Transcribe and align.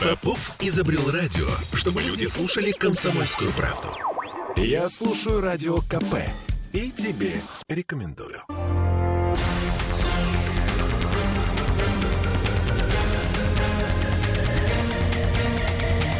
Попов 0.00 0.56
изобрел 0.60 1.10
радио, 1.10 1.46
чтобы 1.74 2.00
люди 2.00 2.24
слушали 2.24 2.70
комсомольскую 2.70 3.50
правду. 3.52 3.88
Я 4.56 4.88
слушаю 4.88 5.42
радио 5.42 5.82
КП 5.82 6.24
и 6.72 6.90
тебе 6.90 7.42
рекомендую. 7.68 8.40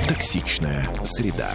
Токсичная 0.06 0.86
среда. 1.04 1.50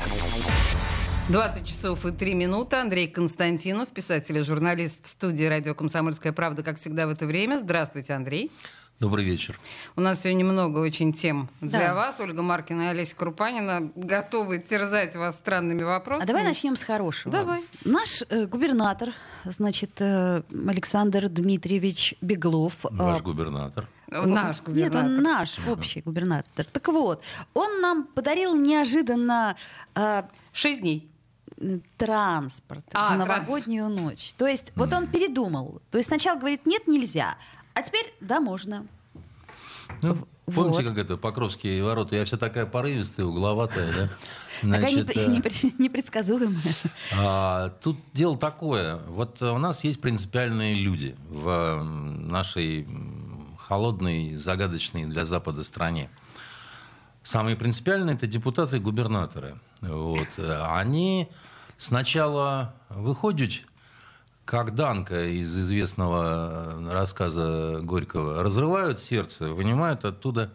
20 1.30 1.66
часов 1.66 2.06
и 2.08 2.12
3 2.12 2.34
минуты. 2.34 2.78
Андрей 2.78 3.08
Константинов, 3.08 3.90
писатель 3.90 4.38
и 4.38 4.42
журналист 4.42 5.06
в 5.06 5.10
студии 5.10 5.44
«Радио 5.44 5.76
Комсомольская 5.76 6.34
правда», 6.34 6.64
как 6.64 6.78
всегда 6.78 7.06
в 7.06 7.10
это 7.10 7.28
время. 7.28 7.60
Здравствуйте, 7.60 8.14
Андрей. 8.14 8.52
Добрый 9.02 9.26
вечер. 9.26 9.60
У 9.98 10.02
нас 10.02 10.22
сегодня 10.22 10.46
много 10.46 10.80
очень 10.80 11.12
тем 11.12 11.50
Да. 11.60 11.80
для 11.80 11.94
вас. 11.94 12.18
Ольга 12.22 12.42
Маркина 12.42 12.84
и 12.84 12.86
Олеся 12.88 13.14
Крупанина 13.14 13.92
готовы 13.94 14.60
терзать 14.60 15.18
вас 15.18 15.36
странными 15.36 15.84
вопросами. 15.84 16.24
А 16.24 16.28
давай 16.28 16.46
начнем 16.46 16.78
с 16.78 16.84
хорошего. 16.84 17.30
Давай. 17.30 17.66
Наш 17.84 18.24
э, 18.30 18.46
губернатор, 18.46 19.10
значит, 19.44 20.00
э, 20.00 20.44
Александр 20.68 21.28
Дмитриевич 21.28 22.16
Беглов. 22.22 22.86
Ваш 22.90 23.20
э, 23.20 23.24
губернатор. 23.24 23.90
Наш 24.08 24.26
Нет, 24.60 24.64
губернатор. 24.66 25.04
он 25.04 25.22
наш 25.22 25.60
общий 25.68 26.02
губернатор. 26.02 26.66
Так 26.72 26.88
вот, 26.88 27.22
он 27.54 27.82
нам 27.82 28.06
подарил 28.06 28.56
неожиданно 28.56 29.58
э, 29.96 30.24
Шесть 30.54 30.80
дней. 30.80 31.12
транспорт 31.98 32.86
А, 32.94 33.14
в 33.14 33.18
новогоднюю 33.18 33.90
ночь. 33.90 34.34
То 34.38 34.48
есть 34.48 34.72
вот 34.78 34.94
он 34.94 35.08
передумал. 35.08 35.82
То 35.92 35.98
есть 35.98 36.08
сначала 36.08 36.40
говорит, 36.40 36.66
нет, 36.66 36.88
нельзя. 36.88 37.36
А 37.74 37.82
теперь, 37.82 38.14
да, 38.22 38.40
можно. 38.40 38.88
Ну, 40.02 40.28
помните, 40.46 40.80
вот. 40.80 40.84
как 40.90 40.98
это, 40.98 41.18
Покровские 41.18 41.84
ворота? 41.84 42.16
Я 42.16 42.26
вся 42.26 42.38
такая 42.38 42.66
порывистая, 42.66 43.26
угловатая, 43.26 43.94
да? 43.94 44.10
Такая 44.62 44.80
Значит, 44.92 45.10
непre- 45.10 45.26
э, 45.26 45.38
непре- 45.38 45.74
непредсказуемая. 45.80 46.58
а, 47.18 47.70
Тут 47.82 47.98
дело 48.14 48.38
такое. 48.38 48.98
Вот 49.08 49.42
у 49.42 49.58
нас 49.58 49.84
есть 49.84 50.02
принципиальные 50.02 50.76
люди 50.76 51.16
в 51.30 51.84
нашей 51.84 52.88
холодной, 53.60 54.36
загадочной 54.36 55.06
для 55.06 55.26
Запада 55.26 55.64
стране. 55.64 56.10
Самые 57.24 57.56
принципиальные– 57.56 58.16
это 58.18 58.28
депутаты 58.28 58.78
и 58.78 58.80
губернаторы. 58.80 59.58
Вот. 59.82 60.28
Они 60.70 61.28
сначала 61.78 62.74
выходят, 62.90 63.52
как 64.46 64.76
Данка 64.76 65.26
из 65.26 65.58
известного 65.58 66.76
рассказа 66.92 67.80
Горького, 67.82 68.44
разрывают 68.44 69.00
сердце, 69.00 69.50
вынимают 69.50 70.06
оттуда 70.06 70.52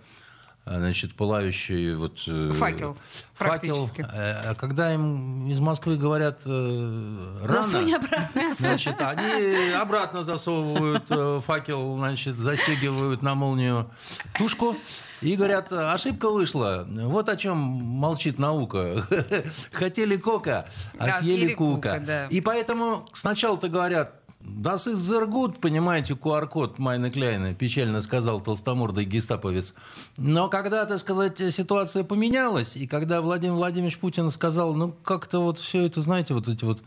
значит, 0.66 1.14
пылающий 1.14 1.94
вот, 1.94 2.22
э, 2.26 2.52
Факел, 2.54 2.96
факел. 3.34 3.88
Э, 3.98 4.50
а 4.50 4.54
Когда 4.54 4.92
им 4.94 5.48
из 5.48 5.58
Москвы 5.60 5.96
говорят 5.96 6.40
э, 6.46 7.38
рано, 7.42 7.62
Засунь 7.62 7.94
обратно. 7.94 8.52
Значит, 8.52 9.00
они 9.00 9.72
обратно 9.72 10.24
засовывают 10.24 11.44
факел, 11.44 11.96
значит, 11.96 12.36
застегивают 12.36 13.22
на 13.22 13.34
молнию 13.34 13.90
тушку 14.36 14.76
и 15.22 15.36
говорят, 15.36 15.72
ошибка 15.72 16.30
вышла. 16.30 16.86
Вот 16.88 17.28
о 17.28 17.36
чем 17.36 17.56
молчит 17.58 18.38
наука. 18.38 19.04
Хотели 19.72 20.16
кока, 20.16 20.64
а 20.98 21.06
Да, 21.06 21.18
съели 21.20 21.36
съели 21.44 21.54
кука, 21.54 21.94
кука. 21.94 22.00
да. 22.06 22.26
И 22.28 22.40
поэтому 22.40 23.08
сначала-то 23.12 23.68
говорят, 23.68 24.19
Das 24.42 24.86
ist 24.86 25.06
sehr 25.06 25.26
gut, 25.26 25.60
понимаете, 25.60 26.14
QR-код 26.14 26.78
Майна 26.78 27.10
Кляйна, 27.10 27.52
печально 27.54 28.00
сказал 28.00 28.40
толстомордый 28.40 29.04
гестаповец. 29.04 29.74
Но 30.16 30.48
когда, 30.48 30.86
так 30.86 30.98
сказать, 30.98 31.38
ситуация 31.38 32.04
поменялась, 32.04 32.74
и 32.74 32.86
когда 32.86 33.20
Владимир 33.20 33.54
Владимирович 33.54 33.98
Путин 33.98 34.30
сказал, 34.30 34.74
ну, 34.74 34.92
как-то 35.04 35.40
вот 35.40 35.58
все 35.58 35.84
это, 35.84 36.00
знаете, 36.00 36.32
вот 36.32 36.48
эти 36.48 36.64
вот 36.64 36.82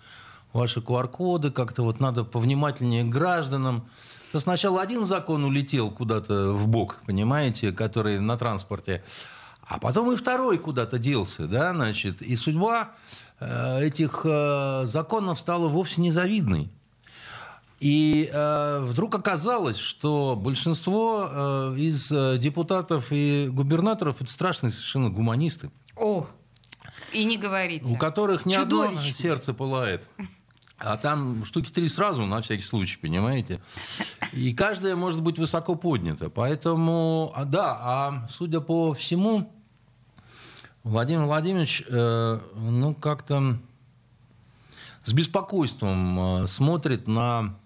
ваши 0.52 0.80
QR-коды, 0.80 1.52
как-то 1.52 1.84
вот 1.84 2.00
надо 2.00 2.24
повнимательнее 2.24 3.04
к 3.04 3.10
гражданам, 3.10 3.86
то 4.32 4.40
сначала 4.40 4.82
один 4.82 5.06
закон 5.06 5.44
улетел 5.44 5.92
куда-то 5.92 6.54
в 6.54 6.68
бок, 6.68 7.02
понимаете, 7.06 7.72
который 7.72 8.20
на 8.20 8.36
транспорте, 8.36 9.04
а 9.62 9.80
потом 9.80 10.12
и 10.12 10.16
второй 10.16 10.58
куда-то 10.58 10.98
делся, 10.98 11.48
да, 11.48 11.72
значит, 11.72 12.24
и 12.24 12.36
судьба 12.36 12.94
э, 13.40 13.84
этих 13.84 14.22
э, 14.26 14.86
законов 14.86 15.40
стала 15.40 15.68
вовсе 15.68 16.02
незавидной. 16.02 16.72
И 17.84 18.30
э, 18.32 18.80
вдруг 18.88 19.14
оказалось, 19.14 19.76
что 19.76 20.40
большинство 20.42 21.28
э, 21.30 21.76
из 21.80 22.10
э, 22.14 22.38
депутатов 22.38 23.08
и 23.12 23.50
губернаторов 23.52 24.22
это 24.22 24.32
страшные 24.32 24.72
совершенно 24.72 25.10
гуманисты, 25.10 25.70
О, 25.98 26.26
и 27.12 27.26
не 27.26 27.38
говорите. 27.38 27.94
у 27.94 27.98
которых 27.98 28.46
ни 28.46 28.54
одно 28.54 28.90
сердце 29.02 29.54
пылает. 29.54 30.08
А 30.78 30.96
там 30.96 31.44
штуки 31.44 31.72
три 31.72 31.90
сразу, 31.90 32.26
на 32.26 32.42
всякий 32.42 32.64
случай, 32.64 32.98
понимаете? 32.98 33.60
И 34.32 34.54
каждая 34.54 34.96
может 34.96 35.22
быть 35.22 35.38
высоко 35.38 35.76
поднята. 35.76 36.30
Поэтому, 36.30 37.34
а, 37.36 37.44
да, 37.44 37.78
а 37.82 38.28
судя 38.30 38.62
по 38.62 38.94
всему, 38.94 39.52
Владимир 40.86 41.26
Владимирович, 41.26 41.84
э, 41.86 42.40
ну, 42.56 42.96
как-то 42.96 43.58
с 45.04 45.12
беспокойством 45.12 46.44
э, 46.44 46.48
смотрит 46.48 47.10
на 47.10 47.58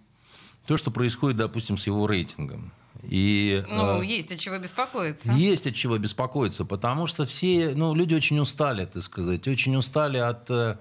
то, 0.67 0.77
что 0.77 0.91
происходит, 0.91 1.37
допустим, 1.37 1.77
с 1.77 1.87
его 1.87 2.05
рейтингом. 2.07 2.71
И, 3.03 3.63
э, 3.67 3.73
Ну, 3.75 4.01
есть 4.01 4.31
от 4.31 4.39
чего 4.39 4.57
беспокоиться. 4.57 5.31
есть 5.31 5.65
от 5.67 5.75
чего 5.75 5.97
беспокоиться, 5.97 6.65
потому 6.65 7.07
что 7.07 7.25
все, 7.25 7.73
ну, 7.75 7.93
люди 7.95 8.13
очень 8.15 8.39
устали, 8.39 8.85
так 8.85 9.03
сказать, 9.03 9.47
очень 9.47 9.75
устали 9.75 10.17
от 10.17 10.49
э, 10.49 10.77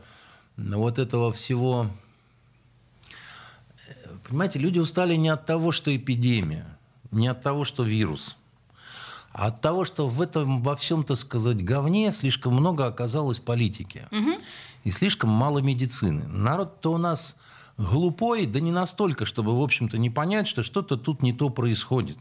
вот 0.57 0.99
этого 0.99 1.33
всего. 1.33 1.89
Э, 3.89 4.17
Понимаете, 4.29 4.59
люди 4.59 4.79
устали 4.79 5.15
не 5.15 5.29
от 5.29 5.47
того, 5.47 5.73
что 5.73 5.95
эпидемия, 5.95 6.77
не 7.11 7.29
от 7.29 7.43
того, 7.43 7.65
что 7.65 7.85
вирус, 7.85 8.37
а 9.33 9.47
от 9.49 9.61
того, 9.61 9.85
что 9.85 10.09
в 10.09 10.21
этом 10.23 10.63
во 10.63 10.75
всем, 10.75 11.05
так 11.05 11.19
сказать, 11.19 11.63
говне 11.63 12.11
слишком 12.13 12.55
много 12.55 12.87
оказалось 12.87 13.39
политики 13.39 14.09
и 14.85 14.91
слишком 14.91 15.31
мало 15.31 15.59
медицины. 15.59 16.25
Народ-то 16.27 16.93
у 16.93 16.99
нас 16.99 17.37
глупой, 17.79 18.47
да 18.47 18.61
не 18.61 18.73
настолько, 18.73 19.25
чтобы, 19.27 19.59
в 19.59 19.63
общем-то, 19.63 19.99
не 19.99 20.11
понять, 20.11 20.49
что 20.49 20.63
что-то 20.63 20.97
тут 20.97 21.23
не 21.23 21.33
то 21.33 21.51
происходит. 21.51 22.19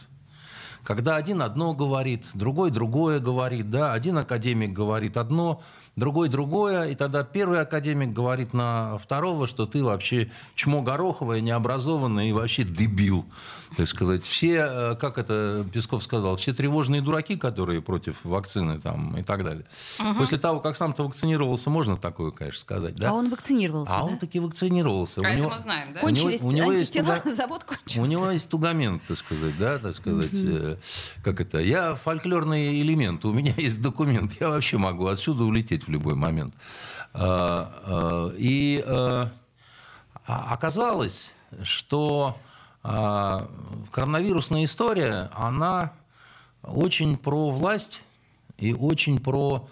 Когда 0.83 1.16
один 1.16 1.41
одно 1.41 1.73
говорит, 1.73 2.27
другой 2.35 2.69
другое 2.69 3.19
говорит, 3.19 3.71
да, 3.71 3.93
один 3.93 4.17
академик 4.19 4.71
говорит 4.71 5.17
одно, 5.17 5.63
другой 5.95 6.29
другое, 6.29 6.89
и 6.89 6.95
тогда 6.95 7.23
первый 7.23 7.61
академик 7.61 8.11
говорит 8.13 8.53
на 8.53 8.97
второго, 8.97 9.47
что 9.47 9.66
ты 9.66 9.83
вообще 9.83 10.31
чмо 10.56 10.81
гороховое, 10.81 11.41
необразованное 11.41 12.25
и 12.28 12.31
вообще 12.33 12.63
дебил, 12.63 13.25
так 13.78 13.88
сказать. 13.88 14.23
Все, 14.23 14.67
э, 14.69 14.95
как 14.95 15.17
это 15.17 15.66
Песков 15.73 16.03
сказал, 16.03 16.35
все 16.35 16.53
тревожные 16.53 17.01
дураки, 17.01 17.38
которые 17.38 17.81
против 17.81 18.17
вакцины 18.23 18.79
там 18.79 19.17
и 19.17 19.23
так 19.23 19.44
далее. 19.44 19.66
После 20.17 20.38
того, 20.38 20.59
как 20.59 20.75
сам-то 20.78 21.03
вакцинировался, 21.05 21.69
можно 21.69 21.95
такое, 21.97 22.31
конечно, 22.31 22.59
сказать, 22.59 22.95
да? 22.95 23.09
А 23.11 23.13
он 23.13 23.29
вакцинировался, 23.29 23.94
А 23.95 24.00
да? 24.00 24.03
он 24.05 24.17
таки 24.17 24.39
вакцинировался. 24.39 25.22
А 25.22 25.23
У 25.23 25.28
это 25.28 25.38
него- 25.39 25.50
мы 25.50 25.59
знаем, 25.59 25.88
да? 25.94 26.01
у 26.01 26.09
него- 26.09 26.23
Кончились 26.25 26.41
у 26.44 26.51
него 26.51 26.72
есть 26.72 26.95
антитела, 26.97 27.17
туда- 27.19 27.35
завод 27.35 27.63
кончился. 27.63 28.01
у 28.01 28.05
него 28.05 28.29
есть 28.31 28.50
тугамент, 28.50 29.01
так 29.07 29.17
сказать, 29.17 29.57
да, 29.57 29.79
так 29.79 29.94
сказать. 29.95 30.29
э, 30.34 30.75
Как 31.23 31.39
это? 31.41 31.59
Я 31.59 31.95
фольклорный 31.95 32.81
элемент, 32.81 33.23
у 33.25 33.31
меня 33.34 33.53
есть 33.57 33.81
документ, 33.81 34.34
я 34.39 34.50
вообще 34.50 34.78
могу 34.78 35.07
отсюда 35.07 35.44
улететь 35.44 35.84
в 35.88 35.90
любой 35.90 36.16
момент. 36.16 36.53
А, 37.13 38.31
а, 38.31 38.34
И 38.38 38.84
а- 38.85 39.31
оказалось, 40.25 41.34
что 41.63 42.38
коронавирусная 42.81 44.63
история, 44.63 45.29
она 45.34 45.94
очень 46.63 47.18
про 47.18 47.50
власть 47.50 48.01
и 48.58 48.73
очень 48.73 49.20
про 49.20 49.67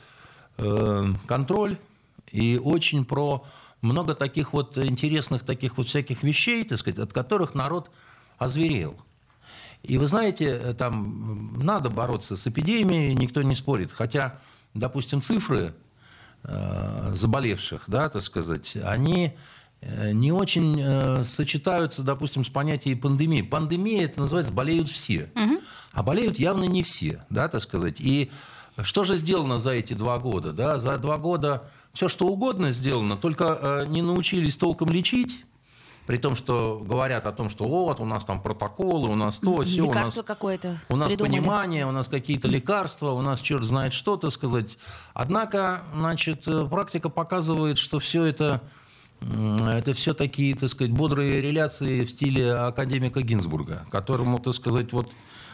э, 0.57 1.03
контроль 1.27 1.77
и 2.31 2.59
очень 2.63 3.05
про 3.05 3.43
много 3.81 4.15
таких 4.15 4.53
вот 4.53 4.77
интересных 4.77 5.43
таких 5.43 5.77
вот 5.77 5.87
всяких 5.87 6.23
вещей, 6.23 6.63
так 6.63 6.79
сказать, 6.79 6.99
от 6.99 7.13
которых 7.13 7.53
народ 7.53 7.91
озверел. 8.37 8.95
И 9.83 9.97
вы 9.97 10.05
знаете, 10.05 10.45
э, 10.45 10.73
там 10.73 11.59
надо 11.59 11.89
бороться 11.89 12.37
с 12.37 12.47
эпидемией, 12.47 13.13
никто 13.15 13.41
не 13.41 13.55
спорит. 13.55 13.91
Хотя, 13.91 14.39
допустим, 14.73 15.21
цифры 15.21 15.73
заболевших, 17.13 17.83
да, 17.87 18.09
так 18.09 18.21
сказать, 18.21 18.77
они 18.83 19.33
э, 19.81 20.11
не 20.11 20.31
очень 20.31 20.79
э, 20.81 21.23
сочетаются, 21.23 22.03
допустим, 22.03 22.43
с 22.43 22.49
понятием 22.49 22.99
пандемии. 22.99 23.41
Пандемия 23.41 24.05
это 24.05 24.19
называется 24.19 24.51
болеют 24.51 24.89
все, 24.89 25.31
а 25.93 26.03
болеют 26.03 26.39
явно 26.39 26.65
не 26.65 26.83
все, 26.83 27.23
да, 27.29 27.47
так 27.47 27.61
сказать. 27.61 27.99
И 27.99 28.31
что 28.81 29.03
же 29.03 29.15
сделано 29.17 29.59
за 29.59 29.71
эти 29.71 29.93
два 29.93 30.17
года? 30.17 30.51
Да? 30.51 30.79
За 30.79 30.97
два 30.97 31.17
года 31.17 31.63
все, 31.93 32.09
что 32.09 32.27
угодно 32.27 32.71
сделано, 32.71 33.17
только 33.17 33.59
э, 33.61 33.85
не 33.87 34.01
научились 34.01 34.57
толком 34.57 34.89
лечить, 34.89 35.45
при 36.05 36.17
том, 36.17 36.35
что 36.35 36.83
говорят 36.85 37.25
о 37.25 37.31
том, 37.31 37.49
что 37.49 37.65
вот, 37.65 37.99
у 37.99 38.05
нас 38.05 38.25
там 38.25 38.41
протоколы, 38.41 39.09
у 39.09 39.15
нас 39.15 39.37
то, 39.37 39.61
все, 39.61 39.83
у 39.83 39.87
нас, 39.87 39.95
Лекарство 39.95 40.21
какое-то 40.21 40.79
у 40.89 40.95
нас 40.95 41.07
придумали. 41.07 41.31
понимание, 41.31 41.85
у 41.85 41.91
нас 41.91 42.07
какие-то 42.07 42.47
лекарства, 42.47 43.11
у 43.11 43.21
нас 43.21 43.39
черт 43.39 43.63
знает 43.63 43.93
что, 43.93 44.17
так 44.17 44.31
сказать. 44.31 44.77
Однако, 45.13 45.83
значит, 45.95 46.47
э, 46.47 46.65
практика 46.67 47.09
показывает, 47.09 47.77
что 47.77 47.99
все 47.99 48.25
это, 48.25 48.61
это 49.21 49.93
все 49.93 50.13
такие, 50.13 50.55
так 50.55 50.69
сказать, 50.69 50.91
бодрые 50.91 51.41
реляции 51.41 52.03
в 52.03 52.09
стиле 52.09 52.53
академика 52.53 53.21
Гинзбурга, 53.21 53.85
которому, 53.89 54.39
так 54.39 54.53
сказать, 54.53 54.91
вот 54.91 55.09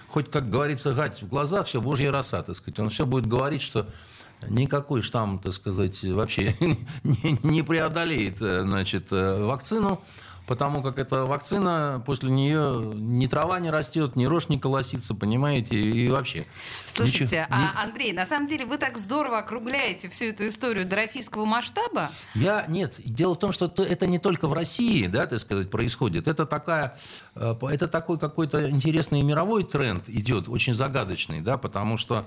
хоть, 0.10 0.32
как 0.32 0.50
говорится, 0.50 0.94
гать 0.94 1.22
в 1.22 1.28
глаза, 1.28 1.64
все 1.64 1.82
божья 1.82 2.12
роса, 2.12 2.42
так 2.42 2.56
сказать. 2.56 2.80
Он 2.80 2.90
все 2.90 3.06
будет 3.06 3.28
говорить, 3.28 3.62
что 3.62 3.88
никакой 4.48 5.02
штамм, 5.02 5.40
так 5.40 5.54
сказать, 5.54 6.04
вообще 6.04 6.56
не, 7.04 7.38
не 7.44 7.62
преодолеет, 7.62 8.42
э, 8.42 8.62
значит, 8.62 9.08
э, 9.12 9.44
вакцину, 9.44 10.02
потому 10.50 10.82
как 10.82 10.98
эта 10.98 11.26
вакцина, 11.26 12.02
после 12.08 12.32
нее 12.32 12.92
ни 12.96 13.28
трава 13.28 13.60
не 13.60 13.70
растет, 13.70 14.16
ни 14.16 14.26
рожь 14.26 14.50
не 14.50 14.60
колосится, 14.60 15.14
понимаете, 15.14 15.76
и 15.80 16.10
вообще. 16.10 16.48
Слушайте, 16.88 17.24
ничего- 17.26 17.46
а, 17.52 17.84
Андрей, 17.84 18.14
на 18.14 18.26
самом 18.26 18.48
деле 18.48 18.66
вы 18.66 18.80
так 18.80 18.98
здорово 18.98 19.38
округляете 19.38 20.10
всю 20.10 20.26
эту 20.26 20.48
историю 20.48 20.88
до 20.88 20.96
российского 20.96 21.46
масштаба. 21.46 22.10
Я 22.34 22.66
нет. 22.68 22.96
Дело 22.98 23.36
в 23.36 23.40
том, 23.40 23.52
что 23.52 23.68
то- 23.68 23.84
это 23.84 24.08
не 24.08 24.18
только 24.18 24.48
в 24.48 24.54
России, 24.54 25.06
да, 25.06 25.28
так 25.28 25.40
сказать, 25.40 25.70
происходит. 25.70 26.28
Это 26.28 26.48
такая, 26.48 26.98
э, 27.36 27.56
это 27.70 27.88
такой 27.88 28.18
какой-то 28.18 28.68
интересный 28.72 29.22
мировой 29.22 29.64
тренд 29.64 30.10
идет, 30.10 30.50
очень 30.50 30.74
загадочный, 30.74 31.42
да, 31.42 31.58
потому 31.58 31.96
что 31.98 32.26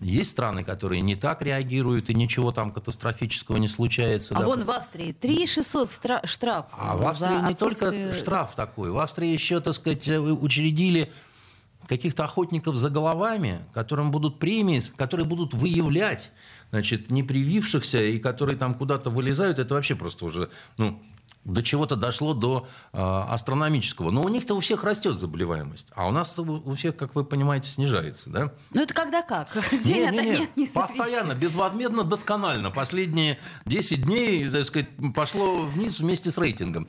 есть 0.00 0.30
страны, 0.30 0.62
которые 0.62 1.00
не 1.00 1.16
так 1.16 1.42
реагируют 1.42 2.10
и 2.10 2.14
ничего 2.14 2.52
там 2.52 2.70
катастрофического 2.70 3.56
не 3.56 3.68
случается. 3.68 4.34
А 4.34 4.40
да. 4.40 4.46
вон 4.46 4.64
в 4.64 4.70
Австрии 4.70 5.12
3 5.12 5.46
600 5.46 5.88
стра- 5.88 6.26
штраф. 6.26 6.66
А 6.72 6.96
в 6.96 7.06
Австрии 7.06 7.48
не 7.48 7.54
только 7.54 8.14
штраф 8.14 8.54
такой. 8.54 8.90
В 8.90 8.98
Австрии 8.98 9.32
еще, 9.32 9.60
так 9.60 9.74
сказать, 9.74 10.06
э, 10.08 10.18
учредили 10.20 11.10
каких-то 11.86 12.24
охотников 12.24 12.76
за 12.76 12.90
головами, 12.90 13.64
которым 13.72 14.10
будут 14.10 14.38
премии, 14.38 14.82
которые 14.96 15.26
будут 15.26 15.54
выявлять 15.54 16.30
значит, 16.70 17.10
не 17.10 17.22
привившихся 17.22 18.02
и 18.02 18.18
которые 18.18 18.56
там 18.56 18.74
куда-то 18.74 19.08
вылезают, 19.08 19.58
это 19.58 19.74
вообще 19.74 19.94
просто 19.94 20.24
уже, 20.24 20.50
ну, 20.78 21.00
до 21.46 21.62
чего-то 21.62 21.96
дошло 21.96 22.34
до 22.34 22.66
э, 22.92 22.98
астрономического. 22.98 24.10
Но 24.10 24.22
у 24.22 24.28
них-то 24.28 24.54
у 24.54 24.60
всех 24.60 24.84
растет 24.84 25.18
заболеваемость, 25.18 25.86
а 25.94 26.08
у 26.08 26.10
нас-то 26.10 26.42
у 26.42 26.74
всех, 26.74 26.96
как 26.96 27.14
вы 27.14 27.24
понимаете, 27.24 27.70
снижается, 27.70 28.30
да? 28.30 28.52
Ну 28.74 28.82
это 28.82 28.92
когда 28.92 29.22
как? 29.22 29.48
День 29.82 30.08
ото 30.08 30.22
дня 30.22 30.46
не 30.56 30.66
Постоянно, 30.66 31.30
запрещен. 31.30 31.38
безвозмездно, 31.38 32.04
досконально. 32.04 32.70
Последние 32.70 33.38
10 33.64 34.02
дней, 34.02 34.50
так 34.50 34.64
сказать, 34.64 34.88
пошло 35.14 35.62
вниз 35.62 36.00
вместе 36.00 36.30
с 36.30 36.38
рейтингом. 36.38 36.88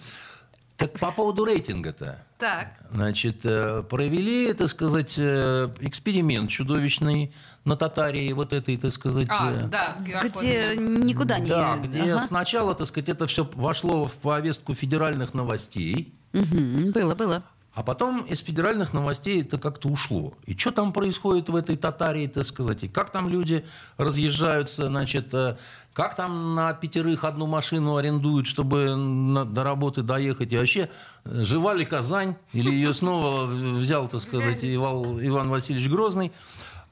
Так 0.77 1.00
по 1.00 1.12
поводу 1.12 1.44
рейтинга-то. 1.44 2.24
Так. 2.38 2.68
Значит, 2.91 3.39
э, 3.44 3.83
провели, 3.89 4.53
так 4.53 4.68
сказать, 4.69 5.15
э, 5.18 5.69
эксперимент 5.79 6.51
чудовищный 6.51 7.33
на 7.65 7.75
Татарии, 7.75 8.31
вот 8.31 8.53
этой, 8.53 8.77
так 8.77 8.91
сказать... 8.91 9.27
А, 9.31 9.51
э, 9.51 9.68
да, 9.68 9.95
с. 9.95 10.01
Где 10.01 10.75
никуда 10.77 11.39
не... 11.39 11.50
да, 11.50 11.77
где 11.77 12.13
Ага. 12.13 12.27
сначала, 12.27 12.75
так 12.75 12.85
сказать, 12.85 13.09
это 13.09 13.25
все 13.25 13.50
вошло 13.56 14.07
в 14.07 14.13
повестку 14.13 14.75
федеральных 14.75 15.33
новостей, 15.33 16.13
Мгм, 16.33 16.91
Было, 16.91 17.15
было. 17.15 17.44
А 17.77 17.83
потом 17.83 18.21
из 18.21 18.39
федеральных 18.39 18.91
новостей 18.91 19.44
это 19.44 19.59
как-то 19.59 19.89
ушло. 19.89 20.33
И 20.47 20.57
что 20.57 20.71
там 20.71 20.91
происходит 20.91 21.47
в 21.47 21.56
этой 21.56 21.77
Татарии, 21.77 22.25
так 22.25 22.44
сказать, 22.47 22.83
и 22.83 22.88
как 22.88 23.12
там 23.12 23.29
люди 23.29 23.68
разъезжаются, 23.97 24.88
значит, 24.88 25.31
э, 25.35 25.57
как 25.94 26.15
там 26.15 26.56
на 26.56 26.74
пятерых 26.74 27.24
одну 27.24 27.45
машину 27.45 27.97
арендуют, 27.97 28.47
чтобы 28.47 28.95
на- 28.95 29.45
до 29.45 29.63
работы 29.63 30.01
доехать, 30.01 30.53
и 30.53 30.57
вообще, 30.57 30.89
жива 31.24 31.75
ли 31.75 31.85
Казань, 31.85 32.35
или 32.51 32.71
ее 32.71 32.95
снова 32.95 33.45
взял, 33.45 34.07
так 34.07 34.21
сказать, 34.21 34.65
Иван 34.65 35.50
Васильевич 35.50 35.88
Грозный, 35.88 36.31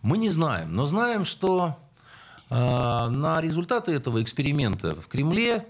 мы 0.04 0.20
не 0.20 0.30
знаем. 0.30 0.76
Но 0.76 0.86
знаем, 0.86 1.26
что 1.26 1.80
э, 2.52 2.56
на 3.10 3.42
результаты 3.42 3.92
этого 3.92 4.22
эксперимента 4.22 4.94
в 4.94 5.08
Кремле 5.08 5.66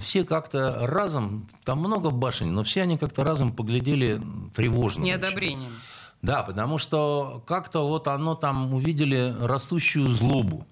все 0.00 0.24
как-то 0.24 0.86
разом, 0.86 1.48
там 1.64 1.78
много 1.80 2.10
башен, 2.10 2.52
но 2.52 2.62
все 2.64 2.82
они 2.82 2.98
как-то 2.98 3.24
разом 3.24 3.52
поглядели 3.52 4.20
С 4.52 4.54
тревожно. 4.54 5.02
неодобрением. 5.02 5.72
Да, 6.22 6.42
потому 6.42 6.78
что 6.78 7.42
как-то 7.46 7.86
вот 7.86 8.08
оно 8.08 8.34
там 8.34 8.74
увидели 8.74 9.34
растущую 9.40 10.08
злобу. 10.08 10.66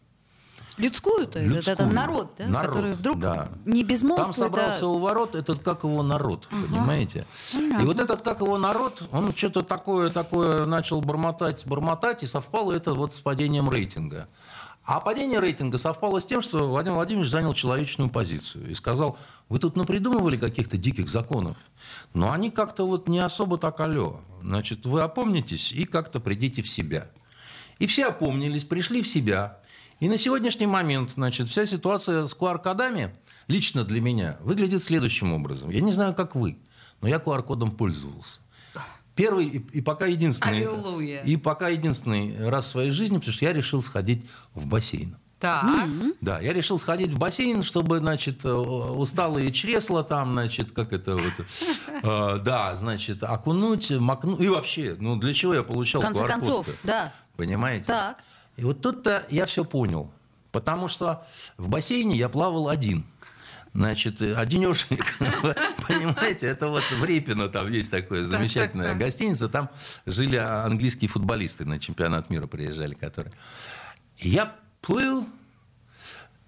Людскую-то, 0.77 1.39
это, 1.39 1.59
это 1.59 1.71
Людскую. 1.71 1.93
народ, 1.93 2.31
да? 2.37 2.47
Народ, 2.47 2.69
который 2.69 2.93
вдруг 2.95 3.19
да. 3.21 3.49
не 3.65 3.85
безмолвствует, 3.85 4.37
Там 4.37 4.47
собрался 4.47 4.81
да. 4.81 4.89
у 4.89 4.99
ворот 4.99 5.37
этот, 5.37 5.63
как 5.63 5.85
его, 5.85 6.03
народ, 6.03 6.49
понимаете? 6.51 7.27
И 7.53 7.85
вот 7.85 8.01
этот, 8.01 8.23
как 8.23 8.41
его, 8.41 8.59
народ, 8.59 9.03
он 9.13 9.33
что-то 9.37 9.63
такое, 9.63 10.11
такое 10.11 10.65
начал 10.65 11.01
бормотать, 11.01 11.65
бормотать, 11.65 12.25
и 12.25 12.27
совпало 12.27 12.73
это 12.73 12.93
вот 12.95 13.15
с 13.15 13.21
падением 13.21 13.71
рейтинга. 13.71 14.27
А 14.85 15.01
падение 15.01 15.41
рейтинга 15.41 15.79
совпало 15.79 16.21
с 16.21 16.27
тем, 16.27 16.43
что 16.43 16.69
Владимир 16.69 16.97
Владимирович 16.97 17.31
занял 17.31 17.55
человечную 17.55 18.11
позицию 18.11 18.71
и 18.71 18.75
сказал, 18.75 19.19
вы 19.49 19.59
тут 19.59 19.77
напридумывали 19.77 20.37
каких-то 20.37 20.77
диких 20.77 21.09
законов, 21.09 21.57
но 22.13 22.33
они 22.33 22.51
как-то 22.51 22.87
вот 22.87 23.09
не 23.09 23.19
особо 23.19 23.57
так 23.57 23.81
алё. 23.81 24.21
Значит, 24.43 24.85
вы 24.85 25.01
опомнитесь 25.01 25.73
и 25.73 25.87
как-то 25.87 26.21
придите 26.21 26.61
в 26.61 26.69
себя. 26.69 27.11
И 27.79 27.87
все 27.87 28.09
опомнились, 28.09 28.65
пришли 28.65 29.01
в 29.01 29.09
себя. 29.09 29.61
И 30.01 30.09
на 30.09 30.19
сегодняшний 30.19 30.67
момент, 30.67 31.13
значит, 31.15 31.49
вся 31.49 31.65
ситуация 31.65 32.27
с 32.27 32.37
QR-кодами 32.37 33.15
лично 33.49 33.85
для 33.85 34.03
меня 34.03 34.37
выглядит 34.43 34.83
следующим 34.83 35.33
образом. 35.33 35.71
Я 35.71 35.81
не 35.81 35.93
знаю, 35.95 36.15
как 36.15 36.35
вы, 36.35 36.59
но 37.01 37.09
я 37.09 37.17
QR-кодом 37.17 37.71
пользовался. 37.71 38.41
Первый 39.15 39.47
и, 39.47 39.59
и 39.79 39.81
пока 39.81 40.07
единственный... 40.07 40.59
Аллилуйя. 40.59 41.23
И 41.23 41.37
пока 41.37 41.69
единственный 41.69 42.49
раз 42.49 42.67
в 42.67 42.69
своей 42.69 42.91
жизни, 42.91 43.17
потому 43.19 43.33
что 43.33 43.45
я 43.45 43.53
решил 43.53 43.83
сходить 43.83 44.27
в 44.55 44.67
бассейн. 44.67 45.17
Так. 45.39 45.89
Да, 46.21 46.41
я 46.41 46.53
решил 46.53 46.79
сходить 46.79 47.11
в 47.11 47.19
бассейн, 47.19 47.63
чтобы, 47.63 47.99
значит, 47.99 48.45
э, 48.45 48.51
усталые 48.51 49.53
чресла 49.53 50.03
там, 50.03 50.33
значит, 50.33 50.73
как 50.73 50.93
это 50.93 51.17
вот, 51.17 51.33
э, 52.03 52.39
да, 52.43 52.75
значит, 52.77 53.23
окунуть, 53.23 53.91
макнуть, 53.91 54.41
и 54.41 54.49
вообще, 54.49 54.97
ну, 54.99 55.17
для 55.17 55.35
чего 55.35 55.55
я 55.55 55.63
получал 55.63 56.01
В 56.01 56.05
конце 56.05 56.21
QR-код-то? 56.21 56.35
концов, 56.35 56.69
да. 56.83 57.13
Понимаете? 57.37 57.85
Так. 57.85 58.23
И 58.57 58.65
вот 58.65 58.81
тут-то 58.81 59.27
я 59.29 59.45
все 59.47 59.65
понял. 59.65 60.11
Потому 60.51 60.87
что 60.87 61.27
в 61.59 61.69
бассейне 61.69 62.15
я 62.15 62.29
плавал 62.29 62.69
один. 62.69 63.05
Значит, 63.75 64.23
одинешенек, 64.23 65.05
понимаете, 65.89 66.47
это 66.47 66.69
вот 66.69 66.85
в 66.85 67.05
Репино 67.05 67.49
там 67.49 67.69
есть 67.73 67.91
такое 67.91 68.25
замечательная 68.25 68.95
гостиница, 68.95 69.49
там 69.49 69.69
жили 70.07 70.37
английские 70.37 71.09
футболисты 71.09 71.65
на 71.65 71.81
чемпионат 71.81 72.31
мира 72.31 72.47
приезжали, 72.47 72.95
которые. 72.95 73.33
Я 74.17 74.55
плыл, 74.81 75.27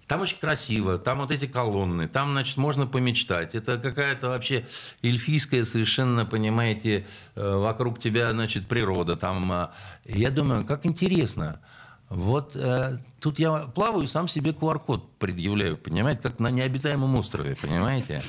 там 0.07 0.21
очень 0.21 0.37
красиво, 0.37 0.97
там 0.97 1.19
вот 1.19 1.31
эти 1.31 1.47
колонны, 1.47 2.07
там, 2.07 2.31
значит, 2.31 2.55
можно 2.55 2.87
помечтать. 2.87 3.55
Это 3.55 3.77
какая-то 3.77 4.29
вообще 4.29 4.65
эльфийская 5.03 5.65
совершенно, 5.65 6.25
понимаете, 6.25 7.05
э, 7.35 7.55
вокруг 7.55 7.99
тебя, 7.99 8.31
значит, 8.31 8.67
природа. 8.67 9.17
Там, 9.17 9.51
э, 9.51 9.67
я 10.05 10.31
думаю, 10.31 10.65
как 10.65 10.85
интересно. 10.85 11.59
Вот 12.09 12.55
э, 12.55 12.99
тут 13.19 13.37
я 13.37 13.51
плаваю, 13.67 14.07
сам 14.07 14.27
себе 14.29 14.51
QR-код 14.51 15.17
предъявляю, 15.17 15.77
понимаете, 15.77 16.21
как 16.21 16.39
на 16.39 16.49
необитаемом 16.49 17.15
острове, 17.17 17.55
понимаете? 17.55 18.21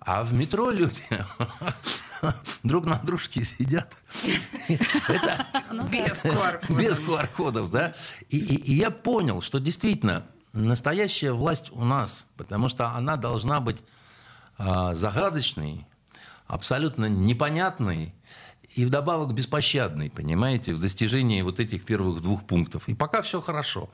А 0.00 0.22
в 0.24 0.32
метро 0.32 0.70
люди 0.70 1.02
друг 2.62 2.86
на 2.86 2.96
дружке 3.00 3.44
сидят. 3.44 3.94
Это, 5.08 5.46
Без 6.70 7.00
QR-кодов, 7.00 7.70
да. 7.70 7.94
И, 8.30 8.38
и- 8.38 8.72
и 8.72 8.74
я 8.76 8.90
понял, 8.90 9.42
что 9.42 9.58
действительно 9.60 10.24
настоящая 10.54 11.32
власть 11.32 11.70
у 11.72 11.84
нас, 11.84 12.24
потому 12.36 12.68
что 12.70 12.88
она 12.90 13.16
должна 13.16 13.60
быть 13.60 13.82
а, 14.58 14.94
загадочной, 14.94 15.86
абсолютно 16.46 17.06
непонятной 17.06 18.14
и 18.74 18.84
вдобавок 18.84 19.34
беспощадной, 19.34 20.10
понимаете, 20.10 20.74
в 20.74 20.80
достижении 20.80 21.42
вот 21.42 21.60
этих 21.60 21.84
первых 21.84 22.22
двух 22.22 22.44
пунктов. 22.44 22.88
И 22.88 22.94
пока 22.94 23.22
все 23.22 23.40
хорошо. 23.40 23.90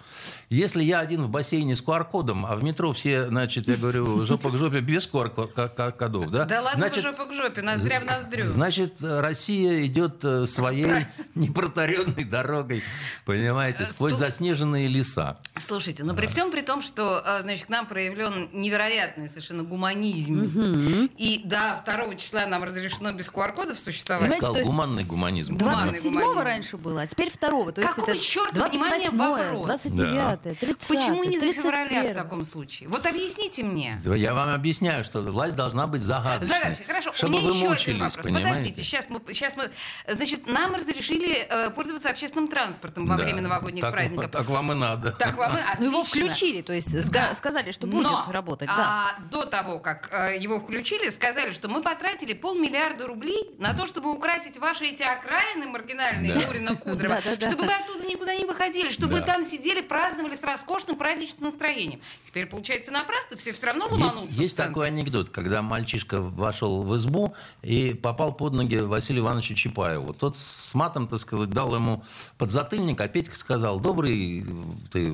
Если 0.51 0.83
я 0.83 1.01
один 1.01 1.23
в 1.23 1.31
бассейне 1.31 1.75
с 1.75 1.83
QR-кодом, 1.83 2.47
а 2.47 2.55
в 2.55 2.63
метро 2.63 2.93
все, 2.93 3.29
значит, 3.29 3.67
я 3.67 3.77
говорю, 3.77 4.25
жопа 4.25 4.51
к 4.51 4.57
жопе 4.57 4.81
без 4.81 5.09
QR-кодов, 5.09 6.31
да? 6.31 6.45
Да 6.45 6.63
ладно 6.63 6.87
значит, 6.87 7.03
жопа 7.03 7.27
к 7.27 7.33
жопе, 7.33 7.63
ноздря 7.63 8.01
в 8.01 8.05
ноздрю. 8.05 8.51
Значит, 8.51 8.99
Россия 9.01 9.85
идет 9.85 10.25
э, 10.25 10.47
своей 10.47 11.07
непротаренной 11.35 12.25
дорогой, 12.25 12.83
понимаете, 13.25 13.85
сквозь 13.87 14.13
Сту- 14.13 14.25
заснеженные 14.25 14.87
леса. 14.87 15.39
Слушайте, 15.57 16.05
но 16.05 16.15
при 16.15 16.27
всем 16.27 16.51
при 16.51 16.63
том, 16.63 16.83
что 16.83 17.23
э, 17.25 17.43
значит, 17.43 17.67
к 17.67 17.69
нам 17.69 17.87
проявлен 17.87 18.49
невероятный 18.53 19.29
совершенно 19.29 19.65
гуманизм. 19.65 21.09
И 21.17 21.43
до 21.45 21.83
2 21.85 22.15
числа 22.15 22.47
нам 22.47 22.63
разрешено 22.63 23.13
без 23.13 23.29
QR-кодов 23.29 23.79
существовать. 23.79 24.31
Есть 24.31 24.68
гуманный 24.69 25.05
гуманизм. 25.05 25.57
Гуманный 25.57 25.95
27-го 25.99 26.11
гуманизм. 26.21 26.41
раньше 26.45 26.77
было, 26.77 27.03
а 27.03 27.07
теперь 27.07 27.31
второго. 27.31 27.73
То 27.73 27.81
есть 27.81 27.95
Какого 27.95 28.11
это 28.11 28.21
чёрта, 28.23 28.65
внимание, 28.69 29.09
28-е, 29.09 29.47
вопрос? 29.51 29.67
29 29.67 30.59
30 30.61 30.89
Почему 30.89 31.25
не 31.25 31.39
до 31.39 31.53
февраля 31.53 32.03
в 32.03 32.05
31-е? 32.07 32.15
таком 32.15 32.45
случае? 32.45 32.89
Вот 32.91 33.07
объясните 33.07 33.63
мне. 33.65 33.99
Я 34.05 34.35
вам 34.35 34.51
объясняю, 34.51 35.05
что 35.05 35.23
власть 35.23 35.57
должна 35.57 35.87
быть 35.87 36.03
загадочной. 36.03 36.49
Задача. 36.59 36.83
Хорошо. 36.87 37.13
Чтобы 37.15 37.37
У 37.37 37.39
меня 37.41 37.49
вы 37.51 37.55
еще 37.57 37.69
мучились, 37.69 37.85
один 37.89 37.99
вопрос. 38.05 38.25
понимаете? 38.25 38.49
Подождите, 38.51 38.83
сейчас 38.83 39.09
мы, 39.09 39.21
сейчас 39.33 39.57
мы, 39.57 39.71
значит, 40.07 40.47
нам 40.47 40.75
разрешили 40.75 41.47
э, 41.49 41.71
пользоваться 41.71 42.11
общественным 42.11 42.49
транспортом 42.49 43.07
во 43.07 43.17
Да. 43.17 43.25
время 43.25 43.41
новогодних 43.41 43.83
так, 43.83 43.93
праздников. 43.93 44.31
Так 44.31 44.49
вам 44.49 44.73
и 44.73 44.75
надо. 44.75 45.13
Так 45.13 45.37
вам 45.37 45.57
и 45.57 45.61
Ну 45.79 45.87
его 45.87 46.01
отлично. 46.03 46.29
включили, 46.29 46.61
то 46.63 46.73
есть 46.75 47.11
Да. 47.11 47.35
сказали, 47.35 47.73
что 47.73 47.87
будет 47.87 48.05
Но, 48.05 48.27
работать. 48.31 48.69
Да. 48.69 49.15
а, 49.17 49.21
до 49.31 49.45
того, 49.45 49.79
как 49.79 50.09
э, 50.13 50.37
его 50.39 50.61
включили, 50.61 51.09
сказали, 51.11 51.53
что 51.53 51.69
мы 51.69 51.83
потратили 51.83 52.35
полмиллиарда 52.35 53.07
рублей 53.07 53.55
на 53.59 53.73
то, 53.75 53.87
чтобы 53.87 54.13
украсить 54.13 54.58
ваши 54.59 54.85
эти 54.85 55.03
окраины 55.03 55.67
маргинальные, 55.67 56.35
Да. 56.35 56.41
Юрина 56.41 56.77
Кудрова, 56.81 57.21
чтобы 57.21 57.65
вы 57.65 57.73
оттуда 57.73 57.98
никуда 58.09 58.35
не 58.35 58.45
выходили, 58.45 58.91
чтобы 58.91 59.19
Да. 59.21 59.27
там 59.27 59.45
сидели, 59.45 59.81
праздновали 59.81 60.35
с 60.37 60.43
роскошным 60.43 60.97
праздничным 60.97 61.45
настроением. 61.45 62.01
Теперь, 62.23 62.47
получается, 62.47 62.91
напрасно 62.93 63.37
все 63.37 63.53
все 63.53 63.67
равно 63.67 63.85
Есть, 63.87 63.93
ломанутся. 63.93 64.41
есть 64.41 64.55
в 64.55 64.57
центр. 64.57 64.71
такой 64.71 64.87
анекдот, 64.89 65.31
когда 65.31 65.63
мальчишка 65.63 66.21
вошел 66.21 66.83
в 66.83 66.97
избу 66.97 67.35
и 67.63 67.95
попал 67.95 68.33
под 68.33 68.55
ноги 68.55 68.77
Василию 68.77 69.23
Ивановичу 69.25 69.55
Чапаеву. 69.55 70.15
Тот 70.15 70.37
с 70.37 70.75
матом, 70.75 71.07
так 71.09 71.21
сказать, 71.21 71.51
дал 71.51 71.75
ему 71.75 72.05
подзатыльник, 72.39 73.01
а 73.01 73.09
Петька 73.09 73.37
сказал, 73.37 73.81
добрый 73.81 74.45
ты, 74.91 75.13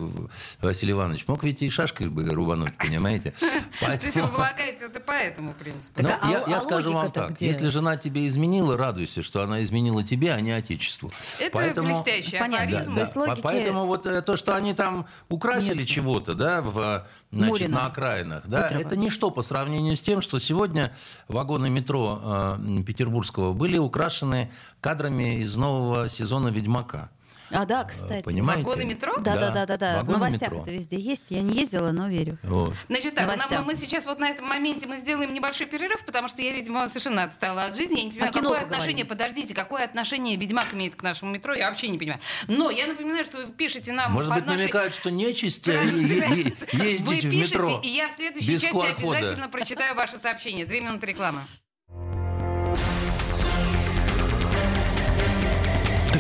Василий 0.61 0.93
Иванович, 0.93 1.27
мог 1.29 1.43
ведь 1.45 1.63
и 1.63 1.71
шашкой 1.71 2.09
бы 2.09 2.25
рубануть, 2.25 2.77
понимаете? 2.79 3.33
То 3.81 3.91
есть 3.93 4.05
вы 4.05 4.23
Поэтому- 4.23 4.29
полагаете 4.33 4.85
это 4.87 5.01
по 5.01 5.13
этому 5.13 5.55
принципу? 5.55 6.03
Ну, 6.03 6.09
а- 6.09 6.31
я, 6.49 6.57
а 6.57 6.61
скажу 6.61 6.93
вам 6.93 7.11
так. 7.11 7.41
Если 7.41 7.69
жена 7.69 7.97
тебе 7.97 8.27
изменила, 8.27 8.77
радуйся, 8.77 9.23
что 9.23 9.43
она 9.43 9.63
изменила 9.65 10.03
тебе, 10.05 10.33
а 10.33 10.41
не 10.41 10.53
отечеству. 10.53 11.11
Это 11.39 11.83
блестящий 11.83 12.39
Понятно. 12.39 12.67
Афоризм. 12.91 12.95
То 12.95 13.01
есть 13.01 13.17
логики- 13.17 13.43
Поэтому 13.43 13.87
вот 13.87 14.07
э, 14.07 14.23
то, 14.23 14.37
что 14.37 14.55
они 14.55 14.75
там 14.75 15.07
украсили 15.29 15.85
чего-то, 15.85 16.35
да, 16.35 16.63
в, 16.63 17.07
значит, 17.33 17.49
Мурина. 17.51 17.75
на 17.81 17.87
окраинах, 17.87 18.47
да, 18.47 18.69
Кудрова. 18.69 18.83
это 18.87 18.97
ничто 18.97 19.31
по 19.31 19.43
сравнению 19.43 19.97
с 19.97 20.01
тем, 20.01 20.21
что 20.23 20.39
сегодня 20.39 20.95
вагоны 21.29 21.71
метро 21.71 22.57
э, 22.59 22.83
петербургского 22.87 23.53
были 23.53 23.79
украшены 23.79 24.51
кадрами 24.81 25.41
из 25.41 25.55
нового 25.57 26.09
сезона 26.09 26.49
«Ведьмака». 26.49 27.11
А, 27.55 27.65
да, 27.65 27.85
кстати. 27.85 28.23
Понимаете? 28.25 28.65
Вагоны 28.65 28.85
метро? 28.85 29.17
Да, 29.19 29.37
да, 29.37 29.51
да, 29.51 29.67
да, 29.67 29.77
да. 29.77 30.03
В 30.03 30.11
новостях 30.11 30.41
метро. 30.51 30.63
это 30.63 30.71
везде 30.73 30.99
есть. 30.99 31.23
Я 31.31 31.41
не 31.43 31.55
ездила, 31.61 31.93
но 31.93 32.09
верю. 32.09 32.37
Вот. 32.43 32.75
Значит 32.89 33.15
так, 33.15 33.27
нам- 33.51 33.65
мы 33.65 33.77
сейчас 33.77 34.05
вот 34.07 34.19
на 34.19 34.29
этом 34.29 34.47
моменте 34.47 34.87
мы 34.87 34.99
сделаем 34.99 35.33
небольшой 35.33 35.67
перерыв, 35.67 36.05
потому 36.05 36.29
что 36.29 36.43
я, 36.43 36.53
видимо, 36.53 36.89
совершенно 36.89 37.25
отстала 37.25 37.65
от 37.65 37.77
жизни. 37.77 37.99
Я 37.99 38.05
не 38.05 38.11
понимаю, 38.11 38.33
кино 38.33 38.43
какое 38.43 38.59
поговорим. 38.61 38.73
отношение, 38.73 39.05
подождите, 39.05 39.55
какое 39.55 39.85
отношение 39.85 40.37
Ведьмак 40.37 40.75
имеет 40.75 40.97
к 40.97 41.03
нашему 41.03 41.31
метро, 41.33 41.55
я 41.55 41.69
вообще 41.69 41.89
не 41.89 41.99
понимаю. 41.99 42.21
Но 42.49 42.71
я 42.71 42.87
напоминаю, 42.87 43.25
что 43.25 43.39
вы 43.39 43.53
пишете 43.53 43.93
нам 43.93 44.13
Может 44.13 44.33
быть, 44.35 44.47
нашей- 44.47 44.59
намекают, 44.59 44.95
что 44.95 45.11
нечисть 45.11 45.67
э, 45.69 45.73
е- 45.73 45.81
е- 45.93 46.57
Вы 46.73 46.85
ездить 46.87 47.25
в 47.25 47.31
пишете, 47.31 47.59
метро 47.59 47.81
и 47.83 47.89
я 47.89 48.09
в 48.09 48.13
следующей 48.13 48.59
части 48.59 48.77
обязательно 48.77 49.49
прочитаю 49.49 49.95
ваше 49.95 50.19
сообщение. 50.19 50.67
Две 50.67 50.81
минуты 50.81 51.07
рекламы. 51.07 51.41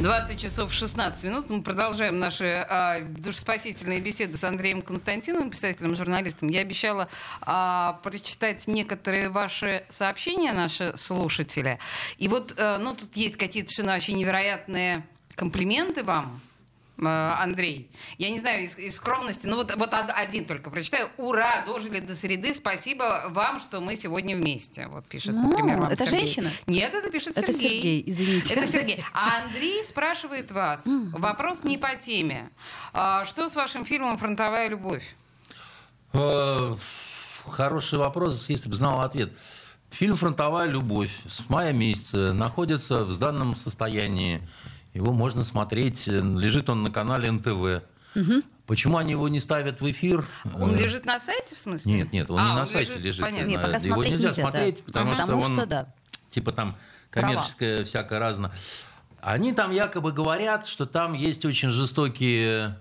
20 0.00 0.40
часов 0.40 0.72
16 0.72 1.24
минут. 1.24 1.50
Мы 1.50 1.60
продолжаем 1.60 2.20
наши 2.20 2.64
а, 2.68 3.00
душеспасительные 3.00 4.00
беседы 4.00 4.36
с 4.36 4.44
Андреем 4.44 4.80
Константиновым, 4.80 5.50
писателем, 5.50 5.96
журналистом. 5.96 6.48
Я 6.48 6.60
обещала 6.60 7.08
а, 7.40 7.98
прочитать 8.04 8.68
некоторые 8.68 9.28
ваши 9.28 9.84
сообщения, 9.90 10.52
наши 10.52 10.96
слушатели. 10.96 11.80
И 12.16 12.28
вот, 12.28 12.54
а, 12.58 12.78
ну, 12.78 12.94
тут 12.94 13.16
есть 13.16 13.36
какие-то 13.36 13.70
совершенно 13.70 13.94
вообще 13.94 14.12
невероятные 14.12 15.04
комплименты 15.34 16.04
вам. 16.04 16.40
А, 17.00 17.38
Андрей, 17.42 17.90
я 18.18 18.30
не 18.30 18.38
знаю, 18.40 18.64
из, 18.64 18.76
из 18.78 18.96
скромности, 18.96 19.46
но 19.46 19.56
вот, 19.56 19.74
вот 19.76 19.92
од- 19.92 20.10
один 20.14 20.44
только 20.44 20.70
прочитаю. 20.70 21.08
Ура, 21.16 21.64
дожили 21.66 22.00
до 22.00 22.14
среды, 22.16 22.54
спасибо 22.54 23.24
вам, 23.30 23.60
что 23.60 23.80
мы 23.80 23.96
сегодня 23.96 24.36
вместе. 24.36 24.86
Вот 24.88 25.06
пишет, 25.06 25.34
Ну, 25.34 25.50
например, 25.50 25.78
вам 25.80 25.90
это 25.90 26.04
Сергей. 26.04 26.20
женщина? 26.26 26.50
Нет, 26.66 26.92
это 26.94 27.10
пишет 27.10 27.36
Это 27.38 27.52
Сергей. 27.52 27.70
Сергей, 27.70 28.04
извините. 28.06 28.54
Это 28.54 28.66
Сергей. 28.66 29.04
А 29.12 29.42
Андрей 29.44 29.82
спрашивает 29.84 30.50
вас. 30.52 30.82
Вопрос 31.12 31.64
не 31.64 31.78
по 31.78 31.94
теме. 31.96 32.50
А, 32.92 33.24
что 33.24 33.48
с 33.48 33.54
вашим 33.54 33.84
фильмом 33.84 34.18
«Фронтовая 34.18 34.68
любовь»? 34.68 35.04
Э, 36.12 36.76
Хороший 37.46 37.98
вопрос, 37.98 38.48
если 38.50 38.68
бы 38.68 38.74
знал 38.74 39.00
ответ. 39.00 39.32
Фильм 39.90 40.16
«Фронтовая 40.16 40.68
любовь» 40.68 41.10
с 41.26 41.48
мая 41.48 41.72
месяца 41.72 42.34
находится 42.34 43.04
в 43.04 43.10
сданном 43.12 43.56
состоянии. 43.56 44.46
Его 44.94 45.12
можно 45.12 45.44
смотреть. 45.44 46.06
Лежит 46.06 46.68
он 46.70 46.82
на 46.82 46.90
канале 46.90 47.30
НТВ. 47.30 47.82
Почему 48.66 48.98
они 48.98 49.12
его 49.12 49.28
не 49.28 49.40
ставят 49.40 49.80
в 49.80 49.90
эфир? 49.90 50.26
Он 50.54 50.74
Э, 50.74 50.78
лежит 50.78 51.06
на 51.06 51.18
сайте, 51.18 51.54
в 51.54 51.58
смысле? 51.58 51.90
Нет, 51.92 52.12
нет, 52.12 52.30
он 52.30 52.38
А, 52.38 52.42
не 52.50 52.54
на 52.56 52.66
сайте 52.66 52.94
лежит. 52.96 53.20
Понятно. 53.22 53.46
Не, 53.48 53.56
На- 53.56 53.62
пока 53.62 53.78
его 53.78 54.04
нельзя 54.04 54.28
нельзя, 54.28 54.28
да. 54.28 54.50
смотреть, 54.50 54.84
потому, 54.84 55.06
Ага. 55.10 55.14
что, 55.16 55.26
Потому 55.26 55.42
он, 55.42 55.52
что, 55.54 55.66
да. 55.66 55.86
типа 56.30 56.52
там 56.52 56.76
коммерческое 57.10 57.84
всякое 57.84 58.18
разное. 58.18 58.52
Они 59.22 59.52
там 59.54 59.70
якобы 59.70 60.12
говорят, 60.12 60.66
что 60.66 60.84
там 60.84 61.14
есть 61.14 61.44
очень 61.46 61.70
жестокие 61.70 62.78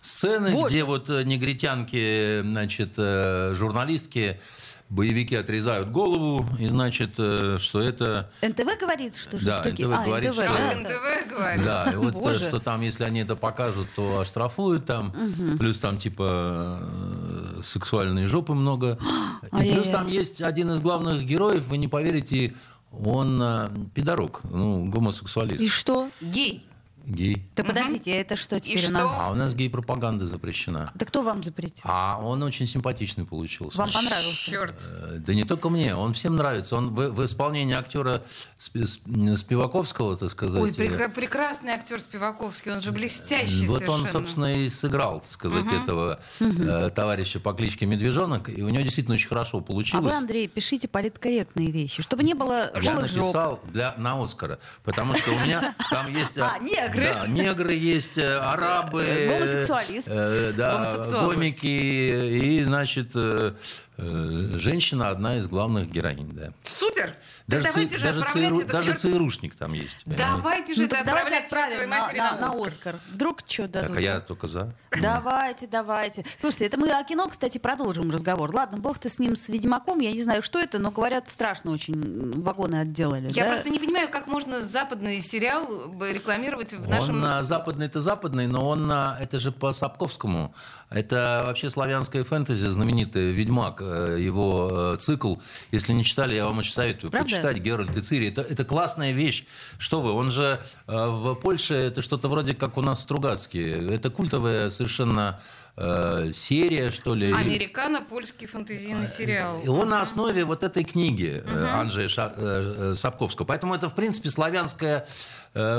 сцены, 0.00 0.52
Вот. 0.52 0.70
где 0.70 0.84
вот 0.84 1.10
э, 1.10 1.22
негритянки, 1.24 2.40
значит, 2.42 2.94
э, 2.96 3.52
журналистки, 3.54 4.40
боевики 4.88 5.34
отрезают 5.34 5.90
голову, 5.90 6.46
и 6.58 6.68
значит, 6.68 7.14
э, 7.18 7.58
что 7.60 7.80
это... 7.80 8.30
НТВ 8.42 8.78
говорит, 8.80 9.16
что 9.16 9.32
Да, 9.32 9.38
жестокие... 9.62 9.88
НТВ 9.88 9.98
А, 9.98 10.04
говорит, 10.04 10.30
НТВ, 10.30 10.42
что- 10.42 10.52
А, 10.52 10.56
да, 10.56 10.70
да. 10.70 10.80
НТВ 10.80 11.30
говорит. 11.30 11.64
Да, 11.64 11.90
и 11.92 11.96
вот 11.96 12.14
э, 12.14 12.18
Боже. 12.18 12.38
что 12.48 12.60
там, 12.60 12.80
если 12.82 13.04
они 13.04 13.20
это 13.20 13.34
покажут, 13.36 13.88
то 13.96 14.20
оштрафуют 14.20 14.86
там, 14.86 15.12
плюс 15.58 15.78
там 15.78 15.98
типа 15.98 16.78
э, 16.80 17.60
сексуальные 17.64 18.28
жопы 18.28 18.54
много. 18.54 18.98
И 19.42 19.48
плюс 19.50 19.60
Ай-яй-яй. 19.60 19.92
там 19.92 20.08
есть 20.08 20.40
один 20.40 20.70
из 20.70 20.80
главных 20.80 21.24
героев, 21.24 21.66
вы 21.66 21.78
не 21.78 21.88
поверите, 21.88 22.54
он 22.92 23.40
э, 23.42 23.68
пидорок, 23.94 24.40
ну, 24.44 24.84
гомосексуалист, 24.86 25.60
И 25.60 25.68
что? 25.68 26.10
Гей. 26.20 26.64
Гей. 27.06 27.42
Да 27.56 27.64
подождите, 27.64 28.10
это 28.10 28.36
что 28.36 28.58
теперь 28.60 28.78
у 28.84 28.88
что? 28.88 28.92
нас? 28.92 29.10
А 29.18 29.30
у 29.30 29.34
нас 29.34 29.54
гей-пропаганда 29.54 30.26
запрещена. 30.26 30.90
Да 30.94 31.06
кто 31.06 31.22
вам 31.22 31.42
запретил? 31.42 31.82
А 31.84 32.18
он 32.22 32.42
очень 32.42 32.66
симпатичный 32.66 33.24
получился. 33.24 33.78
Вам 33.78 33.90
понравился? 33.90 34.36
Черт. 34.50 34.74
Э, 34.86 35.16
Да 35.20 35.34
не 35.34 35.44
только 35.44 35.68
мне, 35.70 35.94
он 35.94 36.12
всем 36.12 36.36
нравится. 36.36 36.76
Он 36.76 36.94
в, 36.94 37.10
в 37.10 37.24
исполнении 37.24 37.74
актера 37.74 38.22
Спи- 38.58 38.84
Сп- 38.84 39.36
Спиваковского, 39.36 40.16
так 40.16 40.30
сказать. 40.30 40.60
Ой, 40.62 40.70
э, 40.70 40.72
прек- 40.74 41.12
прекрасный 41.14 41.72
актер 41.72 42.00
Спиваковский, 42.00 42.72
он 42.72 42.82
же 42.82 42.92
блестящий 42.92 43.66
Вот 43.66 43.78
совершенно. 43.78 44.04
он, 44.04 44.06
собственно, 44.08 44.56
и 44.56 44.68
сыграл, 44.68 45.20
так 45.20 45.30
сказать, 45.30 45.64
этого 45.82 46.18
э, 46.40 46.90
товарища 46.94 47.40
по 47.40 47.52
кличке 47.52 47.86
Медвежонок, 47.86 48.48
и 48.48 48.62
у 48.62 48.68
него 48.68 48.82
действительно 48.82 49.14
очень 49.14 49.28
хорошо 49.28 49.58
А 49.58 49.60
получилось. 49.60 50.04
вы, 50.04 50.12
Андрей, 50.12 50.48
пишите 50.48 50.88
политкорректные 50.88 51.70
вещи, 51.70 52.02
чтобы 52.02 52.22
не 52.24 52.34
было 52.34 52.70
Я 52.82 52.94
написал 52.98 53.60
для, 53.72 53.94
на 53.98 54.22
Оскара, 54.22 54.58
потому 54.84 55.16
что 55.16 55.30
у 55.32 55.38
меня 55.40 55.74
там 55.90 56.12
есть... 56.12 56.36
э, 56.36 56.40
А, 56.42 56.58
негры. 56.96 57.14
Да, 57.14 57.26
негры 57.26 57.74
есть, 57.74 58.18
э, 58.18 58.38
арабы. 58.38 59.02
э, 59.04 59.28
Гомосексуалист. 59.28 60.08
э, 60.10 60.52
Да, 60.56 60.72
Гомосексуалы. 60.78 61.34
гомики. 61.34 61.66
И, 61.66 62.64
значит, 62.64 63.10
э, 63.14 63.52
э, 63.52 63.54
женщина 63.98 65.08
одна 65.08 65.36
из 65.36 65.48
главных 65.48 65.90
героинь, 65.90 66.30
да. 66.32 66.52
Супер! 66.62 67.14
Даже, 67.46 67.68
давайте 67.68 67.92
ци- 67.92 67.98
же 67.98 68.04
даже, 68.06 68.20
отправляйте 68.20 68.50
ЦРУ 68.50 68.60
это 68.60 68.68
к 68.68 68.72
даже 68.72 68.90
черту. 68.92 69.12
ЦРУшник 69.12 69.54
там 69.54 69.72
есть. 69.72 70.04
понимаете? 70.04 70.24
Давайте 70.36 70.74
же 70.74 70.80
Ну 70.80 70.86
это 70.86 71.04
давайте 71.04 71.36
отправим 71.36 71.88
на, 71.90 72.12
на- 72.12 72.36
на 72.36 72.48
Оскар. 72.48 72.66
Оскар. 72.66 72.96
Вдруг 73.12 73.40
что 73.46 73.68
дадут? 73.68 73.88
Так, 73.88 73.96
а 73.98 74.00
я 74.00 74.20
только 74.20 74.48
за. 74.48 74.74
Давайте, 75.00 75.66
давайте. 75.66 76.24
Слушайте, 76.40 76.66
это 76.66 76.76
мы 76.78 76.90
о 76.90 77.02
кино, 77.04 77.28
кстати, 77.28 77.58
продолжим 77.58 78.10
разговор. 78.10 78.54
Ладно, 78.54 78.78
бог 78.78 78.98
ты 78.98 79.08
с 79.08 79.18
ним, 79.18 79.36
с 79.36 79.48
Ведьмаком. 79.48 80.00
Я 80.00 80.12
не 80.12 80.22
знаю, 80.22 80.42
что 80.42 80.58
это, 80.58 80.78
но 80.78 80.90
говорят, 80.90 81.30
страшно 81.30 81.70
очень 81.70 82.42
вагоны 82.42 82.80
отделали. 82.80 83.30
Я 83.32 83.44
да? 83.44 83.50
просто 83.52 83.70
не 83.70 83.78
понимаю, 83.78 84.08
как 84.08 84.26
можно 84.26 84.62
западный 84.62 85.20
сериал 85.20 85.66
э, 86.02 86.12
рекламировать 86.12 86.74
в 86.74 86.88
нашем... 86.88 87.16
Он 87.16 87.24
а, 87.24 87.44
западный-то 87.44 88.00
западный, 88.00 88.46
но 88.46 88.68
он 88.68 88.90
а, 88.90 89.16
это 89.20 89.38
же 89.38 89.52
по 89.52 89.72
Сапковскому. 89.72 90.54
Это 90.90 91.42
вообще 91.44 91.68
славянская 91.68 92.22
фэнтези, 92.22 92.66
знаменитый 92.68 93.32
«Ведьмак», 93.32 93.80
э, 93.80 94.18
его 94.20 94.94
э, 94.94 94.96
цикл. 94.98 95.34
Если 95.72 95.92
не 95.92 96.04
читали, 96.04 96.34
я 96.36 96.44
вам 96.44 96.58
очень 96.58 96.72
советую 96.72 97.10
Правда? 97.10 97.28
почитать 97.28 97.56
Геральт 97.58 97.96
и 97.96 98.00
Цири. 98.00 98.28
Это, 98.28 98.42
это 98.42 98.64
классная 98.64 99.10
вещь. 99.12 99.44
Что 99.78 100.00
вы, 100.00 100.12
он 100.12 100.30
же 100.30 100.60
э, 100.86 100.92
в 101.08 101.34
Польше, 101.34 101.74
это 101.74 102.02
что-то 102.02 102.28
вроде 102.28 102.54
как 102.54 102.76
у 102.78 102.82
нас 102.82 103.02
Стругацкие. 103.02 103.94
Это 103.94 104.10
культовая 104.10 104.70
совершенно 104.70 105.40
э, 105.76 106.30
серия, 106.32 106.92
что 106.92 107.16
ли. 107.16 107.32
Американо-польский 107.32 108.46
фантазийный 108.46 109.08
сериал. 109.08 109.60
И 109.64 109.68
он 109.68 109.88
на 109.88 110.02
основе 110.02 110.44
вот 110.44 110.62
этой 110.62 110.84
книги 110.84 111.42
э, 111.44 111.66
Анджея 111.66 112.08
Ша- 112.08 112.94
Сапковского. 112.94 113.44
Поэтому 113.44 113.74
это, 113.74 113.88
в 113.88 113.94
принципе, 113.94 114.30
славянская 114.30 115.04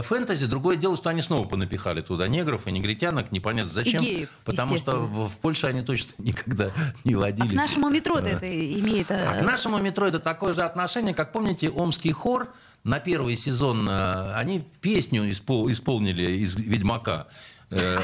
фэнтези. 0.04 0.46
Другое 0.48 0.76
дело, 0.76 0.98
что 0.98 1.10
они 1.10 1.22
снова 1.22 1.48
понапихали 1.48 2.02
туда 2.02 2.28
негров 2.28 2.68
и 2.68 2.72
негритянок, 2.72 3.32
непонятно 3.32 3.72
зачем. 3.72 4.02
И 4.02 4.06
геев, 4.06 4.30
потому 4.44 4.76
что 4.78 4.98
в, 5.00 5.28
в 5.30 5.38
Польше 5.38 5.68
они 5.68 5.82
точно 5.82 6.14
никогда 6.18 6.72
не 7.04 7.14
А 7.14 7.20
водились. 7.20 7.52
к 7.52 7.56
нашему 7.56 7.90
метро 7.90 8.18
это 8.18 8.46
имеет... 8.80 9.12
э, 9.12 9.24
А 9.26 9.38
к 9.40 9.42
нашему 9.44 9.78
метро 9.78 10.08
это 10.08 10.20
такое 10.20 10.54
же 10.54 10.62
отношение, 10.64 11.14
как 11.14 11.32
помните, 11.32 11.70
Омский 11.70 12.12
хор 12.12 12.48
на 12.84 13.00
первый 13.00 13.36
сезон 13.36 13.88
э, 13.90 14.34
они 14.34 14.64
песню 14.82 15.30
испол- 15.30 15.72
исполнили 15.72 16.32
из 16.44 16.56
Ведьмака. 16.56 17.28
Э, 17.70 17.98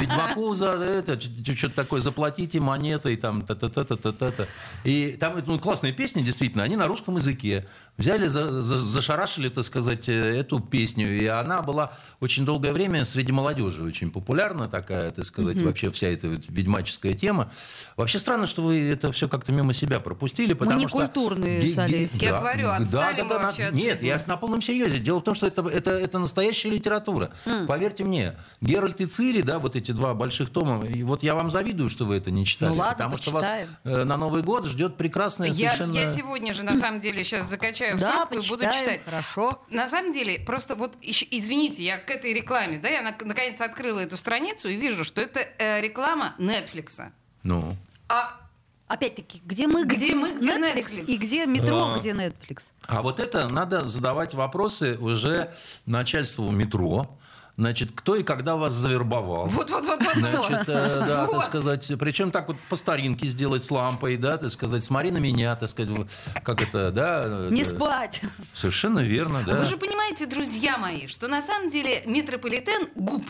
Ведьмаку 0.00 0.54
за 0.54 0.72
это 0.72 1.18
что-то 1.20 1.74
такое 1.74 2.00
заплатите 2.02 2.60
монетой 2.60 3.16
там 3.16 3.42
та 3.42 3.54
та 3.54 3.68
та 3.68 3.84
та 3.84 3.96
та 3.96 4.12
та 4.12 4.30
та 4.30 4.46
и 4.84 5.16
там 5.18 5.42
ну, 5.46 5.58
классные 5.58 5.92
песни 5.92 6.20
действительно 6.22 6.64
они 6.64 6.76
на 6.76 6.86
русском 6.86 7.16
языке. 7.16 7.64
Взяли 7.96 8.26
за- 8.26 8.62
за- 8.62 8.76
зашарашили 8.76 9.48
так 9.48 9.64
сказать 9.64 10.08
э, 10.08 10.38
эту 10.40 10.60
песню 10.60 11.10
и 11.14 11.26
она 11.26 11.62
была 11.62 11.92
очень 12.20 12.44
долгое 12.44 12.72
время 12.72 13.04
среди 13.06 13.32
молодежи 13.32 13.82
очень 13.82 14.10
популярна 14.10 14.68
такая 14.68 15.10
так 15.12 15.24
сказать 15.24 15.56
вообще 15.62 15.90
вся 15.90 16.08
эта 16.08 16.28
вот 16.28 16.40
ведьмаческая 16.48 17.14
тема. 17.14 17.50
Вообще 17.96 18.18
странно 18.18 18.46
что 18.46 18.62
вы 18.62 18.90
это 18.90 19.12
все 19.12 19.28
как-то 19.28 19.52
мимо 19.52 19.72
себя 19.72 19.98
пропустили 20.00 20.52
потому 20.52 20.78
не 20.80 20.88
что 20.88 20.98
культурные, 20.98 21.60
ге- 21.62 21.86
ге-. 21.88 22.08
Я 22.20 22.38
говорю, 22.38 22.68
отстали 22.70 23.22
мы 23.22 23.28
на- 23.34 23.38
вообще 23.46 23.64
от 23.64 23.74
нет 23.74 23.94
жизни. 23.94 24.08
я 24.08 24.22
на 24.26 24.36
полном 24.36 24.60
серьезе. 24.60 24.98
Дело 24.98 25.20
в 25.20 25.24
том 25.24 25.34
что 25.34 25.46
это 25.46 25.62
это 25.68 25.90
это 25.92 26.18
настоящая 26.18 26.70
литература. 26.70 27.30
Поверьте 27.66 28.04
мне 28.04 28.34
Геральт 28.74 29.00
и 29.00 29.06
Цири 29.06 29.42
да 29.42 29.58
вот 29.60 29.76
эти 29.76 29.92
два 29.92 30.14
больших 30.14 30.50
тома 30.50 30.84
и 30.84 31.02
вот 31.04 31.22
я 31.22 31.34
вам 31.34 31.50
завидую 31.50 31.88
что 31.90 32.04
вы 32.04 32.16
это 32.16 32.30
не 32.32 32.44
читали 32.44 32.70
Ну 32.70 32.76
ладно, 32.76 32.94
потому 32.94 33.16
что 33.18 33.30
вас 33.30 33.42
почитаем. 33.44 33.68
э, 33.84 34.04
на 34.04 34.16
Новый 34.16 34.42
год 34.42 34.66
ждет 34.66 34.96
прекрасная 34.96 35.48
Я, 35.48 35.54
совершенно 35.54 35.94
я 35.94 36.12
сегодня 36.12 36.52
же, 36.54 36.64
на 36.64 36.76
самом 36.76 37.00
деле, 37.00 37.22
сейчас 37.22 37.48
закачаю 37.48 37.96
в 37.96 38.00
Да, 38.00 38.26
трубку 38.26 38.34
и 38.44 38.48
буду 38.48 38.64
почитаем, 38.64 38.80
читать. 38.98 39.04
хорошо. 39.04 39.62
На 39.70 39.88
самом 39.88 40.12
деле, 40.12 40.40
просто 40.40 40.74
вот, 40.74 40.96
извините, 41.02 41.84
я 41.84 41.98
к 41.98 42.10
этой 42.10 42.32
рекламе, 42.34 42.78
да, 42.78 42.88
я 42.88 43.02
на- 43.02 43.14
наконец 43.24 43.60
открыла 43.60 44.00
эту 44.00 44.16
страницу 44.16 44.68
и 44.68 44.76
вижу, 44.76 45.04
что 45.04 45.20
это 45.20 45.40
э, 45.58 45.80
реклама 45.80 46.34
Netflix. 46.38 47.10
ну 47.44 47.76
А 48.08 48.40
Опять-таки, 48.86 49.40
где 49.46 49.66
мы, 49.66 49.84
Где 49.86 49.96
где, 49.96 50.14
мы, 50.14 50.32
где 50.34 50.56
Netflix, 50.58 50.74
Netflix? 51.00 51.04
и 51.06 51.16
где 51.16 51.46
метро, 51.46 51.92
А. 51.94 51.98
где 51.98 52.10
Netflix. 52.10 52.64
А 52.86 53.00
вот 53.00 53.18
это 53.18 53.48
надо 53.48 53.88
задавать 53.88 54.34
вопросы 54.34 54.98
уже 54.98 55.50
начальству 55.86 56.50
метро. 56.50 57.08
Значит, 57.56 57.90
кто 57.94 58.16
и 58.16 58.24
когда 58.24 58.56
вас 58.56 58.72
завербовал? 58.72 59.46
вот-вот-вот-вот. 59.46 60.14
Значит, 60.16 60.68
э, 60.68 61.04
да, 61.06 61.26
Вот. 61.26 61.36
так 61.36 61.44
сказать, 61.46 61.88
причем 62.00 62.32
так 62.32 62.48
вот 62.48 62.56
по 62.68 62.74
старинке 62.74 63.28
сделать 63.28 63.64
с 63.64 63.70
лампой, 63.70 64.16
да, 64.16 64.38
так 64.38 64.50
сказать, 64.50 64.82
смотри 64.82 65.12
на 65.12 65.18
меня, 65.18 65.54
так 65.54 65.68
сказать, 65.68 65.92
вот, 65.96 66.08
как 66.42 66.62
это, 66.62 66.90
да. 66.90 67.46
Не 67.50 67.60
это- 67.60 67.70
спать. 67.70 68.22
Совершенно 68.52 68.98
верно, 68.98 69.44
да. 69.46 69.54
Вы 69.60 69.66
же 69.66 69.76
понимаете, 69.76 70.26
друзья 70.26 70.78
мои, 70.78 71.06
что 71.06 71.28
на 71.28 71.42
самом 71.42 71.70
деле 71.70 72.02
метрополитен 72.06 72.88
губ. 72.96 73.24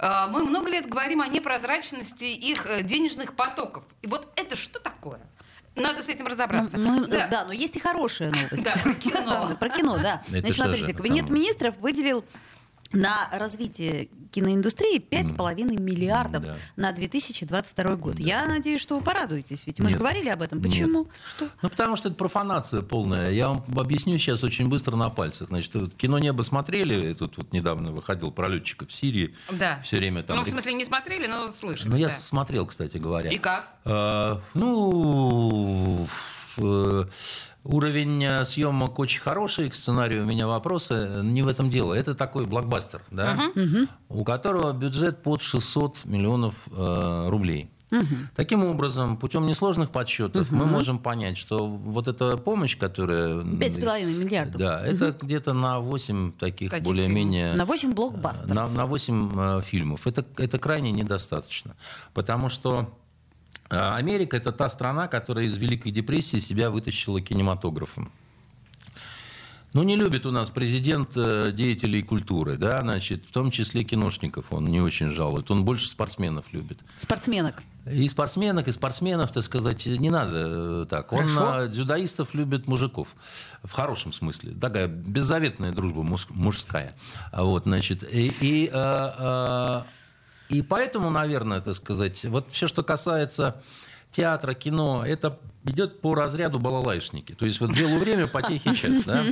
А, 0.00 0.26
Мы 0.28 0.44
много 0.44 0.68
лет 0.70 0.88
говорим 0.88 1.20
о 1.20 1.28
непрозрачности 1.28 2.24
их 2.24 2.66
э, 2.66 2.82
денежных 2.82 3.34
потоков. 3.36 3.84
И 4.02 4.06
вот 4.08 4.26
это 4.34 4.56
что 4.56 4.80
такое? 4.80 5.20
Надо 5.76 6.02
с 6.02 6.08
этим 6.08 6.26
разобраться. 6.26 6.76
Ну, 6.78 7.06
Да. 7.06 7.28
да. 7.28 7.44
но 7.44 7.52
есть 7.52 7.76
и 7.76 7.80
хорошая 7.80 8.30
новость. 8.34 8.64
Да, 8.64 8.72
про 8.82 8.94
кино. 8.94 9.50
Про 9.60 9.68
кино, 9.68 9.98
да. 9.98 10.22
Значит, 10.26 10.54
смотрите, 10.54 10.92
Кабинет 10.94 11.28
министров 11.30 11.76
выделил 11.78 12.24
на 12.92 13.28
развитие 13.32 14.08
киноиндустрии 14.30 15.00
5,5 15.00 15.80
миллиардов 15.80 16.44
Да. 16.44 16.56
на 16.76 16.92
2022 16.92 17.96
год. 17.96 18.18
Я 18.18 18.46
надеюсь, 18.46 18.80
что 18.80 18.96
вы 18.98 19.02
порадуетесь, 19.02 19.64
ведь 19.66 19.80
мы 19.80 19.86
же 19.86 19.90
Нет. 19.92 19.98
говорили 19.98 20.28
об 20.28 20.42
этом. 20.42 20.60
Нет. 20.60 20.70
Почему? 20.70 21.08
Что? 21.28 21.48
Ну, 21.62 21.68
потому 21.68 21.96
что 21.96 22.08
это 22.08 22.16
профанация 22.16 22.82
полная. 22.82 23.30
Я 23.30 23.48
вам 23.48 23.64
объясню 23.76 24.18
сейчас 24.18 24.44
очень 24.44 24.68
быстро 24.68 24.96
на 24.96 25.10
пальцах. 25.10 25.48
Значит, 25.48 25.74
вот 25.74 25.94
кино 25.94 26.18
«Небо» 26.18 26.42
смотрели, 26.42 27.12
тут 27.14 27.36
вот 27.38 27.52
недавно 27.52 27.92
выходил 27.92 28.30
про 28.30 28.48
летчика 28.48 28.86
в 28.86 28.92
Сирии. 28.92 29.34
Да. 29.50 29.80
Все 29.84 29.96
время 29.98 30.22
там... 30.22 30.36
Ну, 30.36 30.44
в 30.44 30.48
смысле, 30.48 30.74
не 30.74 30.84
смотрели, 30.84 31.26
но 31.26 31.48
слышали. 31.50 31.88
Ну, 31.88 31.96
я 31.96 32.08
да. 32.08 32.14
смотрел, 32.14 32.66
кстати 32.66 32.98
говоря. 32.98 33.30
И 33.30 33.38
как? 33.38 33.68
А, 33.84 34.40
ну, 34.54 36.08
э, 36.56 37.04
уровень 37.64 38.24
э, 38.24 38.44
съемок 38.44 38.98
очень 38.98 39.20
хороший, 39.20 39.70
к 39.70 39.74
сценарию 39.74 40.24
у 40.24 40.26
меня 40.26 40.46
вопросы. 40.46 41.20
Не 41.22 41.42
в 41.42 41.48
этом 41.48 41.70
дело. 41.70 41.94
Это 41.94 42.14
такой 42.14 42.46
блокбастер, 42.46 43.02
да, 43.10 43.38
у 44.08 44.24
которого 44.24 44.72
бюджет 44.72 45.22
под 45.22 45.42
600 45.42 46.04
миллионов 46.04 46.54
э, 46.70 47.28
рублей. 47.28 47.70
Таким 48.36 48.64
образом, 48.64 49.16
путем 49.16 49.46
несложных 49.46 49.90
подсчетов 49.90 50.50
мы 50.50 50.66
можем 50.66 50.98
понять, 50.98 51.36
что 51.36 51.66
вот 51.66 52.08
эта 52.08 52.36
помощь, 52.36 52.76
которая... 52.76 53.42
5,5 53.42 54.04
миллиардов. 54.06 54.60
Да, 54.60 54.84
это 54.84 55.16
где-то 55.20 55.52
на 55.52 55.80
8 55.80 56.32
таких, 56.32 56.70
Таких 56.70 56.84
более-менее... 56.84 57.54
На 57.54 57.64
8 57.64 57.92
блокбастеров. 57.92 58.50
На, 58.50 58.68
на 58.68 58.86
8 58.86 59.30
э, 59.34 59.62
фильмов. 59.62 60.06
Это, 60.06 60.24
это 60.36 60.58
крайне 60.58 60.92
недостаточно. 60.92 61.74
Потому 62.14 62.48
что 62.50 62.80
э, 62.80 63.09
Америка 63.68 64.36
это 64.36 64.50
та 64.52 64.68
страна, 64.68 65.06
которая 65.08 65.44
из 65.44 65.56
Великой 65.56 65.92
депрессии 65.92 66.38
себя 66.38 66.70
вытащила 66.70 67.20
кинематографом. 67.20 68.10
Ну, 69.72 69.84
не 69.84 69.94
любит 69.94 70.26
у 70.26 70.32
нас 70.32 70.50
президент 70.50 71.10
э, 71.16 71.52
деятелей 71.52 72.02
культуры, 72.02 72.56
да, 72.56 72.80
значит, 72.80 73.24
в 73.24 73.30
том 73.30 73.52
числе 73.52 73.84
киношников 73.84 74.46
он 74.52 74.66
не 74.66 74.80
очень 74.80 75.12
жалует. 75.12 75.48
Он 75.52 75.64
больше 75.64 75.88
спортсменов 75.88 76.46
любит. 76.52 76.80
Спортсменок. 76.96 77.62
И 77.88 78.08
спортсменок, 78.08 78.66
и 78.66 78.72
спортсменов, 78.72 79.30
так 79.30 79.44
сказать, 79.44 79.86
не 79.86 80.10
надо 80.10 80.32
э, 80.34 80.86
так. 80.90 81.12
Он 81.12 81.28
Хорошо. 81.28 81.52
а, 81.52 81.66
дзюдоистов 81.68 82.34
любит 82.34 82.66
мужиков. 82.66 83.06
В 83.62 83.70
хорошем 83.70 84.12
смысле. 84.12 84.54
Такая 84.60 84.88
беззаветная 84.88 85.70
дружба 85.70 86.02
муж- 86.02 86.26
мужская. 86.30 86.92
А 87.30 87.44
Вот, 87.44 87.62
значит, 87.62 88.02
и, 88.02 88.34
и, 88.40 88.70
э, 88.72 88.72
э, 88.74 89.82
и 90.50 90.62
поэтому, 90.62 91.10
наверное, 91.10 91.60
так 91.60 91.74
сказать, 91.74 92.24
вот 92.24 92.50
все, 92.50 92.68
что 92.68 92.82
касается 92.82 93.62
театра, 94.10 94.54
кино, 94.54 95.04
это 95.06 95.38
идет 95.64 96.00
по 96.00 96.14
разряду 96.14 96.58
балалайшники. 96.58 97.34
То 97.34 97.46
есть 97.46 97.60
вот 97.60 97.72
делу 97.72 97.98
время, 97.98 98.26
потехи 98.26 98.74
час. 98.74 99.04
Да? 99.04 99.24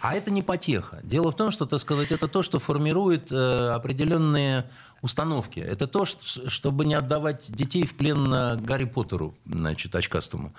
А 0.00 0.14
это 0.14 0.30
не 0.32 0.42
потеха. 0.42 0.98
Дело 1.04 1.30
в 1.30 1.36
том, 1.36 1.52
что, 1.52 1.64
так 1.66 1.78
сказать, 1.80 2.10
это 2.10 2.26
то, 2.26 2.42
что 2.42 2.58
формирует 2.58 3.30
э, 3.30 3.68
определенные 3.68 4.68
установки. 5.02 5.60
Это 5.60 5.86
то, 5.86 6.06
ш- 6.06 6.18
чтобы 6.48 6.84
не 6.86 6.94
отдавать 6.94 7.52
детей 7.52 7.86
в 7.86 7.94
плен 7.94 8.58
Гарри 8.64 8.84
Поттеру, 8.84 9.36
значит, 9.46 9.94
очкастому. 9.94 10.54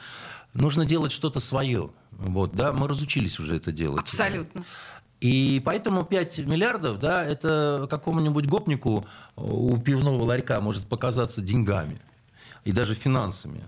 Нужно 0.54 0.86
делать 0.86 1.12
что-то 1.12 1.40
свое. 1.40 1.90
Вот, 2.12 2.56
да, 2.56 2.72
мы 2.72 2.88
разучились 2.88 3.40
уже 3.40 3.56
это 3.58 3.72
делать. 3.72 4.02
Абсолютно. 4.02 4.64
И 5.22 5.62
поэтому 5.64 6.04
5 6.04 6.40
миллиардов, 6.40 7.00
да, 7.00 7.24
это 7.24 7.88
какому-нибудь 7.90 8.48
гопнику 8.48 9.06
у 9.36 9.78
пивного 9.78 10.24
ларька 10.24 10.60
может 10.60 10.88
показаться 10.88 11.42
деньгами 11.42 12.00
и 12.64 12.72
даже 12.72 12.96
финансами. 12.96 13.64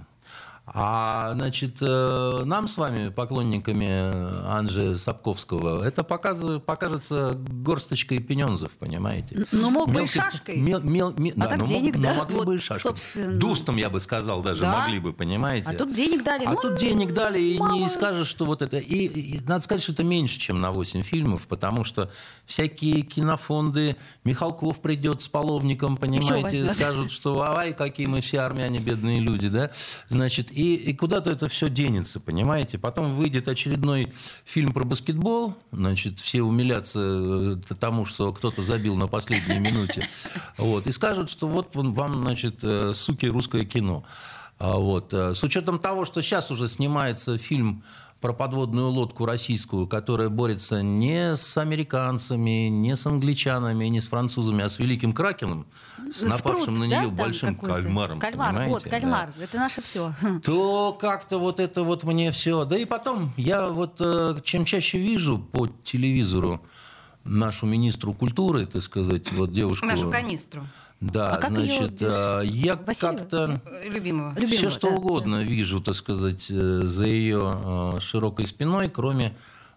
А, 0.65 1.33
значит, 1.35 1.75
э, 1.81 2.41
нам 2.45 2.69
с 2.69 2.77
вами, 2.77 3.09
поклонниками 3.09 4.47
Анжи 4.47 4.97
Сапковского, 4.97 5.83
это 5.83 6.03
покажется 6.05 7.33
горсточкой 7.35 8.19
пенензов, 8.19 8.71
понимаете? 8.79 9.45
Ну, 9.51 9.69
мог 9.71 9.91
бы 9.91 10.03
и 10.03 10.07
шашкой. 10.07 10.57
мел- 10.59 10.81
мел- 10.81 11.13
ме- 11.17 11.33
А 11.33 11.41
да, 11.41 11.47
так 11.47 11.57
ну, 11.59 11.67
денег, 11.67 11.95
мог- 11.95 12.03
да, 12.03 12.13
ну, 12.13 12.19
могли 12.21 12.35
вот, 12.37 12.45
бы 12.45 12.55
и 12.55 12.57
шашкой. 12.59 12.79
собственно. 12.81 13.37
Дустом, 13.37 13.75
я 13.75 13.89
бы 13.89 13.99
сказал, 13.99 14.41
даже 14.41 14.61
Да. 14.61 14.79
могли 14.79 14.99
бы, 14.99 15.11
понимаете? 15.11 15.67
А 15.69 15.73
тут 15.73 15.93
денег 15.93 16.23
дали. 16.23 16.45
А 16.45 16.51
Ну, 16.51 16.55
тут 16.61 16.77
денег 16.77 17.13
дали, 17.13 17.41
и 17.41 17.57
мало. 17.59 17.75
не 17.77 17.89
скажешь, 17.89 18.27
что 18.27 18.45
вот 18.45 18.61
это... 18.61 18.77
И, 18.77 19.05
и 19.07 19.41
надо 19.45 19.65
сказать, 19.65 19.83
что 19.83 19.91
это 19.91 20.05
меньше, 20.05 20.39
чем 20.39 20.61
на 20.61 20.71
8 20.71 21.01
фильмов, 21.01 21.45
потому 21.47 21.83
что 21.83 22.09
всякие 22.45 23.01
кинофонды, 23.01 23.97
Михалков 24.23 24.79
придет 24.79 25.23
с 25.23 25.27
половником, 25.27 25.97
понимаете, 25.97 26.73
скажут, 26.73 27.11
что 27.11 27.41
ай, 27.41 27.73
какие 27.73 28.07
мы 28.07 28.21
все 28.21 28.39
армяне, 28.39 28.79
бедные 28.79 29.19
люди, 29.19 29.49
да? 29.49 29.69
Значит, 30.07 30.52
и, 30.53 30.75
и 30.75 30.93
куда-то 30.93 31.31
это 31.31 31.47
все 31.47 31.69
денется, 31.69 32.19
понимаете? 32.19 32.77
Потом 32.77 33.13
выйдет 33.15 33.47
очередной 33.47 34.13
фильм 34.45 34.71
про 34.71 34.83
баскетбол, 34.83 35.55
значит, 35.71 36.19
все 36.19 36.41
умилятся 36.43 36.99
э, 37.69 37.75
тому, 37.79 38.05
что 38.05 38.31
кто-то 38.33 38.61
забил 38.63 38.95
на 38.95 39.07
последней 39.07 39.59
минуте, 39.59 40.07
вот, 40.57 40.87
и 40.87 40.91
скажут, 40.91 41.29
что 41.29 41.47
вот 41.47 41.75
вам, 41.75 42.23
значит, 42.23 42.59
э, 42.63 42.93
суки, 42.93 43.25
русское 43.25 43.65
кино. 43.65 44.03
А 44.59 44.77
Вот. 44.77 45.13
э, 45.13 45.35
С 45.35 45.43
учетом 45.43 45.79
того, 45.79 46.05
что 46.05 46.21
сейчас 46.21 46.51
уже 46.51 46.67
снимается 46.67 47.37
фильм 47.37 47.83
про 48.23 48.31
подводную 48.31 48.87
лодку 48.87 49.25
российскую, 49.25 49.85
которая 49.85 50.29
борется 50.29 50.81
не 50.81 51.35
с 51.35 51.57
американцами, 51.57 52.69
не 52.69 52.95
с 52.95 53.05
англичанами, 53.05 53.83
не 53.87 53.99
с 53.99 54.07
французами, 54.07 54.63
а 54.63 54.69
с 54.69 54.79
великим 54.79 55.11
кракеном, 55.11 55.65
с 55.97 56.19
Спрут, 56.19 56.29
напавшим 56.29 56.75
на 56.75 56.87
да, 56.87 57.01
нее 57.01 57.07
там 57.07 57.15
большим 57.17 57.55
кальмаром. 57.57 58.19
Кальмар, 58.21 58.69
вот, 58.69 58.83
кальмар. 58.83 59.33
Это 59.37 59.57
наше 59.57 59.81
все. 59.81 60.13
то 60.45 60.97
как-то 60.97 61.37
вот 61.37 61.59
это 61.59 61.83
вот 61.83 62.05
мне 62.05 62.31
все. 62.31 62.63
Да 62.63 62.77
и 62.77 62.85
потом, 62.85 63.33
я 63.35 63.67
вот 63.67 63.99
э, 63.99 64.35
чем 64.45 64.63
чаще 64.63 64.99
вижу 64.99 65.37
по 65.37 65.67
телевизору 65.83 66.61
нашу 67.25 67.65
министру 67.65 68.13
культуры, 68.13 68.65
так 68.65 68.83
сказать, 68.83 69.33
вот 69.33 69.51
девушку... 69.51 69.85
Нашу 69.85 70.09
канистру. 70.09 70.63
Да, 71.11 71.35
А 71.35 71.37
как 71.37 71.51
значит, 71.51 72.01
а, 72.01 72.41
я 72.41 72.75
как-то 72.77 73.61
Э, 73.65 73.89
Любимого. 73.89 74.33
Любимого, 74.35 74.55
все 74.55 74.69
что 74.69 74.89
да, 74.89 74.95
угодно 74.95 75.43
вижу, 75.43 75.81
так 75.81 75.95
сказать, 75.95 76.47
э, 76.49 76.81
за 76.83 77.05
ее 77.05 77.99
широкой 77.99 78.47
спиной, 78.47 78.89
кроме 78.89 79.27
э, 79.27 79.33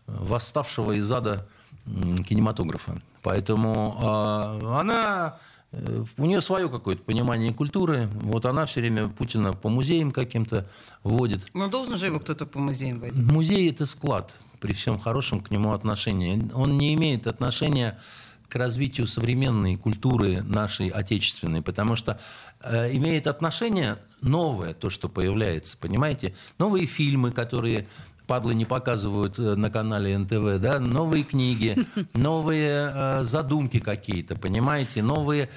восставшего 0.07 0.93
из 0.93 1.11
ада 1.11 1.47
кинематографа. 1.85 3.01
Поэтому 3.23 3.97
а, 4.01 4.81
она 4.81 5.39
э, 5.73 6.05
у 6.17 6.25
нее 6.27 6.41
свое 6.41 6.69
какое-то 6.69 7.03
понимание 7.03 7.53
культуры. 7.53 8.09
Вот 8.23 8.47
она 8.47 8.67
все 8.67 8.81
время 8.81 9.09
Путина 9.09 9.53
по 9.53 9.69
музеям 9.69 10.13
каким-то 10.13 10.69
водит. 11.03 11.41
Ну, 11.55 11.69
должен 11.69 11.97
же 11.97 12.07
его 12.07 12.21
кто-то 12.21 12.47
по 12.47 12.61
музеям 12.61 13.01
водить. 13.01 13.19
Музей 13.19 13.69
это 13.71 13.85
склад 13.87 14.37
при 14.61 14.73
всем 14.75 15.01
хорошем 15.01 15.41
к 15.41 15.51
нему 15.51 15.73
отношении. 15.73 16.51
Он 16.55 16.79
не 16.79 16.95
имеет 16.95 17.27
отношения 17.27 17.99
к 18.49 18.55
развитию 18.57 19.07
современной 19.07 19.77
культуры 19.77 20.43
нашей 20.43 20.89
отечественной, 20.89 21.63
потому 21.63 21.97
что 21.97 22.19
э, 22.63 22.95
имеет 22.97 23.27
отношение 23.27 23.99
новое, 24.23 24.75
то, 24.75 24.91
что 24.91 25.09
появляется, 25.09 25.77
понимаете? 25.79 26.35
Новые 26.59 26.87
фильмы, 26.87 27.33
которые 27.33 27.87
падлы 28.27 28.55
не 28.55 28.65
показывают 28.65 29.39
э, 29.39 29.55
на 29.55 29.71
канале 29.71 30.17
НТВ, 30.19 30.61
да, 30.61 30.81
новые 30.81 31.25
книги, 31.25 31.77
новые 32.15 32.93
э, 32.93 33.25
задумки 33.25 33.81
какие-то, 33.81 34.37
понимаете, 34.37 35.03
новые 35.03 35.49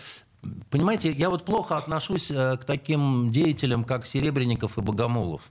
Понимаете, 0.70 1.12
я 1.12 1.30
вот 1.30 1.44
плохо 1.44 1.76
отношусь 1.76 2.32
э, 2.32 2.56
к 2.56 2.64
таким 2.64 3.30
деятелям, 3.30 3.84
как 3.84 4.06
Серебренников 4.06 4.78
и 4.78 4.82
Богомолов, 4.82 5.42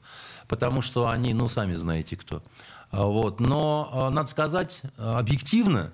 потому 0.48 0.80
что 0.80 1.08
они, 1.10 1.34
ну, 1.34 1.46
сами 1.48 1.74
знаете 1.74 2.16
кто. 2.16 2.42
А, 2.90 3.04
Вот. 3.04 3.38
Но, 3.38 3.90
э, 3.92 4.14
надо 4.14 4.30
сказать, 4.30 4.80
объективно, 4.96 5.92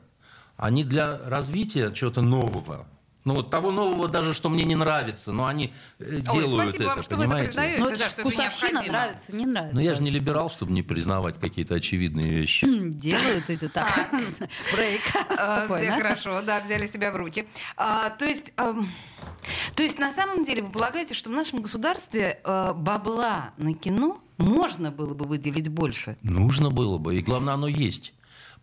они 0.56 0.84
для 0.84 1.18
развития 1.28 1.92
чего-то 1.92 2.22
нового, 2.22 2.86
ну 3.24 3.34
вот 3.34 3.50
того 3.50 3.70
нового 3.70 4.08
даже, 4.08 4.34
что 4.34 4.50
мне 4.50 4.64
не 4.64 4.74
нравится, 4.74 5.32
но 5.32 5.46
они 5.46 5.72
э, 5.98 6.16
Ой, 6.16 6.20
делают 6.20 6.50
спасибо 6.50 6.84
это, 6.84 6.94
вам, 6.94 7.02
что 7.02 7.16
вы 7.16 7.22
это 7.24 7.30
понимаете? 7.30 7.46
признаете. 7.46 7.80
Ну, 7.80 7.88
да, 7.88 7.94
это 7.94 8.04
ж 8.04 8.06
что 8.06 8.20
это 8.20 8.30
вкусовщина, 8.30 8.68
необходимо. 8.68 8.92
нравится, 8.92 9.36
не 9.36 9.46
нравится. 9.46 9.74
Но 9.74 9.80
я 9.80 9.94
же 9.94 10.02
не 10.02 10.10
либерал, 10.10 10.50
чтобы 10.50 10.72
не 10.72 10.82
признавать 10.82 11.40
какие-то 11.40 11.74
очевидные 11.74 12.30
вещи. 12.30 12.66
Делают 12.66 13.48
эти 13.48 13.68
так. 13.68 14.10
Брейк. 14.74 15.00
А, 15.14 15.36
да, 15.36 15.64
Спокойно. 15.64 15.96
Хорошо, 15.96 16.42
да, 16.42 16.60
взяли 16.60 16.86
себя 16.86 17.12
в 17.12 17.16
руки. 17.16 17.48
А, 17.76 18.10
то 18.10 18.26
есть... 18.26 18.52
то 18.54 19.82
есть, 19.82 19.98
на 19.98 20.12
самом 20.12 20.44
деле, 20.44 20.62
вы 20.62 20.70
полагаете, 20.70 21.14
что 21.14 21.30
в 21.30 21.32
нашем 21.32 21.62
государстве 21.62 22.40
э, 22.44 22.72
бабла 22.74 23.52
на 23.56 23.72
кино 23.72 24.20
можно 24.36 24.90
было 24.90 25.14
бы 25.14 25.24
выделить 25.24 25.68
больше? 25.68 26.18
Нужно 26.22 26.70
было 26.70 26.98
бы, 26.98 27.16
и 27.16 27.22
главное, 27.22 27.54
оно 27.54 27.68
есть. 27.68 28.12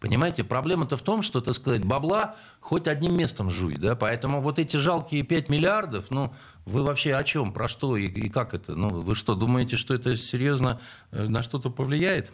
Понимаете, 0.01 0.43
проблема-то 0.43 0.97
в 0.97 1.03
том, 1.03 1.21
что, 1.21 1.41
так 1.41 1.53
сказать, 1.53 1.85
бабла 1.85 2.35
хоть 2.59 2.87
одним 2.87 3.15
местом 3.15 3.51
жуй, 3.51 3.75
да, 3.75 3.95
поэтому 3.95 4.41
вот 4.41 4.57
эти 4.57 4.75
жалкие 4.77 5.21
5 5.21 5.49
миллиардов, 5.49 6.05
ну, 6.09 6.33
вы 6.65 6.81
вообще 6.83 7.13
о 7.13 7.23
чем, 7.23 7.53
про 7.53 7.67
что 7.67 7.95
и, 7.95 8.07
и 8.07 8.27
как 8.27 8.55
это? 8.55 8.73
Ну, 8.73 8.89
вы 8.89 9.13
что, 9.13 9.35
думаете, 9.35 9.77
что 9.77 9.93
это 9.93 10.17
серьезно 10.17 10.81
э, 11.11 11.27
на 11.27 11.43
что-то 11.43 11.69
повлияет? 11.69 12.31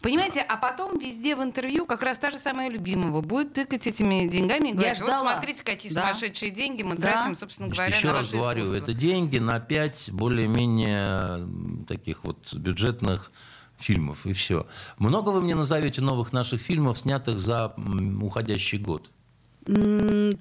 Понимаете, 0.00 0.40
а 0.40 0.56
потом 0.56 0.98
везде 0.98 1.36
в 1.36 1.42
интервью 1.42 1.84
как 1.84 2.02
раз 2.02 2.16
та 2.16 2.30
же 2.30 2.38
самая 2.38 2.70
любимого 2.70 3.20
будет 3.20 3.52
тыкать 3.52 3.86
этими 3.86 4.26
деньгами 4.28 4.68
и 4.70 4.72
говорить, 4.72 5.00
вот 5.00 5.08
ждала. 5.08 5.32
смотрите, 5.34 5.64
какие 5.64 5.92
Да. 5.92 6.02
сумасшедшие 6.06 6.50
деньги 6.50 6.82
мы 6.82 6.94
Да. 6.96 7.02
тратим, 7.12 7.34
собственно 7.34 7.68
говоря, 7.68 7.94
Еще 7.94 8.06
на 8.06 8.14
раз 8.14 8.30
говорю, 8.30 8.64
искусство. 8.64 8.84
это 8.84 8.94
деньги 8.94 9.36
на 9.38 9.60
5 9.60 10.08
более-менее 10.12 11.46
таких 11.88 12.24
вот 12.24 12.54
бюджетных 12.54 13.32
фильмов, 13.82 14.26
и 14.26 14.32
все. 14.32 14.66
Много 14.98 15.30
вы 15.30 15.40
мне 15.42 15.54
назовете 15.54 16.00
новых 16.00 16.32
наших 16.32 16.62
фильмов, 16.62 16.98
снятых 16.98 17.40
за 17.40 17.74
уходящий 18.20 18.78
год? 18.78 19.10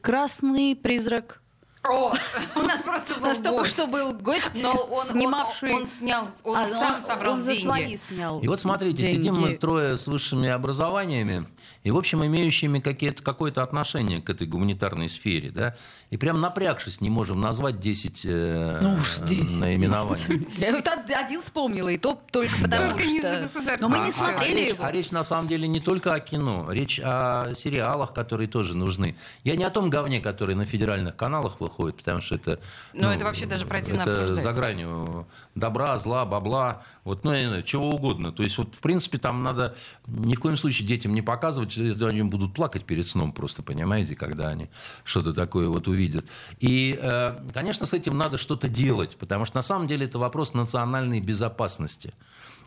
Красный 0.01 0.75
призрак. 0.75 1.41
О, 1.83 2.13
у 2.55 2.59
нас 2.61 2.81
просто 2.81 3.15
У 3.15 3.19
был 3.19 3.27
нас 3.27 3.37
только 3.39 3.57
гость. 3.59 3.71
что 3.73 3.87
был 3.87 4.13
гость, 4.13 4.49
Но 4.61 4.71
он, 4.71 5.07
снимавший... 5.07 5.73
он, 5.73 5.81
он 5.83 5.87
снял, 5.87 6.27
он 6.43 6.57
А, 6.57 6.69
сам 6.69 7.05
собрал 7.05 7.33
он 7.33 7.41
за 7.41 7.53
деньги. 7.53 7.63
свои 7.63 7.97
снял 7.97 8.39
И 8.39 8.47
вот 8.47 8.61
смотрите, 8.61 9.01
деньги. 9.01 9.17
сидим 9.17 9.35
мы 9.39 9.53
трое 9.55 9.97
с 9.97 10.05
высшими 10.05 10.47
образованиями 10.49 11.47
и, 11.83 11.89
в 11.89 11.97
общем, 11.97 12.23
имеющими 12.23 12.79
какие-то, 12.79 13.23
какое-то 13.23 13.63
отношение 13.63 14.21
к 14.21 14.29
этой 14.29 14.45
гуманитарной 14.45 15.09
сфере, 15.09 15.49
да, 15.49 15.75
и 16.11 16.17
прям 16.17 16.39
напрягшись 16.39 17.01
не 17.01 17.09
можем 17.09 17.41
назвать 17.41 17.79
10, 17.79 18.21
э, 18.25 18.77
Ну 18.81 18.93
уж 18.93 19.17
10. 19.17 19.59
наименований. 19.59 20.47
Я 20.57 20.73
вот 20.73 20.87
од- 20.87 21.09
один 21.11 21.41
вспомнила, 21.41 21.89
и 21.89 21.97
то 21.97 22.19
только 22.29 22.53
потому 22.61 22.91
Только 22.91 23.05
не 23.05 23.21
за 23.21 23.47
что... 23.47 23.61
Но 23.79 23.89
мы 23.89 23.97
А- 23.97 24.03
не 24.03 24.09
а- 24.09 24.13
смотрели 24.13 24.51
а 24.53 24.55
речь, 24.55 24.73
его. 24.73 24.83
а 24.85 24.91
речь 24.91 25.09
на 25.09 25.23
самом 25.23 25.47
деле 25.47 25.67
не 25.67 25.79
только 25.79 26.13
о 26.13 26.19
кино, 26.19 26.67
речь 26.71 26.99
о 27.03 27.53
сериалах, 27.55 28.13
которые 28.13 28.47
тоже 28.47 28.75
нужны. 28.77 29.15
Я 29.43 29.55
не 29.55 29.63
о 29.63 29.71
том 29.71 29.89
говне, 29.89 30.19
который 30.21 30.53
на 30.53 30.65
федеральных 30.65 31.15
каналах 31.15 31.53
выходит, 31.59 31.70
потому 31.77 32.21
что 32.21 32.35
это... 32.35 32.59
Ну, 32.93 33.09
это 33.09 33.25
вообще 33.25 33.45
даже 33.45 33.65
противно 33.65 34.01
это 34.01 34.21
обсуждать. 34.21 34.43
за 34.43 34.53
гранью 34.53 35.27
добра, 35.55 35.97
зла, 35.97 36.25
бабла, 36.25 36.83
вот, 37.03 37.23
ну, 37.23 37.33
я 37.33 37.41
не 37.41 37.47
знаю, 37.47 37.63
чего 37.63 37.89
угодно. 37.89 38.31
То 38.31 38.43
есть, 38.43 38.57
вот, 38.57 38.75
в 38.75 38.79
принципе, 38.79 39.17
там 39.17 39.43
надо 39.43 39.75
ни 40.07 40.35
в 40.35 40.39
коем 40.39 40.57
случае 40.57 40.87
детям 40.87 41.13
не 41.13 41.21
показывать, 41.21 41.77
они 41.77 42.21
будут 42.23 42.53
плакать 42.53 42.85
перед 42.85 43.07
сном 43.07 43.31
просто, 43.33 43.63
понимаете, 43.63 44.15
когда 44.15 44.49
они 44.49 44.69
что-то 45.03 45.33
такое 45.33 45.67
вот 45.67 45.87
увидят. 45.87 46.25
И, 46.59 46.97
э, 47.01 47.39
конечно, 47.53 47.85
с 47.85 47.93
этим 47.93 48.17
надо 48.17 48.37
что-то 48.37 48.67
делать, 48.67 49.17
потому 49.17 49.45
что 49.45 49.55
на 49.57 49.63
самом 49.63 49.87
деле 49.87 50.05
это 50.05 50.19
вопрос 50.19 50.53
национальной 50.53 51.19
безопасности. 51.19 52.13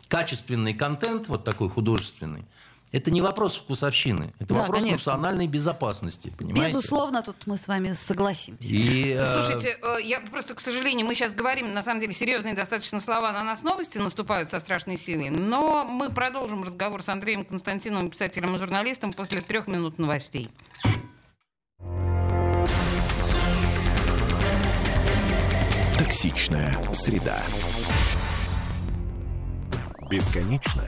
Качественный 0.07 0.73
контент, 0.73 1.27
вот 1.27 1.43
такой 1.43 1.69
художественный, 1.69 2.45
это 2.95 3.11
не 3.11 3.21
вопрос 3.21 3.57
вкусовщины, 3.57 4.33
это 4.39 4.53
Да, 4.53 4.61
вопрос 4.61 4.79
конечно. 4.79 4.97
национальной 4.97 5.47
безопасности, 5.47 6.31
понимаете? 6.37 6.75
Безусловно, 6.75 7.21
тут 7.21 7.35
мы 7.45 7.57
с 7.57 7.67
вами 7.67 7.91
согласимся. 7.91 8.61
И, 8.61 9.09
э, 9.11 9.25
Слушайте, 9.25 9.77
э, 9.81 9.97
я 10.01 10.21
просто, 10.21 10.53
к 10.55 10.61
сожалению, 10.61 11.05
мы 11.05 11.13
сейчас 11.13 11.35
говорим, 11.35 11.73
на 11.73 11.83
самом 11.83 11.99
деле, 11.99 12.13
серьезные 12.13 12.53
достаточно 12.53 13.01
слова, 13.01 13.33
на 13.33 13.43
нас 13.43 13.63
новости 13.63 13.97
наступают 13.97 14.49
со 14.49 14.61
страшной 14.61 14.97
силой, 14.97 15.29
но 15.29 15.83
мы 15.83 16.09
продолжим 16.09 16.63
разговор 16.63 17.03
с 17.03 17.09
Андреем 17.09 17.43
Константиновым, 17.43 18.09
писателем 18.09 18.55
и 18.55 18.59
журналистом, 18.59 19.11
после 19.11 19.41
трех 19.41 19.67
минут 19.67 19.99
новостей. 19.99 20.49
Токсичная 25.99 26.77
среда. 26.93 27.41
Бесконечно 30.09 30.87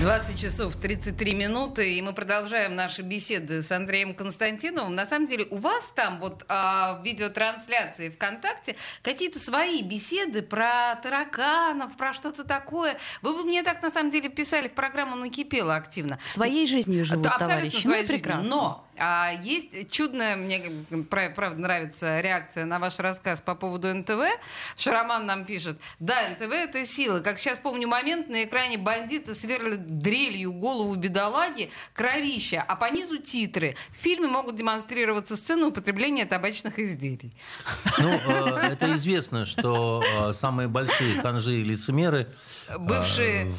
20 0.00 0.38
часов 0.40 0.76
33 0.76 1.34
минуты, 1.34 1.96
и 1.96 2.02
мы 2.02 2.12
продолжаем 2.12 2.74
наши 2.74 3.02
беседы 3.02 3.62
с 3.62 3.70
Андреем 3.70 4.12
Константиновым. 4.12 4.94
На 4.94 5.06
самом 5.06 5.26
деле, 5.26 5.46
у 5.50 5.56
вас 5.56 5.92
там 5.94 6.18
вот 6.18 6.44
а, 6.48 6.98
в 7.00 7.04
видеотрансляции 7.04 8.10
ВКонтакте 8.10 8.76
какие-то 9.02 9.38
свои 9.38 9.82
беседы 9.82 10.42
про 10.42 10.96
тараканов, 11.02 11.96
про 11.96 12.12
что-то 12.12 12.44
такое. 12.44 12.98
Вы 13.22 13.34
бы 13.34 13.44
мне 13.44 13.62
так, 13.62 13.82
на 13.82 13.90
самом 13.90 14.10
деле, 14.10 14.28
писали 14.28 14.68
в 14.68 14.72
программу 14.72 15.16
«Накипело» 15.16 15.76
активно. 15.76 16.18
Своей 16.26 16.66
жизнью 16.66 17.04
живут 17.04 17.26
Это 17.26 17.34
абсолютно 17.34 17.56
товарищи. 17.56 17.82
своей 17.82 18.02
ну, 18.02 18.08
прекрасно. 18.08 18.48
Но 18.48 18.83
а, 18.98 19.32
есть 19.42 19.90
чудная, 19.90 20.36
мне 20.36 20.62
пра- 21.10 21.30
правда 21.30 21.60
нравится 21.60 22.20
реакция 22.20 22.64
на 22.64 22.78
ваш 22.78 22.98
рассказ 22.98 23.40
по 23.40 23.54
поводу 23.54 23.92
НТВ. 23.94 24.20
Шароман 24.76 25.26
нам 25.26 25.44
пишет, 25.44 25.78
да, 25.98 26.28
НТВ 26.30 26.52
это 26.52 26.86
сила. 26.86 27.20
Как 27.20 27.38
сейчас 27.38 27.58
помню 27.58 27.88
момент, 27.88 28.28
на 28.28 28.44
экране 28.44 28.78
бандиты 28.78 29.34
сверлят 29.34 29.98
дрелью 29.98 30.52
голову 30.52 30.94
бедолаги, 30.94 31.70
кровища, 31.92 32.64
а 32.66 32.76
по 32.76 32.90
низу 32.90 33.18
титры. 33.18 33.76
В 33.98 34.02
фильме 34.02 34.26
могут 34.28 34.56
демонстрироваться 34.56 35.36
сцены 35.36 35.66
употребления 35.66 36.26
табачных 36.26 36.78
изделий. 36.78 37.32
Ну, 37.98 38.08
э, 38.26 38.68
это 38.72 38.94
известно, 38.94 39.46
что 39.46 40.02
э, 40.28 40.32
самые 40.32 40.68
большие 40.68 41.20
ханжи 41.20 41.56
и 41.56 41.64
лицемеры... 41.64 42.28
э, 42.68 42.78
Бывшие- 42.78 43.52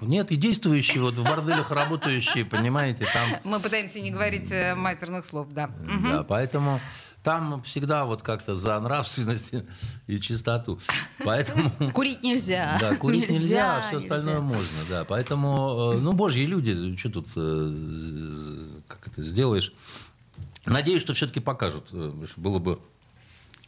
Нет, 0.00 0.32
и 0.32 0.36
действующие, 0.36 1.02
вот 1.02 1.14
в 1.14 1.22
борделях 1.22 1.70
работающие, 1.70 2.44
понимаете, 2.44 3.06
там... 3.12 3.40
Мы 3.44 3.60
пытаемся 3.60 4.00
не 4.00 4.10
говорить 4.10 4.50
э, 4.50 4.74
матерных 4.74 5.24
слов, 5.24 5.48
да. 5.50 5.70
Да, 6.02 6.22
поэтому 6.22 6.80
там 7.26 7.60
всегда 7.62 8.04
вот 8.04 8.22
как-то 8.22 8.54
за 8.54 8.78
нравственность 8.78 9.52
и 10.06 10.20
чистоту. 10.20 10.78
Поэтому... 11.24 11.72
Курить 11.92 12.22
нельзя. 12.22 12.78
Да, 12.80 12.94
курить 12.94 13.28
нельзя, 13.28 13.78
а 13.78 13.80
все 13.88 13.96
нельзя. 13.96 14.14
остальное 14.14 14.40
можно, 14.40 14.78
да. 14.88 15.04
Поэтому, 15.04 15.94
э, 15.94 15.98
ну, 15.98 16.12
божьи 16.12 16.46
люди, 16.46 16.96
что 16.96 17.10
тут, 17.10 17.28
э, 17.34 18.80
как 18.86 19.08
это 19.08 19.24
сделаешь? 19.24 19.72
Надеюсь, 20.66 21.02
что 21.02 21.14
все-таки 21.14 21.40
покажут, 21.40 21.90
было 22.36 22.60
бы. 22.60 22.78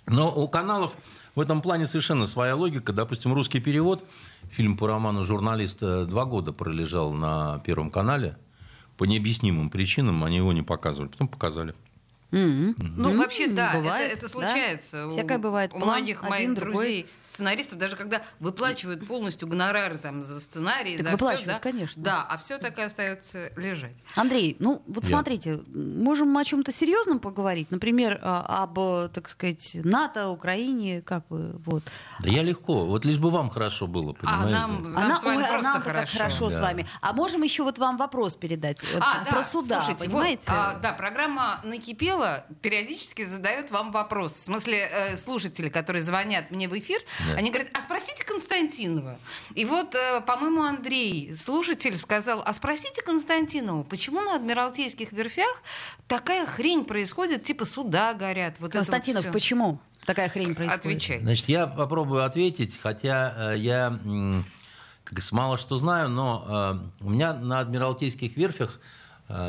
Но 0.06 0.32
у 0.32 0.46
каналов 0.46 0.92
в 1.34 1.40
этом 1.40 1.60
плане 1.60 1.86
совершенно 1.86 2.26
своя 2.26 2.54
логика. 2.54 2.92
Допустим, 2.92 3.32
русский 3.32 3.60
перевод, 3.60 4.04
фильм 4.50 4.76
по 4.76 4.86
роману 4.86 5.24
«Журналист» 5.24 5.82
э, 5.82 6.04
два 6.06 6.24
года 6.24 6.52
пролежал 6.52 7.12
на 7.12 7.60
Первом 7.60 7.90
канале. 7.90 8.36
по 8.96 9.04
необъяснимым 9.04 9.70
причинам 9.70 10.24
они 10.24 10.38
его 10.38 10.52
не 10.52 10.62
показывали. 10.62 11.08
Потом 11.08 11.28
показали. 11.28 11.74
М-м. 12.30 12.76
Ну, 12.96 13.16
вообще, 13.16 13.46
да, 13.48 13.72
бывает, 13.74 14.12
это, 14.12 14.26
это 14.26 14.26
да. 14.26 14.28
случается. 14.28 15.06
У- 15.06 15.10
Всякое 15.10 15.38
бывает. 15.38 15.72
У 15.72 15.78
многих 15.78 16.18
один, 16.18 16.28
моих 16.30 16.54
другой. 16.54 16.74
друзей, 16.84 17.06
сценаристов, 17.22 17.78
даже 17.78 17.96
когда 17.96 18.20
выплачивают 18.38 19.06
полностью 19.06 19.48
гонорары 19.48 19.96
там, 19.96 20.22
за 20.22 20.38
сценарий, 20.40 20.96
Так 20.98 21.06
за 21.06 21.12
выплачивают, 21.12 21.40
все, 21.40 21.52
да, 21.54 21.58
конечно. 21.58 22.02
Да, 22.02 22.26
а 22.28 22.36
все 22.36 22.58
так 22.58 22.78
и 22.78 22.82
остается 22.82 23.50
лежать. 23.56 23.96
Андрей, 24.14 24.56
ну 24.58 24.82
вот 24.86 25.04
Я. 25.04 25.16
смотрите, 25.16 25.60
можем 25.74 26.36
о 26.36 26.44
чем-то 26.44 26.70
серьезном 26.70 27.18
поговорить, 27.18 27.70
например, 27.70 28.18
а, 28.22 28.62
об, 28.64 29.10
так 29.12 29.28
сказать, 29.30 29.70
НАТО, 29.82 30.28
Украине, 30.28 31.00
как 31.00 31.24
вы, 31.30 31.52
вот. 31.64 31.82
Да 32.20 32.28
я 32.28 32.42
легко. 32.42 32.84
Вот 32.84 33.06
лишь 33.06 33.18
бы 33.18 33.30
вам 33.30 33.48
хорошо 33.48 33.86
было, 33.86 34.10
А 34.10 34.14
понимаете? 34.14 34.50
нам, 34.52 34.92
нам 34.92 35.04
Она, 35.04 35.16
с 35.16 35.22
вами 35.22 35.36
ой, 35.38 35.44
а 35.44 35.48
просто 35.48 35.62
нам-то 35.64 35.84
как 35.84 35.94
хорошо. 35.94 36.18
хорошо 36.18 36.50
с 36.50 36.54
Да. 36.54 36.62
вами. 36.62 36.86
А 37.00 37.12
можем 37.14 37.42
еще 37.42 37.62
вот 37.62 37.78
вам 37.78 37.96
вопрос 37.96 38.36
передать 38.36 38.82
э, 38.84 38.98
А, 39.00 39.24
про 39.24 39.36
да, 39.36 39.42
суда, 39.42 39.80
слушайте, 39.80 40.04
вот, 40.04 40.12
понимаете? 40.12 40.44
а, 40.48 40.74
да, 40.82 40.92
программа 40.92 41.60
«Накипела» 41.64 42.17
периодически 42.62 43.24
задает 43.24 43.70
вам 43.70 43.92
вопрос. 43.92 44.32
В 44.32 44.44
смысле, 44.44 44.88
э, 44.90 45.16
слушатели, 45.16 45.68
которые 45.68 46.02
звонят 46.02 46.50
мне 46.50 46.68
в 46.68 46.78
эфир, 46.78 47.00
Да. 47.28 47.36
они 47.38 47.50
говорят, 47.50 47.68
а 47.74 47.80
спросите 47.80 48.24
Константинова. 48.24 49.18
И 49.54 49.64
вот, 49.64 49.94
э, 49.94 50.20
по-моему, 50.20 50.62
Андрей, 50.62 51.34
слушатель, 51.36 51.96
сказал, 51.96 52.42
а 52.44 52.52
спросите 52.52 53.02
Константинова, 53.02 53.82
почему 53.84 54.20
на 54.20 54.36
Адмиралтейских 54.36 55.12
верфях 55.12 55.62
такая 56.06 56.46
хрень 56.46 56.84
происходит, 56.84 57.44
типа 57.44 57.64
суда 57.64 58.14
горят. 58.14 58.54
Вот 58.60 58.68
вот 58.68 58.72
Константинов, 58.72 59.22
всё. 59.22 59.32
почему 59.32 59.80
такая 60.04 60.28
хрень 60.28 60.54
происходит? 60.54 60.80
Отвечайте. 60.86 61.22
Значит, 61.24 61.48
я 61.48 61.66
попробую 61.66 62.24
ответить, 62.24 62.78
хотя 62.80 63.52
э, 63.54 63.58
я 63.58 63.98
м, 64.04 64.44
как 65.04 65.20
мало 65.32 65.56
что 65.58 65.76
знаю, 65.78 66.08
но 66.10 66.44
э, 67.00 67.04
у 67.04 67.10
меня 67.10 67.32
на 67.34 67.60
Адмиралтейских 67.60 68.36
верфях 68.36 68.78
э, 68.80 68.97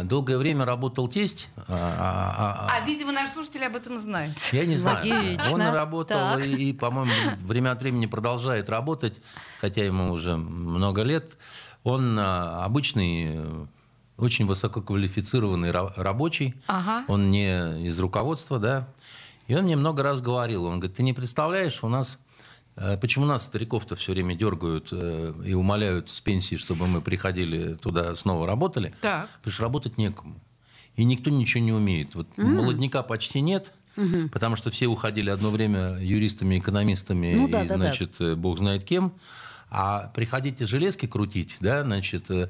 долгое 0.03 0.37
время 0.37 0.65
работал 0.65 1.07
тесть. 1.07 1.49
а, 1.55 1.63
а, 1.69 2.67
а, 2.67 2.77
А, 2.77 2.85
видимо, 2.85 3.11
наш 3.11 3.29
слушатель 3.31 3.63
об 3.65 3.75
этом 3.75 3.97
знает. 3.97 4.31
Я 4.51 4.65
не 4.65 4.75
знаю. 4.75 4.97
Логично. 5.09 5.51
Он 5.53 5.61
работал 5.61 6.17
Так. 6.17 6.45
и, 6.45 6.69
и, 6.69 6.73
по-моему, 6.73 7.11
время 7.41 7.71
от 7.71 7.81
времени 7.81 8.05
продолжает 8.05 8.69
работать, 8.69 9.21
хотя 9.61 9.83
ему 9.85 10.11
уже 10.11 10.35
много 10.35 11.03
лет. 11.03 11.37
Он 11.83 12.17
а, 12.19 12.65
обычный, 12.65 13.35
э, 13.37 13.65
очень 14.17 14.45
высококвалифицированный 14.45 15.69
ра- 15.69 15.93
рабочий. 15.95 16.55
Ага. 16.67 17.05
Он 17.07 17.31
не 17.31 17.85
из 17.87 17.97
руководства, 17.99 18.59
да. 18.59 18.87
И 19.47 19.55
он 19.55 19.63
мне 19.63 19.75
много 19.77 20.03
раз 20.03 20.19
говорил, 20.21 20.65
он 20.65 20.79
говорит, 20.79 20.97
ты 20.97 21.03
не 21.03 21.13
представляешь, 21.13 21.79
у 21.83 21.87
нас 21.87 22.17
э, 22.17 22.28
Почему 23.01 23.25
нас, 23.25 23.45
стариков-то, 23.45 23.95
все 23.95 24.13
время 24.13 24.35
дергают 24.35 24.89
э, 24.91 25.33
и 25.45 25.53
умоляют 25.53 26.09
с 26.09 26.21
пенсии, 26.21 26.55
чтобы 26.55 26.87
мы 26.87 27.01
приходили 27.01 27.73
туда, 27.73 28.15
снова 28.15 28.47
работали? 28.47 28.93
Так. 29.01 29.27
Потому 29.39 29.51
что 29.53 29.63
работать 29.63 29.97
некому. 29.97 30.39
И 30.95 31.03
никто 31.03 31.29
ничего 31.29 31.63
не 31.63 31.73
умеет. 31.73 32.15
Вот 32.15 32.27
молодняка 32.37 33.03
почти 33.03 33.41
нет, 33.41 33.71
потому 34.31 34.55
что 34.55 34.71
все 34.71 34.87
уходили 34.87 35.29
одно 35.29 35.49
время 35.49 35.97
юристами, 35.99 36.57
экономистами 36.59 37.35
Ну 37.35 37.47
и, 37.47 37.51
да, 37.51 37.63
да, 37.63 37.69
да. 37.69 37.75
значит, 37.75 38.15
э, 38.19 38.35
бог 38.35 38.57
знает 38.59 38.83
кем. 38.83 39.13
А 39.71 40.11
приходите 40.15 40.65
железки 40.65 41.05
крутить, 41.05 41.57
да, 41.59 41.83
значит, 41.83 42.31
э, 42.31 42.49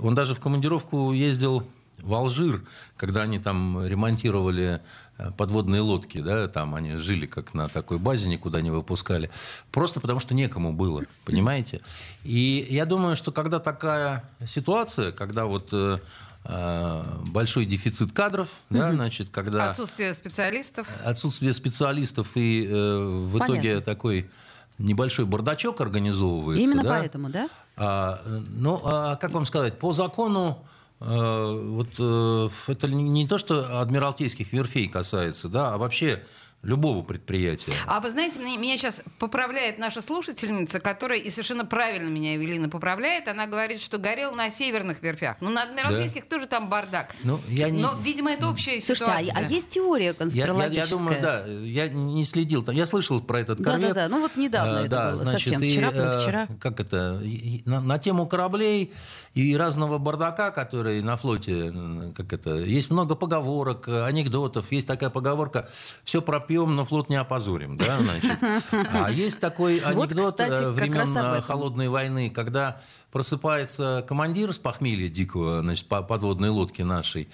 он 0.00 0.14
даже 0.14 0.34
в 0.34 0.40
командировку 0.40 1.12
ездил 1.12 1.66
в 2.04 2.14
Алжир, 2.14 2.62
когда 2.96 3.22
они 3.22 3.38
там 3.38 3.84
ремонтировали 3.84 4.80
э, 5.18 5.30
подводные 5.36 5.80
лодки, 5.80 6.20
да, 6.20 6.48
там 6.48 6.74
они 6.74 6.96
жили 6.96 7.26
как 7.26 7.54
на 7.54 7.68
такой 7.68 7.98
базе, 7.98 8.28
никуда 8.28 8.60
не 8.60 8.70
выпускали, 8.70 9.30
просто 9.72 10.00
потому 10.00 10.20
что 10.20 10.34
некому 10.34 10.72
было, 10.72 11.02
понимаете? 11.24 11.80
И 12.22 12.66
я 12.70 12.86
думаю, 12.86 13.16
что 13.16 13.32
когда 13.32 13.58
такая 13.58 14.24
ситуация, 14.46 15.10
когда 15.10 15.46
вот 15.46 15.68
э, 15.72 15.98
э, 16.44 17.02
большой 17.28 17.64
дефицит 17.64 18.12
кадров, 18.12 18.48
да, 18.70 18.92
значит, 18.92 19.30
когда 19.30 19.70
Отсутствие 19.70 20.14
специалистов. 20.14 20.86
отсутствие 21.04 21.52
специалистов 21.52 22.28
и 22.34 22.66
э, 22.66 22.72
в 22.72 23.38
Понятно. 23.38 23.54
итоге 23.54 23.80
такой 23.80 24.30
небольшой 24.78 25.24
бардачок 25.24 25.80
организовывается. 25.80 26.62
Именно 26.62 26.82
да? 26.82 26.98
поэтому, 26.98 27.28
да? 27.30 27.48
А, 27.76 28.20
ну, 28.52 28.80
а, 28.84 29.16
как 29.16 29.32
вам 29.32 29.46
сказать, 29.46 29.78
по 29.78 29.92
закону 29.92 30.64
вот 31.00 31.88
э, 31.98 32.48
это 32.68 32.88
не 32.88 33.26
то, 33.26 33.38
что 33.38 33.80
адмиралтейских 33.80 34.52
верфей 34.52 34.88
касается, 34.88 35.48
да, 35.48 35.74
а 35.74 35.78
вообще 35.78 36.22
любого 36.64 37.02
предприятия. 37.02 37.72
А 37.86 38.00
вы 38.00 38.10
знаете, 38.10 38.38
меня 38.40 38.76
сейчас 38.76 39.02
поправляет 39.18 39.78
наша 39.78 40.02
слушательница, 40.02 40.80
которая 40.80 41.18
и 41.18 41.30
совершенно 41.30 41.64
правильно 41.64 42.08
меня 42.08 42.36
Эвелина 42.36 42.68
поправляет. 42.68 43.28
Она 43.28 43.46
говорит, 43.46 43.80
что 43.80 43.98
горел 43.98 44.32
на 44.34 44.50
северных 44.50 45.02
верфях. 45.02 45.36
Ну, 45.40 45.50
на 45.50 45.62
Адмиралтейских 45.64 46.28
тоже 46.28 46.46
там 46.46 46.68
бардак. 46.68 47.14
Ну, 47.22 47.38
я 47.48 47.70
не- 47.70 47.82
Но, 47.82 47.94
видимо, 48.02 48.30
это 48.32 48.48
общая 48.48 48.80
Слушайте, 48.80 49.04
а, 49.04 49.22
ситуация. 49.22 49.46
а 49.46 49.48
есть 49.50 49.68
теория 49.68 50.04
Я, 50.04 50.08
я- 50.10 50.14
конспирологическая? 50.14 50.84
я 50.84 50.90
думаю, 50.90 51.22
да, 51.22 51.46
я 51.46 51.88
не 51.88 52.24
следил. 52.24 52.62
Там, 52.64 52.74
я 52.74 52.86
слышал 52.86 53.20
про 53.20 53.40
этот 53.40 53.62
корвет. 53.62 53.80
Да-да-да, 53.88 54.08
ну 54.08 54.20
вот 54.20 54.36
недавно 54.36 54.78
А, 54.78 54.80
это 54.80 54.88
да, 54.90 55.08
было, 55.10 55.16
значит, 55.18 55.40
совсем 55.52 55.62
и, 55.62 55.70
вчера, 55.70 55.88
э, 55.88 55.92
позавчера. 55.92 56.48
Как 56.60 56.80
это? 56.80 57.20
и- 57.22 57.62
На, 57.66 57.80
на 57.80 57.98
тему 57.98 58.26
кораблей 58.26 58.92
и 59.34 59.56
разного 59.56 59.98
бардака, 59.98 60.50
который 60.50 61.02
на 61.02 61.16
флоте, 61.16 61.72
как 62.16 62.32
это? 62.32 62.56
Есть 62.56 62.90
много 62.90 63.14
поговорок, 63.14 63.88
анекдотов. 63.88 64.70
Есть 64.72 64.86
такая 64.86 65.10
поговорка: 65.10 65.68
все 66.04 66.22
пропьем, 66.54 66.76
но 66.76 66.84
флот 66.84 67.08
не 67.08 67.16
опозорим, 67.16 67.76
да, 67.76 67.98
значит. 67.98 68.38
А 68.92 69.10
есть 69.10 69.40
такой 69.40 69.80
Вот, 69.80 70.12
анекдот 70.12 70.34
кстати, 70.34 70.64
э, 70.64 70.70
времен 70.70 71.16
э, 71.16 71.40
холодной 71.40 71.88
войны, 71.88 72.30
когда 72.30 72.80
просыпается 73.12 74.04
командир 74.06 74.52
с 74.52 74.58
похмелья 74.58 75.08
дикого, 75.08 75.60
значит, 75.60 75.86
по 75.88 76.02
подводной 76.02 76.50
лодки 76.50 76.82
нашей. 76.82 77.28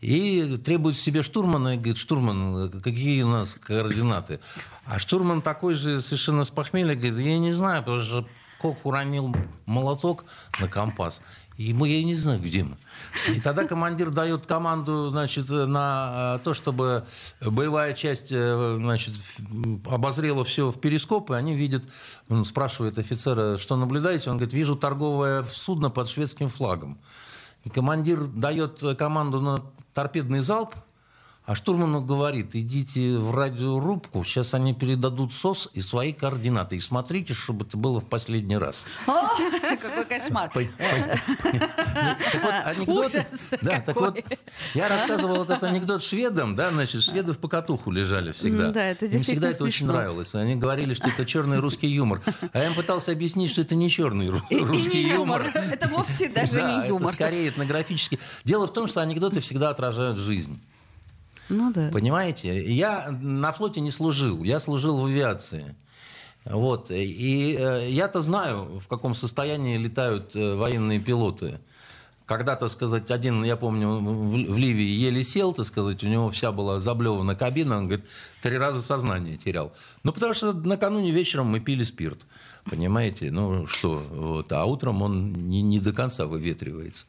И 0.00 0.58
требует 0.62 0.98
себе 0.98 1.22
штурмана 1.22 1.74
и 1.74 1.76
говорит, 1.76 1.96
штурман, 1.96 2.70
какие 2.82 3.22
у 3.22 3.28
нас 3.28 3.56
координаты? 3.60 4.40
А 4.84 4.98
штурман 4.98 5.40
такой 5.40 5.74
же 5.74 6.02
совершенно 6.02 6.44
с 6.44 6.50
похмелья 6.50 6.94
говорит, 6.94 7.18
я 7.18 7.38
не 7.38 7.52
знаю, 7.52 7.82
потому 7.82 8.00
что 8.00 8.26
Кок 8.64 8.86
уронил 8.86 9.34
молоток 9.66 10.24
на 10.58 10.68
компас. 10.68 11.20
И 11.56 11.72
мы, 11.72 11.88
я 11.88 12.02
не 12.02 12.16
знаю, 12.16 12.40
где 12.40 12.64
мы. 12.64 12.76
И 13.32 13.40
тогда 13.40 13.64
командир 13.64 14.10
дает 14.10 14.44
команду 14.44 15.10
значит, 15.10 15.48
на 15.48 16.36
э, 16.36 16.44
то, 16.44 16.52
чтобы 16.52 17.04
боевая 17.40 17.92
часть 17.94 18.32
э, 18.32 18.76
значит, 18.76 19.14
обозрела 19.88 20.44
все 20.44 20.72
в 20.72 20.80
перископ, 20.80 21.30
и 21.30 21.34
они 21.34 21.54
видят, 21.54 21.84
он 22.28 22.44
спрашивает 22.44 22.98
офицера, 22.98 23.56
что 23.56 23.76
наблюдаете? 23.76 24.30
Он 24.30 24.36
говорит, 24.36 24.52
вижу 24.52 24.74
торговое 24.74 25.44
судно 25.44 25.90
под 25.90 26.08
шведским 26.08 26.48
флагом. 26.48 26.98
И 27.62 27.70
командир 27.70 28.24
дает 28.26 28.82
команду 28.98 29.40
на 29.40 29.62
торпедный 29.92 30.40
залп, 30.40 30.74
а 31.46 31.54
штурману 31.54 32.00
говорит, 32.00 32.54
идите 32.56 33.18
в 33.18 33.34
радиорубку, 33.34 34.24
сейчас 34.24 34.54
они 34.54 34.72
передадут 34.72 35.34
СОС 35.34 35.68
и 35.74 35.82
свои 35.82 36.12
координаты. 36.14 36.76
И 36.76 36.80
смотрите, 36.80 37.34
чтобы 37.34 37.66
это 37.66 37.76
было 37.76 38.00
в 38.00 38.06
последний 38.06 38.56
раз. 38.56 38.84
О, 39.06 39.12
Какой 39.82 40.04
кошмар. 40.06 40.50
Анекдот- 42.64 42.88
Ужас 43.06 43.50
Да, 43.60 43.80
так 43.80 43.96
вот, 43.96 44.18
я 44.74 44.88
рассказывал 44.88 45.42
этот 45.44 45.62
анекдот 45.64 46.02
шведам, 46.02 46.56
да, 46.56 46.70
значит, 46.70 47.02
шведы 47.02 47.32
в 47.34 47.38
покатуху 47.38 47.90
лежали 47.90 48.32
всегда. 48.32 48.70
Да, 48.70 48.82
это 48.84 49.04
Им 49.04 49.12
действительно 49.12 49.48
всегда 49.48 49.50
это 49.50 49.64
очень 49.64 49.86
нравилось. 49.86 50.34
Они 50.34 50.56
говорили, 50.56 50.94
что 50.94 51.08
это 51.08 51.26
черный 51.26 51.58
русский 51.58 51.88
юмор. 51.88 52.22
А 52.52 52.58
я 52.58 52.66
им 52.68 52.74
пытался 52.74 53.12
объяснить, 53.12 53.50
что 53.50 53.60
это 53.60 53.74
не 53.74 53.90
черный 53.90 54.30
русский 54.30 55.04
не 55.04 55.10
юмор. 55.10 55.42
Это 55.54 55.88
вовсе 55.88 56.28
даже 56.28 56.54
Да, 56.54 56.70
не 56.72 56.78
это 56.78 56.88
юмор. 56.88 57.12
скорее 57.14 57.48
этнографический. 57.50 58.18
Дело 58.44 58.66
в 58.66 58.72
том, 58.72 58.86
что 58.88 59.00
анекдоты 59.02 59.40
всегда 59.40 59.68
отражают 59.70 60.18
жизнь. 60.18 60.58
Ну 61.48 61.72
да. 61.72 61.90
Понимаете? 61.92 62.64
Я 62.72 63.10
на 63.10 63.52
флоте 63.52 63.80
не 63.80 63.90
служил, 63.90 64.42
я 64.42 64.60
служил 64.60 65.00
в 65.00 65.06
авиации. 65.06 65.74
Вот. 66.44 66.90
И 66.90 67.56
э, 67.58 67.88
я-то 67.90 68.20
знаю, 68.20 68.80
в 68.80 68.88
каком 68.88 69.14
состоянии 69.14 69.78
летают 69.78 70.36
э, 70.36 70.54
военные 70.54 71.00
пилоты. 71.00 71.58
Когда, 72.26 72.56
так 72.56 72.70
сказать, 72.70 73.10
один, 73.10 73.44
я 73.44 73.56
помню, 73.56 73.88
в 73.98 74.54
в 74.54 74.58
Ливии 74.58 74.82
еле 74.82 75.22
сел, 75.22 75.52
так 75.52 75.66
сказать, 75.66 76.02
у 76.04 76.06
него 76.06 76.30
вся 76.30 76.52
была 76.52 76.80
заблевана 76.80 77.34
кабина, 77.34 77.76
он 77.76 77.88
говорит, 77.88 78.06
три 78.42 78.56
раза 78.56 78.80
сознание 78.80 79.36
терял. 79.36 79.74
Ну, 80.04 80.12
потому 80.12 80.32
что 80.32 80.54
накануне 80.54 81.10
вечером 81.10 81.48
мы 81.48 81.60
пили 81.60 81.82
спирт, 81.82 82.20
понимаете? 82.64 83.30
Ну, 83.30 83.66
что, 83.66 84.02
вот, 84.10 84.50
а 84.52 84.64
утром 84.64 85.02
он 85.02 85.32
не, 85.32 85.60
не 85.60 85.80
до 85.80 85.92
конца 85.92 86.24
выветривается. 86.26 87.04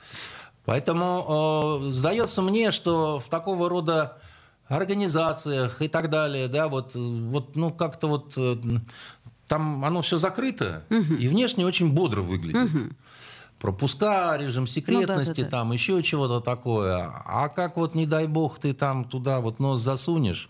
Поэтому 0.66 1.82
э, 1.88 1.92
сдается 1.92 2.42
мне, 2.42 2.72
что 2.72 3.20
в 3.20 3.30
такого 3.30 3.70
рода 3.70 4.18
организациях 4.68 5.82
и 5.82 5.88
так 5.88 6.10
далее, 6.10 6.48
да, 6.48 6.68
вот, 6.68 6.96
вот 6.96 7.56
ну, 7.56 7.72
как-то 7.72 8.08
вот 8.08 8.34
э, 8.38 8.58
там 9.48 9.86
оно 9.86 10.02
все 10.02 10.18
закрыто 10.18 10.84
и 10.90 11.28
внешне 11.28 11.66
очень 11.66 11.92
бодро 11.92 12.22
выглядит. 12.22 12.72
Пропуска, 13.60 14.36
режим 14.38 14.68
секретности, 14.68 15.42
да, 15.42 15.44
да. 15.44 15.50
там 15.50 15.72
еще 15.72 16.04
чего-то 16.04 16.42
такое. 16.42 17.10
А 17.26 17.48
как 17.50 17.78
вот, 17.78 17.96
не 17.96 18.06
дай 18.06 18.28
бог, 18.28 18.60
ты 18.60 18.74
там 18.74 19.06
туда 19.06 19.40
вот 19.40 19.60
нос 19.60 19.80
засунешь. 19.80 20.50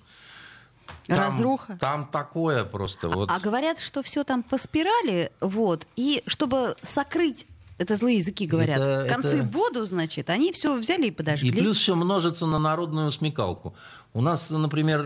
там- 1.05 1.19
Разруха. 1.19 1.77
Там 1.79 2.07
такое 2.07 2.65
просто. 2.65 3.07
Вот. 3.07 3.29
А 3.29 3.39
говорят, 3.39 3.79
что 3.79 4.01
все 4.01 4.23
там 4.23 4.41
по 4.41 4.57
спирали, 4.57 5.31
вот, 5.39 5.85
и 5.95 6.23
чтобы 6.25 6.75
сокрыть 6.81 7.45
Это 7.77 7.95
злые 7.97 8.19
языки 8.19 8.47
говорят. 8.47 8.77
Это- 8.77 9.05
Концы 9.09 9.35
это- 9.37 9.43
в 9.43 9.51
воду, 9.51 9.85
значит, 9.85 10.29
они 10.29 10.53
все 10.53 10.77
взяли 10.77 11.07
и 11.07 11.11
подожгли. 11.11 11.49
И 11.49 11.51
плюс 11.51 11.77
все 11.77 11.95
множится 11.95 12.45
на 12.45 12.57
народную 12.57 13.11
смекалку. 13.11 13.75
У 14.13 14.21
нас, 14.21 14.49
например, 14.49 15.01
э, 15.01 15.03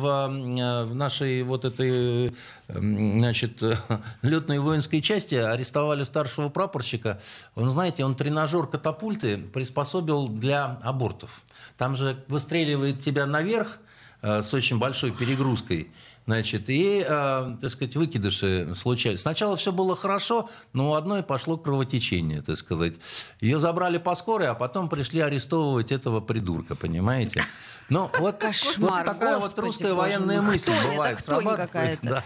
в 0.00 0.06
э, 0.30 0.84
в 0.86 0.94
нашей 0.94 1.42
вот 1.42 1.66
этой 1.66 2.28
э, 2.28 2.32
значит, 2.68 3.62
летной 4.22 4.58
воинской 4.58 5.02
части 5.02 5.34
арестовали 5.34 6.02
старшего 6.04 6.48
прапорщика. 6.48 7.20
Он, 7.56 7.68
знаете, 7.68 8.06
он 8.06 8.14
тренажер 8.14 8.66
катапульты 8.66 9.36
приспособил 9.36 10.28
для 10.28 10.78
абортов. 10.82 11.42
Там 11.76 11.94
же 11.96 12.16
выстреливает 12.28 13.00
тебя 13.00 13.26
наверх 13.26 13.78
с 14.22 14.54
очень 14.54 14.78
большой 14.78 15.10
перегрузкой. 15.10 15.90
Значит, 16.26 16.70
и, 16.70 17.04
э, 17.06 17.56
так 17.60 17.70
сказать, 17.70 17.96
выкидыши 17.96 18.74
случались. 18.76 19.22
Сначала 19.22 19.56
все 19.56 19.72
было 19.72 19.96
хорошо, 19.96 20.48
но 20.72 20.90
у 20.90 20.94
одной 20.94 21.22
пошло 21.24 21.56
кровотечение, 21.56 22.42
так 22.42 22.56
сказать. 22.56 22.94
Ее 23.40 23.58
забрали 23.58 23.98
по 23.98 24.14
скорой, 24.14 24.46
а 24.46 24.54
потом 24.54 24.88
пришли 24.88 25.20
арестовывать 25.20 25.90
этого 25.90 26.20
придурка, 26.20 26.76
понимаете? 26.76 27.42
Ну, 27.90 28.08
вот, 28.20 28.36
Кошмар, 28.36 29.04
вот 29.04 29.12
такая 29.12 29.34
вот 29.34 29.42
господи, 29.42 29.66
русская 29.66 29.94
боже 29.94 29.96
военная 29.96 30.40
мой. 30.42 30.52
мысль 30.52 30.70
это 30.70 30.88
бывает. 30.88 31.20
срабатывает, 31.20 31.56
какая-то. 31.60 32.06
да. 32.08 32.24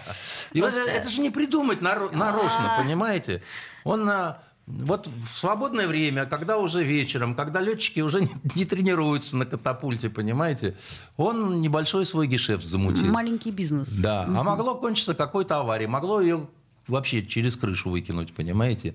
И 0.53 0.61
вот 0.61 0.75
это 0.75 1.09
же 1.09 1.21
не 1.23 1.31
придумать 1.31 1.81
наро- 1.81 2.15
нарочно, 2.15 2.77
А. 2.77 2.83
понимаете? 2.83 3.43
Он 3.83 4.09
а, 4.11 4.39
вот 4.67 5.07
в 5.07 5.39
свободное 5.39 5.87
время, 5.87 6.27
когда 6.27 6.59
уже 6.59 6.83
вечером, 6.83 7.35
когда 7.35 7.61
летчики 7.61 8.01
уже 8.01 8.21
не, 8.23 8.31
не 8.55 8.65
тренируются 8.65 9.37
на 9.37 9.47
катапульте, 9.47 10.11
понимаете, 10.11 10.77
он 11.17 11.61
небольшой 11.61 12.05
свой 12.05 12.27
гешефт 12.27 12.65
замутил. 12.65 13.07
Маленький 13.07 13.51
бизнес. 13.51 13.97
Да, 13.99 14.25
а 14.25 14.43
могло 14.43 14.75
кончиться 14.75 15.15
какой-то 15.15 15.61
аварией, 15.61 15.89
могло 15.89 16.21
ее 16.21 16.49
вообще 16.89 17.25
через 17.25 17.57
крышу 17.57 17.91
выкинуть, 17.91 18.33
понимаете, 18.33 18.95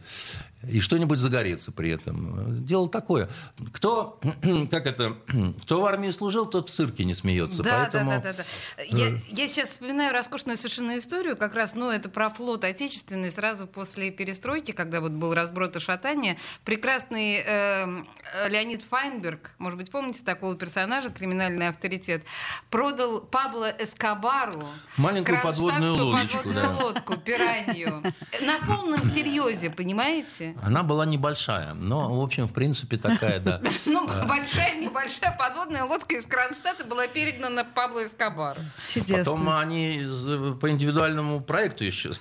и 0.67 0.80
что-нибудь 0.80 1.19
загореться 1.19 1.71
при 1.71 1.91
этом. 1.91 2.65
Дело 2.65 2.89
такое. 2.89 3.30
Кто, 3.74 4.19
как 4.71 4.86
это, 4.86 5.17
кто 5.63 5.82
в 5.82 5.86
армии 5.86 6.12
служил, 6.12 6.45
тот 6.45 6.69
в 6.69 6.74
цирке 6.74 7.04
не 7.04 7.13
смеется. 7.13 7.63
Да, 7.63 7.82
поэтому... 7.82 8.12
да, 8.12 8.19
да, 8.19 8.34
да, 8.34 8.43
да. 8.78 8.84
Я, 8.84 9.10
я 9.30 9.47
сейчас 9.47 9.69
вспоминаю 9.69 10.13
роскошную 10.13 10.58
совершенно 10.58 10.97
историю, 10.97 11.36
как 11.36 11.56
раз, 11.56 11.76
ну, 11.76 11.89
это 11.89 12.10
про 12.10 12.30
флот 12.30 12.63
отечественный, 12.63 13.32
сразу 13.32 13.67
после 13.67 14.12
перестройки, 14.12 14.71
когда 14.71 15.02
вот 15.02 15.12
был 15.12 15.34
разброд 15.34 15.76
и 15.76 15.80
шатание, 15.80 16.38
прекрасный 16.63 17.38
эм, 17.38 18.08
Леонид 18.50 18.84
Файнберг, 18.84 19.52
может 19.58 19.78
быть, 19.78 19.89
помните 19.91 20.21
такого 20.24 20.56
персонажа, 20.56 21.10
криминальный 21.10 21.67
авторитет, 21.67 22.24
продал 22.69 23.21
Пабло 23.21 23.71
Эскобару 23.80 24.63
Маленькую 24.97 25.41
подводную 25.41 25.95
лодочку, 25.95 26.38
подводную 26.38 26.78
да. 26.78 26.84
лодку, 26.84 27.17
пиранью. 27.17 28.04
На 28.41 28.60
полном 28.67 29.04
серьезе, 29.04 29.69
понимаете? 29.69 30.50
Она 30.61 30.83
была 30.83 31.05
небольшая, 31.05 31.73
но, 31.73 32.13
в 32.19 32.21
общем, 32.23 32.47
в 32.47 32.53
принципе, 32.53 32.97
такая, 32.97 33.39
да. 33.39 33.61
Ну, 33.85 34.07
большая, 34.27 34.75
небольшая 34.79 35.35
подводная 35.37 35.83
лодка 35.85 36.15
из 36.15 36.25
Кронштадта 36.25 36.85
была 36.85 37.07
перегнана 37.07 37.63
Пабло 37.65 38.05
Эскобару. 38.05 38.59
Чудесно. 38.93 39.17
Потом 39.17 39.49
они 39.49 40.03
з- 40.05 40.53
по 40.55 40.69
индивидуальному 40.69 41.41
проекту 41.41 41.83
еще 41.83 42.11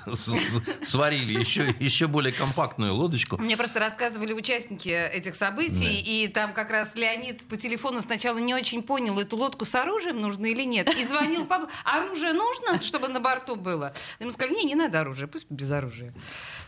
сварили 0.83 1.39
еще, 1.39 1.75
еще 1.79 2.07
более 2.07 2.33
компактную 2.33 2.95
лодочку. 2.95 3.39
Мне 3.39 3.57
просто 3.57 3.81
рассказывали 3.81 4.33
участники 4.33 4.89
этих 4.89 5.35
событий, 5.35 6.01
и 6.01 6.29
там 6.29 6.53
как 6.53 6.71
раз 6.71 6.95
Леонид 6.95 7.47
по 7.49 7.57
телефону 7.57 8.01
сначала 8.03 8.39
не 8.39 8.55
очень 8.55 8.83
понял, 8.83 9.19
эту 9.19 9.37
лодку 9.37 9.65
с 9.65 9.75
оружием 9.75 10.21
нужно 10.21 10.47
или 10.47 10.63
нет. 10.65 10.93
И 10.97 11.05
звонил 11.05 11.47
Павлу, 11.47 11.69
оружие 11.85 12.33
нужно, 12.33 12.81
чтобы 12.81 13.09
на 13.09 13.21
борту 13.21 13.57
было? 13.57 13.93
Ему 14.19 14.33
сказали, 14.33 14.55
не, 14.55 14.65
не 14.65 14.75
надо 14.75 15.01
оружия, 15.01 15.27
пусть 15.27 15.47
без 15.51 15.71
оружия. 15.71 16.13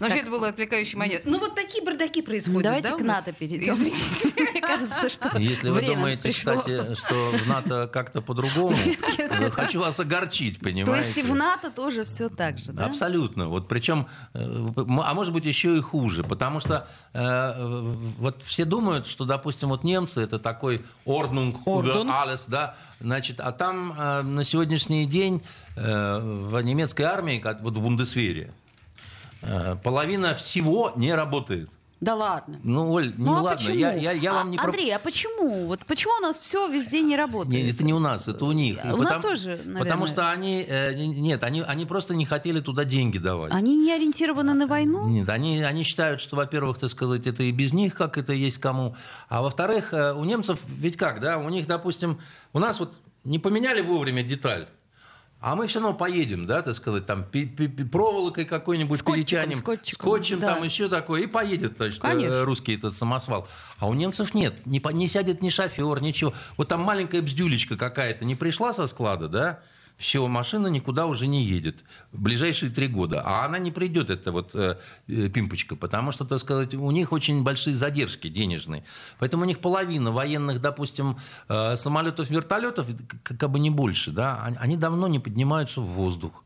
Но 0.03 0.09
вообще 0.09 0.23
это 0.23 0.31
было 0.33 0.49
отвлекающий 0.49 0.99
момент. 0.99 1.23
Ну 1.27 1.38
вот 1.38 1.55
такие 1.55 1.85
бардаки 1.85 2.23
происходят, 2.23 2.65
Давайте 2.65 2.88
да, 2.88 2.97
к? 2.97 3.01
НАТО 3.03 3.33
перейдем. 3.33 3.73
Извините. 3.73 4.03
Мне 4.53 4.61
кажется, 4.61 5.09
что 5.09 5.38
Если 5.38 5.71
вы 5.71 5.81
думаете, 5.81 6.23
пришло. 6.23 6.57
кстати, 6.57 6.97
что 6.97 7.31
в 7.31 7.47
НАТО 7.47 7.88
как-то 7.93 8.21
по-другому, 8.21 8.77
хочу 9.53 9.79
вас 9.81 10.01
огорчить, 10.01 10.59
То 10.59 10.65
понимаете? 10.65 11.07
есть 11.07 11.19
и 11.19 11.23
в 11.23 11.37
НАТО 11.37 11.71
тоже 11.71 12.03
все 12.03 12.29
так 12.29 12.59
же, 12.59 12.73
да? 12.73 12.87
Абсолютно. 12.87 13.47
Вот 13.47 13.69
причем, 13.69 14.09
э, 14.35 14.41
а 15.05 15.15
может 15.15 15.33
быть 15.33 15.45
еще 15.45 15.77
и 15.77 15.81
хуже, 15.81 16.25
потому 16.25 16.59
что 16.59 16.88
э, 17.12 17.93
вот 18.19 18.43
все 18.45 18.65
думают, 18.65 19.07
что, 19.07 19.25
допустим, 19.25 19.69
вот 19.69 19.85
немцы 19.85 20.21
это 20.21 20.41
такой 20.41 20.81
Ordnung. 21.07 21.55
alles, 21.65 22.47
да, 22.49 22.75
значит, 23.01 23.38
а 23.38 23.53
там 23.53 23.95
э, 23.97 24.23
на 24.23 24.43
сегодняшний 24.43 25.07
день 25.07 25.43
э, 25.77 26.19
в 26.21 26.61
немецкой 26.61 27.03
армии, 27.03 27.38
как 27.38 27.62
вот 27.62 27.77
в 27.77 27.81
Бундесвере, 27.81 28.53
половина 29.83 30.35
всего 30.35 30.92
не 30.96 31.14
работает. 31.14 31.68
Да 32.00 32.16
ладно. 32.16 32.59
Ну, 32.64 32.90
Оль, 32.90 33.14
ну, 33.16 33.26
Ну, 33.26 33.37
а 33.37 33.40
ладно, 33.42 33.52
почему? 33.52 33.76
я, 33.76 33.92
я, 33.94 34.11
я 34.11 34.33
вам 34.33 34.48
А, 34.48 34.50
не 34.50 34.57
про- 34.57 34.64
Андрей, 34.66 34.92
а 34.92 34.98
почему? 34.98 35.66
Вот 35.68 35.87
почему 35.87 36.12
у 36.18 36.20
нас 36.20 36.37
все 36.37 36.66
везде 36.66 37.00
не 37.00 37.14
работает? 37.16 37.55
Не, 37.64 37.70
это 37.70 37.85
не 37.85 37.94
у 37.94 38.00
нас, 38.00 38.26
это 38.26 38.44
у 38.44 38.50
них. 38.50 38.81
У 38.85 38.96
нас 38.96 39.22
тоже, 39.22 39.50
наверное. 39.64 39.78
Потому 39.78 40.09
что 40.09 40.28
они, 40.28 40.66
э, 40.68 40.94
не- 40.94 41.07
нет, 41.20 41.44
они, 41.44 41.61
они 41.62 41.87
просто 41.87 42.16
не 42.16 42.24
хотели 42.26 42.59
туда 42.59 42.85
деньги 42.85 43.18
давать. 43.18 43.52
Они 43.55 43.76
не 43.76 43.92
ориентированы 43.92 44.52
на 44.52 44.66
войну? 44.66 45.07
Нет, 45.07 45.28
они, 45.28 45.62
они 45.62 45.85
считают, 45.85 46.20
что, 46.20 46.35
во-первых, 46.35 46.78
так 46.81 46.90
сказать, 46.90 47.28
это 47.28 47.44
и 47.44 47.52
без 47.52 47.72
них, 47.72 47.94
как 47.94 48.18
это 48.18 48.33
есть 48.33 48.59
кому. 48.59 48.96
А 49.28 49.40
во-вторых, 49.40 49.92
э, 49.94 50.12
у 50.12 50.24
немцев 50.24 50.59
ведь 50.66 50.96
как, 50.96 51.20
да, 51.20 51.38
у 51.38 51.48
них, 51.50 51.68
допустим, 51.68 52.18
у 52.52 52.59
нас 52.59 52.81
вот 52.81 52.94
не 53.22 53.38
поменяли 53.38 53.81
вовремя 53.81 54.24
деталь, 54.24 54.66
а 55.42 55.57
мы 55.57 55.66
все 55.66 55.81
равно 55.81 55.94
поедем, 55.94 56.46
да, 56.46 56.62
так 56.62 56.74
сказать, 56.74 57.05
там 57.05 57.24
пи- 57.24 57.46
пи- 57.46 57.66
проволокой 57.85 58.44
какой-нибудь 58.44 59.00
Скотчиком, 59.00 59.14
перетянем, 59.24 59.59
скотчиком, 59.59 60.09
скотчем 60.09 60.38
да. 60.38 60.55
там 60.55 60.62
еще 60.62 60.88
такое, 60.88 61.22
и 61.22 61.26
поедет, 61.26 61.76
значит, 61.76 61.98
э, 61.98 62.00
Конечно. 62.00 62.44
русский 62.44 62.74
этот 62.76 62.94
самосвал. 62.94 63.48
А 63.78 63.88
у 63.88 63.94
немцев 63.94 64.35
нет, 64.35 64.64
не, 64.66 64.81
не 64.92 65.09
сядет 65.09 65.42
ни 65.42 65.48
шофер, 65.50 66.00
ничего. 66.00 66.33
Вот 66.57 66.68
там 66.68 66.81
маленькая 66.83 67.22
бздюлечка 67.22 67.76
какая-то 67.76 68.24
не 68.24 68.37
пришла 68.37 68.72
со 68.72 68.87
склада, 68.87 69.28
да, 69.28 69.61
все, 70.03 70.27
машина 70.27 70.67
никуда 70.67 71.07
уже 71.07 71.29
не 71.29 71.45
едет 71.45 71.85
в 72.11 72.21
ближайшие 72.21 72.73
три 72.73 72.88
года. 72.88 73.23
А 73.25 73.45
она 73.47 73.59
не 73.59 73.71
придет, 73.71 74.11
эта 74.11 74.33
вот 74.33 74.51
э, 74.55 74.77
э, 75.07 75.29
пимпочка, 75.29 75.77
потому 75.77 76.11
что, 76.11 76.25
так 76.25 76.41
сказать, 76.41 76.75
у 76.75 76.91
них 76.91 77.12
очень 77.12 77.45
большие 77.45 77.77
задержки 77.77 78.29
денежные. 78.29 78.83
Поэтому 79.21 79.45
у 79.45 79.47
них 79.47 79.61
половина 79.61 80.11
военных, 80.11 80.61
допустим, 80.61 81.17
э, 81.49 81.77
самолетов, 81.77 82.31
вертолетов, 82.31 82.88
к- 83.23 83.37
как 83.38 83.51
бы 83.51 83.61
не 83.61 83.71
больше, 83.71 84.11
да, 84.11 84.43
они 84.59 84.77
давно 84.77 85.07
не 85.07 85.21
поднимаются 85.21 85.81
в 85.81 85.87
воздух. 85.87 86.43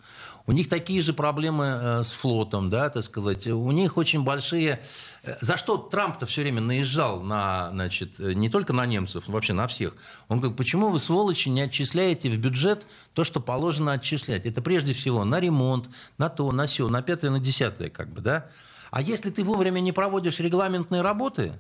У 0.49 0.53
них 0.53 0.69
такие 0.69 1.03
же 1.03 1.13
проблемы 1.13 1.65
э, 1.65 2.03
с 2.05 2.13
флотом, 2.13 2.71
да, 2.71 2.89
так 2.89 3.03
сказать. 3.03 3.49
У 3.49 3.73
них 3.73 3.97
очень 3.97 4.23
большие... 4.23 4.81
э, 5.25 5.37
За 5.41 5.57
что 5.57 5.77
Трамп-то 5.77 6.27
все 6.27 6.43
время 6.43 6.61
наезжал 6.61 7.21
на, 7.21 7.71
значит, 7.73 8.21
э, 8.21 8.33
не 8.33 8.49
только 8.49 8.73
на 8.73 8.87
немцев, 8.87 9.25
но 9.27 9.35
вообще 9.35 9.55
на 9.55 9.67
всех. 9.67 9.97
Он 10.29 10.39
говорит, 10.39 10.57
почему 10.57 10.91
вы, 10.91 11.01
сволочи, 11.01 11.49
не 11.49 11.63
отчисляете 11.63 12.31
в 12.31 12.39
бюджет 12.39 12.87
то, 13.13 13.25
что 13.25 13.41
положено 13.41 13.93
отчислять? 13.93 14.47
Это 14.47 14.63
прежде 14.63 14.93
всего 14.93 15.25
на 15.25 15.41
ремонт, 15.41 15.91
на 16.17 16.29
то, 16.29 16.53
на 16.53 16.67
все, 16.67 16.89
на 16.89 17.03
пятое, 17.03 17.33
на 17.33 17.41
десятое, 17.41 17.91
как 17.91 18.11
бы, 18.11 18.23
да? 18.23 18.47
А 18.93 19.03
если 19.03 19.31
ты 19.31 19.43
вовремя 19.43 19.81
не 19.81 19.91
проводишь 19.91 20.39
регламентные 20.39 21.03
работы, 21.03 21.55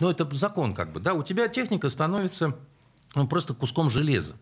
ну, 0.00 0.10
это 0.10 0.28
закон, 0.36 0.74
как 0.74 0.92
бы, 0.92 1.00
да, 1.00 1.14
у 1.14 1.22
тебя 1.22 1.48
техника 1.48 1.88
становится 1.88 2.56
ну, 3.14 3.26
просто 3.26 3.54
куском 3.54 3.88
железа. 3.88 4.34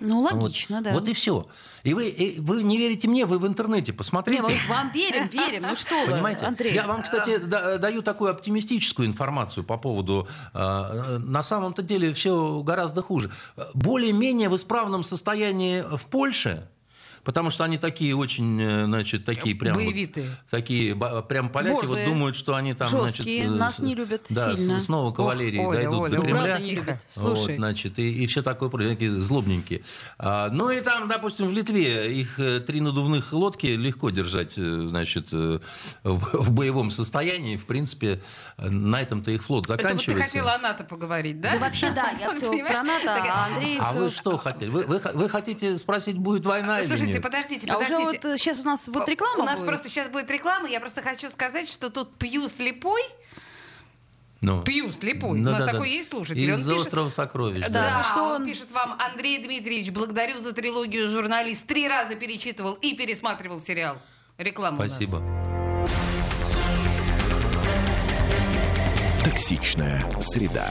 Ну, 0.00 0.22
Вот. 0.22 0.32
логично, 0.34 0.82
да. 0.82 0.92
Вот 0.92 1.08
и 1.08 1.12
все. 1.12 1.46
И 1.84 1.94
вы, 1.94 2.08
и 2.08 2.40
вы 2.40 2.62
не 2.62 2.78
верите 2.78 3.08
мне, 3.08 3.26
вы 3.26 3.38
в 3.38 3.46
интернете 3.46 3.92
Не, 3.92 3.96
посмотрите. 3.98 4.42
мы 4.42 4.52
вам 4.68 4.90
верим, 4.92 5.28
верим. 5.28 5.62
Ну 5.68 5.76
что 5.76 5.94
вы, 6.06 6.12
Понимаете? 6.12 6.44
Андрей? 6.46 6.74
Я 6.74 6.86
вам, 6.86 7.02
кстати, 7.02 7.36
да- 7.38 7.78
даю 7.78 8.02
такую 8.02 8.30
оптимистическую 8.30 9.06
информацию 9.06 9.64
по 9.64 9.76
поводу... 9.78 10.26
э, 10.52 11.18
На 11.18 11.42
самом-то 11.42 11.82
деле 11.82 12.12
все 12.12 12.60
гораздо 12.62 13.02
хуже. 13.02 13.30
Более-менее 13.74 14.48
в 14.48 14.56
исправном 14.56 15.04
состоянии 15.04 15.82
в 15.96 16.04
Польше, 16.06 16.68
потому 17.24 17.50
что 17.50 17.64
они 17.64 17.78
такие 17.78 18.14
очень, 18.14 18.60
э, 18.60 18.84
значит, 18.84 19.24
такие 19.24 19.54
прям... 19.56 19.74
вот 19.74 19.82
Боевитые. 19.84 20.26
такие 20.50 20.94
ба- 20.94 21.22
прям 21.22 21.48
поляки 21.48 21.72
вот 21.74 21.84
Борзые. 21.86 22.06
думают, 22.08 22.36
что 22.36 22.54
они 22.54 22.74
там, 22.74 22.88
Жесткие, 22.88 23.44
значит... 23.46 23.56
э, 23.56 23.58
нас 23.58 23.76
с- 23.76 23.78
не 23.80 23.94
любят 23.94 24.26
да, 24.28 24.52
с- 24.52 24.58
сильно. 24.58 24.80
снова 24.80 25.12
кавалерии 25.12 25.58
Ох, 25.58 25.74
дойдут 25.74 25.94
Оля, 25.94 26.10
до 26.10 26.18
Оля, 26.18 26.20
Кремля. 26.28 26.42
правда 26.44 26.64
не 26.64 26.74
любят. 26.74 26.98
Слушай. 27.12 27.46
Вот, 27.48 27.56
значит, 27.56 27.98
и, 27.98 28.24
и 28.24 28.26
все 28.26 28.42
такое, 28.42 28.70
такие 28.70 29.10
злобненькие. 29.10 29.82
А, 30.18 30.48
ну 30.50 30.70
и 30.70 30.80
там, 30.80 31.08
допустим, 31.08 31.48
в 31.48 31.52
Литве 31.52 32.14
их 32.14 32.38
э, 32.38 32.60
три 32.60 32.80
надувных 32.80 33.32
лодки 33.32 33.66
легко 33.66 34.10
держать, 34.10 34.52
значит, 34.54 35.32
в, 35.32 35.60
в 36.02 36.50
боевом 36.52 36.90
состоянии. 36.90 37.56
В 37.56 37.64
принципе, 37.66 38.20
на 38.58 39.00
этом-то 39.00 39.30
их 39.30 39.42
флот 39.44 39.64
Это 39.64 39.72
вот 39.72 39.78
ты 39.78 39.82
заканчивается. 39.84 40.24
хотела 40.26 40.54
о 40.54 40.58
НАТО 40.58 40.84
поговорить, 40.84 41.40
да? 41.40 41.52
Да 41.52 41.58
вообще 41.58 41.90
да, 41.90 42.10
я 42.20 42.30
все 42.32 42.64
про 42.64 42.82
НАТО, 42.82 43.10
а 43.14 43.46
Андрей... 43.46 43.78
а 43.80 43.92
вы 43.92 44.10
что 44.10 44.36
хотели? 44.36 44.68
Вы, 44.70 44.84
вы, 44.86 45.00
вы 45.14 45.28
хотите 45.28 45.76
спросить, 45.76 46.16
будет 46.18 46.44
война 46.44 46.80
или 46.80 47.13
Слушайте, 47.14 47.18
нет? 47.18 47.22
подождите, 47.22 47.72
А 47.72 47.78
уже 47.78 47.90
подождите. 47.90 48.28
вот 48.28 48.38
сейчас 48.40 48.58
у 48.60 48.64
нас 48.64 48.88
вот 48.88 49.08
реклама 49.08 49.42
У 49.42 49.46
нас 49.46 49.56
будет. 49.58 49.68
просто 49.68 49.88
сейчас 49.88 50.08
будет 50.08 50.30
реклама. 50.30 50.68
Я 50.68 50.80
просто 50.80 51.02
хочу 51.02 51.30
сказать, 51.30 51.68
что 51.68 51.90
тут 51.90 52.16
пью 52.18 52.48
слепой. 52.48 53.02
Ну, 54.40 54.62
Пью 54.62 54.92
слепой. 54.92 55.38
ну 55.40 55.48
У 55.48 55.52
нас 55.52 55.60
да-да. 55.60 55.72
такой 55.72 55.90
есть 55.90 56.10
слушатель. 56.10 56.52
Он 56.52 56.58
Из 56.60 56.66
пишет- 56.66 56.80
острова 56.82 57.08
сокровищ. 57.08 57.64
Да, 57.64 57.68
да. 57.70 58.02
что 58.04 58.22
он, 58.24 58.42
он- 58.42 58.46
пишет 58.46 58.70
вам, 58.72 58.96
Андрей 59.00 59.42
Дмитриевич, 59.42 59.90
благодарю 59.90 60.38
за 60.40 60.52
трилогию 60.52 61.08
«Журналист». 61.08 61.66
Три 61.66 61.88
раза 61.88 62.14
перечитывал 62.14 62.74
и 62.74 62.94
пересматривал 62.94 63.58
сериал. 63.58 63.96
Реклама 64.36 64.80
у 64.80 64.82
нас. 64.82 64.92
Спасибо. 64.92 65.22
Токсичная 69.24 70.04
среда. 70.20 70.70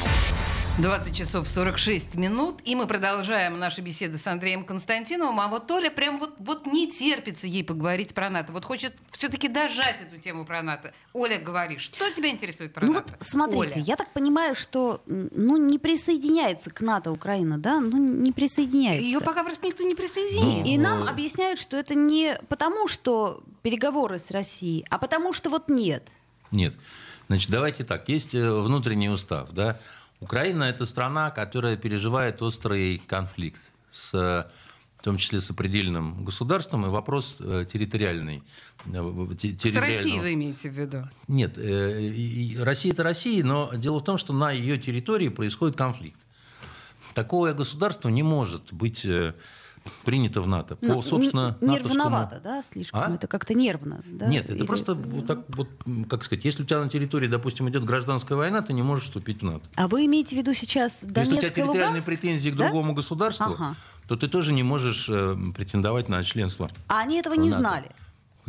20 0.81 1.15
часов 1.15 1.47
46 1.47 2.15
минут, 2.15 2.59
и 2.63 2.73
мы 2.73 2.87
продолжаем 2.87 3.59
наши 3.59 3.81
беседы 3.81 4.17
с 4.17 4.25
Андреем 4.25 4.65
Константиновым. 4.65 5.39
А 5.39 5.47
вот 5.47 5.69
Оля 5.69 5.91
прям 5.91 6.17
вот, 6.17 6.33
вот 6.39 6.65
не 6.65 6.91
терпится 6.91 7.45
ей 7.45 7.63
поговорить 7.63 8.15
про 8.15 8.31
НАТО. 8.31 8.51
Вот 8.51 8.65
хочет 8.65 8.95
все-таки 9.11 9.47
дожать 9.47 10.01
эту 10.01 10.17
тему 10.19 10.43
про 10.43 10.63
НАТО. 10.63 10.91
Оля, 11.13 11.37
говори, 11.37 11.77
что 11.77 12.09
тебя 12.09 12.29
интересует 12.31 12.73
про 12.73 12.83
ну 12.83 12.93
НАТО? 12.93 13.13
вот 13.15 13.27
смотрите, 13.27 13.75
Оля. 13.75 13.83
я 13.83 13.95
так 13.95 14.11
понимаю, 14.11 14.55
что 14.55 15.03
ну 15.05 15.55
не 15.57 15.77
присоединяется 15.77 16.71
к 16.71 16.81
НАТО 16.81 17.11
Украина, 17.11 17.59
да? 17.59 17.79
Ну 17.79 17.97
не 17.99 18.31
присоединяется. 18.31 19.03
Ее 19.03 19.19
пока 19.19 19.43
просто 19.43 19.67
никто 19.67 19.83
не 19.83 19.93
присоединил. 19.93 20.65
И 20.65 20.79
нам 20.79 21.01
Ну, 21.01 21.07
объясняют, 21.07 21.59
что 21.59 21.77
это 21.77 21.93
не 21.93 22.39
потому, 22.49 22.87
что 22.87 23.43
переговоры 23.61 24.17
с 24.17 24.31
Россией, 24.31 24.83
а 24.89 24.97
потому 24.97 25.31
что 25.31 25.51
вот 25.51 25.69
нет. 25.69 26.07
Нет. 26.49 26.73
Значит, 27.27 27.51
давайте 27.51 27.83
так. 27.83 28.09
Есть 28.09 28.33
э, 28.33 28.51
внутренний 28.51 29.09
устав, 29.09 29.51
да. 29.51 29.79
Украина– 30.21 30.63
это 30.65 30.85
страна, 30.85 31.31
которая 31.31 31.75
переживает 31.77 32.41
острый 32.41 33.01
конфликт, 33.07 33.59
с, 33.91 34.13
в 34.97 35.03
том 35.03 35.17
числе 35.17 35.41
с 35.41 35.49
определенным 35.49 36.23
государством, 36.23 36.85
и 36.85 36.89
вопрос 36.89 37.37
э, 37.39 37.65
территориальный. 37.71 38.43
э, 38.85 39.35
те- 39.39 39.49
С 39.57 39.75
Россией 39.75 40.17
территориального- 40.17 40.21
вы 40.21 40.33
имеете 40.35 40.69
в 40.69 40.73
виду? 40.73 41.03
Нет, 41.27 41.57
э, 41.57 42.63
Россия 42.63 42.93
это 42.93 43.03
Россия, 43.03 43.43
но 43.43 43.73
дело 43.73 43.99
в 43.99 44.03
том, 44.03 44.17
что 44.19 44.31
на 44.31 44.51
ее 44.51 44.77
территории 44.77 45.29
происходит 45.29 45.75
конфликт. 45.75 46.19
Такое 47.15 47.53
государство 47.55 48.09
не 48.09 48.23
может 48.23 48.71
быть 48.73 49.05
принято 50.05 50.41
в 50.41 50.47
НАТО. 50.47 50.75
По, 50.75 50.85
Ну, 50.85 51.01
собственно, 51.01 51.57
н- 51.61 51.67
натовскому- 51.67 51.71
нервновато, 51.71 52.39
да, 52.43 52.63
слишком? 52.63 52.99
А? 53.01 53.13
Это 53.15 53.27
как-то 53.27 53.53
нервно, 53.53 54.01
да? 54.05 54.27
Нет, 54.27 54.45
это 54.45 54.53
Или 54.55 54.65
просто 54.65 54.93
вот 54.93 55.25
так 55.27 55.39
вот, 55.49 55.67
как 56.09 56.23
сказать, 56.23 56.45
если 56.45 56.63
у 56.63 56.65
тебя 56.65 56.83
на 56.83 56.89
территории, 56.89 57.27
допустим, 57.27 57.67
идет 57.69 57.83
гражданская 57.85 58.37
война, 58.37 58.61
ты 58.61 58.73
не 58.73 58.83
можешь 58.83 59.05
вступить 59.05 59.41
в 59.41 59.45
НАТО. 59.45 59.65
А 59.75 59.87
вы 59.87 60.05
имеете 60.05 60.35
в 60.35 60.39
виду 60.39 60.53
сейчас 60.53 61.01
Если 61.01 61.05
у 61.07 61.09
тебя 61.09 61.23
Донецк 61.25 61.41
территориальные 61.53 61.87
Луганск? 61.87 62.05
претензии 62.05 62.49
к 62.49 62.55
Да? 62.55 62.65
другому 62.65 62.93
государству, 62.93 63.53
Ага. 63.57 63.75
то 64.07 64.15
ты 64.15 64.27
тоже 64.27 64.53
не 64.53 64.63
можешь 64.63 65.07
э, 65.09 65.35
претендовать 65.55 66.09
на 66.09 66.23
членство. 66.23 66.69
А 66.87 66.99
они 66.99 67.17
этого 67.19 67.33
не 67.33 67.49
НАТО. 67.49 67.61
знали. 67.61 67.91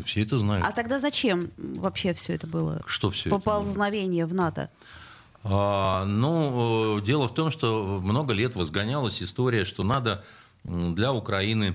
Все 0.04 0.22
это 0.22 0.38
знают. 0.38 0.64
А 0.66 0.72
тогда 0.72 0.98
зачем 0.98 1.48
вообще 1.56 2.12
все 2.14 2.34
это 2.34 2.46
было? 2.46 2.82
Что 2.86 3.10
все 3.10 3.28
это? 3.28 3.38
Поползновение 3.38 4.26
в 4.26 4.34
НАТО. 4.34 4.70
А, 5.44 6.04
ну, 6.04 6.98
э, 6.98 7.02
дело 7.02 7.26
в 7.28 7.34
том, 7.34 7.50
что 7.50 8.00
много 8.02 8.32
лет 8.32 8.54
возгонялась 8.54 9.20
история, 9.22 9.64
что 9.64 9.82
надо 9.82 10.24
для 10.64 11.12
Украины 11.12 11.74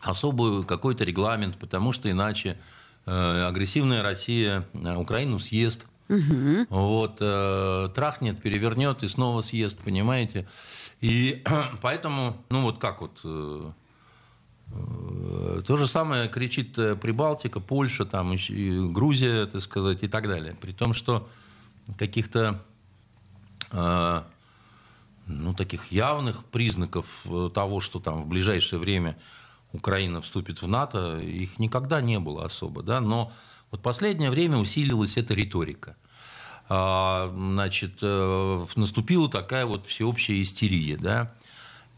особый 0.00 0.64
какой-то 0.64 1.04
регламент, 1.04 1.56
потому 1.58 1.92
что 1.92 2.10
иначе 2.10 2.58
э, 3.06 3.46
агрессивная 3.46 4.02
Россия 4.02 4.66
э, 4.72 4.96
Украину 4.96 5.38
съест. 5.38 5.86
Вот, 6.70 7.18
э, 7.20 7.88
трахнет, 7.94 8.42
перевернет 8.42 9.04
и 9.04 9.08
снова 9.08 9.42
съест, 9.42 9.78
понимаете? 9.78 10.48
И 11.00 11.44
поэтому, 11.82 12.36
ну 12.50 12.62
вот 12.62 12.78
как 12.78 13.00
вот, 13.00 13.20
то 15.66 15.76
же 15.76 15.86
самое 15.88 16.28
кричит 16.28 16.74
Прибалтика, 16.74 17.60
Польша, 17.60 18.04
там, 18.04 18.34
и 18.34 18.88
Грузия, 18.88 19.46
так 19.46 19.60
сказать, 19.62 20.02
и 20.02 20.08
так 20.08 20.28
далее. 20.28 20.56
При 20.60 20.72
том, 20.72 20.94
что 20.94 21.28
каких-то 21.98 22.62
ну, 25.30 25.54
таких 25.54 25.92
явных 25.92 26.44
признаков 26.44 27.06
э, 27.24 27.50
того, 27.54 27.80
что 27.80 28.00
там 28.00 28.22
в 28.22 28.26
ближайшее 28.26 28.78
время 28.78 29.16
Украина 29.72 30.20
вступит 30.20 30.62
в 30.62 30.68
НАТО, 30.68 31.18
их 31.18 31.58
никогда 31.58 32.00
не 32.00 32.18
было 32.18 32.44
особо. 32.44 32.82
Да? 32.82 33.00
Но 33.00 33.32
вот 33.70 33.82
последнее 33.82 34.30
время 34.30 34.58
усилилась 34.58 35.16
эта 35.16 35.34
риторика. 35.34 35.96
А, 36.68 37.32
Значит, 37.34 37.98
э, 38.02 38.66
наступила 38.76 39.28
такая 39.28 39.66
вот 39.66 39.86
всеобщая 39.86 40.42
истерия. 40.42 40.96
Да? 40.96 41.32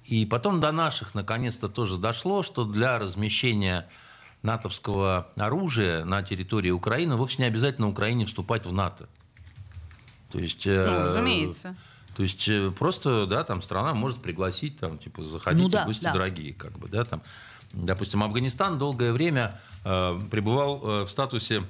И 0.05 0.27
потом 0.27 0.61
до 0.61 0.73
наших 0.73 1.15
наконец-то 1.15 1.69
тоже 1.69 1.97
дошло, 1.97 2.43
что 2.43 2.65
для 2.65 2.99
размещения 2.99 3.89
натовского 4.43 5.29
оружия 5.37 6.05
на 6.05 6.23
территории 6.23 6.71
Украины 6.71 7.17
вовсе 7.17 7.37
не 7.39 7.45
обязательно 7.45 7.89
Украине 7.89 8.27
вступать 8.27 8.67
в 8.67 8.73
НАТО. 8.73 9.09
То 10.31 10.39
есть, 10.39 10.67
э, 10.67 10.87
Ну, 10.91 11.05
разумеется. 11.05 11.77
То 12.15 12.23
есть 12.23 12.47
э, 12.49 12.71
просто, 12.71 13.27
да, 13.27 13.45
там 13.45 13.63
страна 13.63 13.95
может 13.95 14.21
пригласить, 14.21 14.79
там, 14.79 14.99
типа, 14.99 15.25
заходите, 15.25 15.63
Ну 15.63 15.69
да, 15.69 15.85
гости 15.85 16.03
да. 16.03 16.13
дорогие, 16.13 16.53
как 16.53 16.79
бы, 16.79 16.89
да, 16.89 17.05
там. 17.05 17.23
Допустим, 17.73 18.23
Афганистан 18.23 18.79
долгое 18.79 19.13
время 19.13 19.59
э, 19.85 20.19
пребывал 20.31 20.81
э, 20.83 21.05
в 21.05 21.09
статусе 21.09 21.65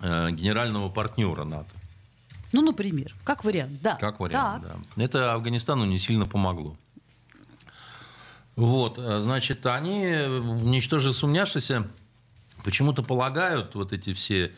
э, 0.00 0.30
генерального 0.30 0.88
партнера 0.88 1.44
НАТО. 1.44 1.70
Ну, 2.52 2.62
например, 2.62 3.12
как 3.24 3.44
вариант, 3.44 3.82
да. 3.82 3.96
Как 3.96 4.20
вариант, 4.20 4.64
Так. 4.64 4.76
да. 4.96 5.02
Это 5.02 5.32
Афганистану 5.34 5.84
не 5.84 5.98
сильно 5.98 6.26
помогло. 6.26 6.76
Вот, 8.54 8.98
э, 8.98 9.20
значит, 9.20 9.66
они, 9.66 10.02
э, 10.04 10.40
ничтоже 10.62 11.12
сумняшися, 11.12 11.88
почему-то 12.64 13.02
полагают, 13.02 13.74
вот 13.74 13.92
эти 13.92 14.12
все 14.12 14.52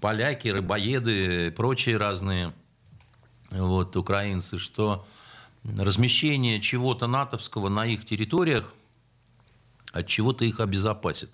поляки, 0.00 0.48
рыбоеды 0.48 1.48
и 1.48 1.50
прочие 1.50 1.96
разные 1.96 2.52
вот, 3.52 3.96
украинцы, 3.96 4.58
что 4.58 5.06
размещение 5.64 6.60
чего-то 6.60 7.06
натовского 7.06 7.68
на 7.68 7.86
их 7.86 8.06
территориях 8.06 8.74
от 9.92 10.06
чего-то 10.06 10.44
их 10.44 10.60
обезопасит. 10.60 11.30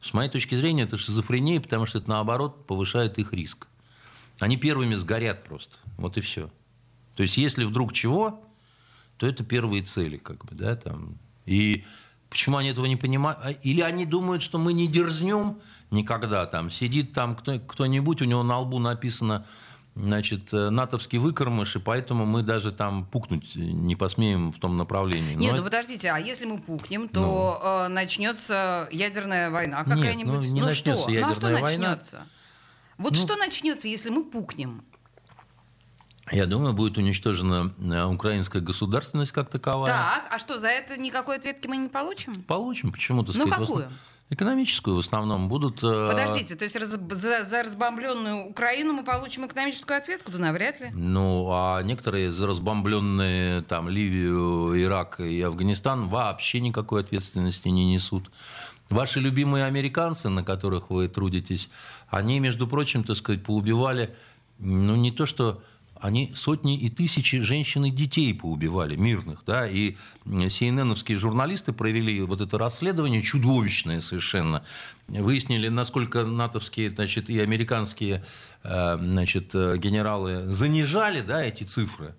С 0.00 0.14
моей 0.14 0.30
точки 0.30 0.54
зрения, 0.54 0.84
это 0.84 0.96
шизофрения, 0.96 1.60
потому 1.60 1.84
что 1.86 1.98
это, 1.98 2.08
наоборот, 2.08 2.66
повышает 2.66 3.18
их 3.18 3.32
риск. 3.32 3.68
Они 4.38 4.56
первыми 4.56 4.94
сгорят 4.94 5.44
просто. 5.44 5.76
Вот 5.98 6.16
и 6.16 6.20
все. 6.22 6.50
То 7.14 7.22
есть, 7.22 7.36
если 7.36 7.64
вдруг 7.64 7.92
чего, 7.92 8.42
то 9.18 9.26
это 9.26 9.44
первые 9.44 9.82
цели, 9.82 10.16
как 10.16 10.46
бы, 10.46 10.54
да, 10.54 10.74
там. 10.76 11.18
И 11.44 11.84
почему 12.30 12.56
они 12.56 12.70
этого 12.70 12.86
не 12.86 12.96
понимают? 12.96 13.38
А- 13.42 13.50
Или 13.50 13.82
они 13.82 14.06
думают, 14.06 14.42
что 14.42 14.58
мы 14.58 14.72
не 14.72 14.88
дерзнем 14.88 15.58
никогда 15.90 16.46
там. 16.46 16.70
Сидит 16.70 17.12
там 17.12 17.36
кто- 17.36 17.58
кто-нибудь, 17.58 18.22
у 18.22 18.24
него 18.24 18.42
на 18.42 18.58
лбу 18.60 18.78
написано, 18.78 19.44
значит, 20.00 20.52
э, 20.52 20.70
натовский 20.70 21.18
выкормыш, 21.18 21.76
и 21.76 21.78
поэтому 21.78 22.24
мы 22.26 22.42
даже 22.42 22.72
там 22.72 23.04
пукнуть 23.04 23.54
не 23.54 23.96
посмеем 23.96 24.52
в 24.52 24.58
том 24.58 24.76
направлении. 24.76 25.34
Нет, 25.34 25.52
Но 25.52 25.58
ну 25.58 25.64
подождите, 25.64 26.10
а 26.10 26.18
если 26.18 26.46
мы 26.46 26.58
пукнем, 26.58 27.08
то 27.08 27.60
э, 27.62 27.88
начнется 27.88 28.88
ядерная 28.90 29.50
война 29.50 29.84
Нет, 29.86 29.96
какая-нибудь. 29.96 30.32
ну, 30.34 30.40
не 30.42 30.62
начнется 30.62 31.02
что? 31.02 31.10
ну, 31.12 31.16
а 31.30 31.34
что 31.34 31.46
ядерная 31.48 31.62
война. 31.62 31.88
начнется? 31.90 32.26
Вот 32.98 33.12
Ну. 33.14 33.18
что 33.18 33.36
начнется, 33.36 33.88
если 33.88 34.10
мы 34.10 34.24
пукнем? 34.24 34.82
Я 36.32 36.46
думаю, 36.46 36.74
будет 36.74 36.96
уничтожена 36.96 37.72
э, 37.78 38.04
украинская 38.04 38.62
государственность 38.62 39.32
как 39.32 39.50
таковая. 39.50 39.92
Так, 39.92 40.28
а 40.30 40.38
что, 40.38 40.58
за 40.58 40.68
это 40.68 40.96
никакой 40.96 41.36
ответки 41.38 41.66
мы 41.66 41.76
не 41.76 41.88
получим? 41.88 42.34
Получим, 42.42 42.92
почему, 42.92 43.24
так 43.24 43.34
Ну, 43.34 43.46
сказать, 43.48 43.58
какую? 43.68 43.86
основ- 43.86 43.92
Экономическую 44.32 44.94
в 44.94 45.00
основном 45.00 45.48
будут... 45.48 45.82
э, 45.82 46.08
Подождите, 46.08 46.54
то 46.54 46.62
есть 46.64 46.76
раз- 46.76 46.96
за, 47.10 47.44
за 47.44 47.62
разбомбленную 47.64 48.46
Украину 48.48 48.92
мы 48.92 49.02
получим 49.02 49.44
экономическую 49.44 49.98
ответку? 49.98 50.30
Да 50.30 50.38
навряд 50.38 50.80
ли. 50.80 50.90
Ну, 50.94 51.48
а 51.50 51.82
некоторые 51.82 52.30
за 52.30 52.46
разбомбленные 52.46 53.62
там 53.62 53.88
Ливию, 53.88 54.80
Ирак 54.80 55.18
и 55.18 55.42
Афганистан 55.42 56.08
вообще 56.08 56.60
никакой 56.60 57.00
ответственности 57.00 57.66
не 57.68 57.92
несут. 57.92 58.30
Ваши 58.88 59.18
любимые 59.18 59.64
американцы, 59.64 60.28
на 60.28 60.44
которых 60.44 60.90
вы 60.90 61.08
трудитесь, 61.08 61.68
они, 62.08 62.38
между 62.38 62.68
прочим, 62.68 63.02
так 63.02 63.16
сказать, 63.16 63.42
поубивали, 63.42 64.14
ну, 64.60 64.94
не 64.94 65.10
то 65.10 65.26
что 65.26 65.60
они 66.00 66.32
сотни 66.34 66.78
и 66.78 66.88
тысячи 66.88 67.40
женщин 67.40 67.84
и 67.84 67.90
детей 67.90 68.34
поубивали, 68.34 68.96
мирных, 68.96 69.42
да, 69.46 69.68
и 69.68 69.96
CNN-овские 70.24 71.16
журналисты 71.16 71.72
провели 71.72 72.22
вот 72.22 72.40
это 72.40 72.58
расследование 72.58 73.22
чудовищное 73.22 74.00
совершенно, 74.00 74.64
выяснили, 75.08 75.68
насколько 75.68 76.24
натовские, 76.24 76.90
значит, 76.90 77.28
и 77.28 77.38
американские, 77.38 78.24
э, 78.64 78.98
значит, 79.00 79.54
э, 79.54 79.76
генералы 79.76 80.50
занижали, 80.50 81.20
да, 81.20 81.42
эти 81.42 81.64
цифры, 81.64 82.14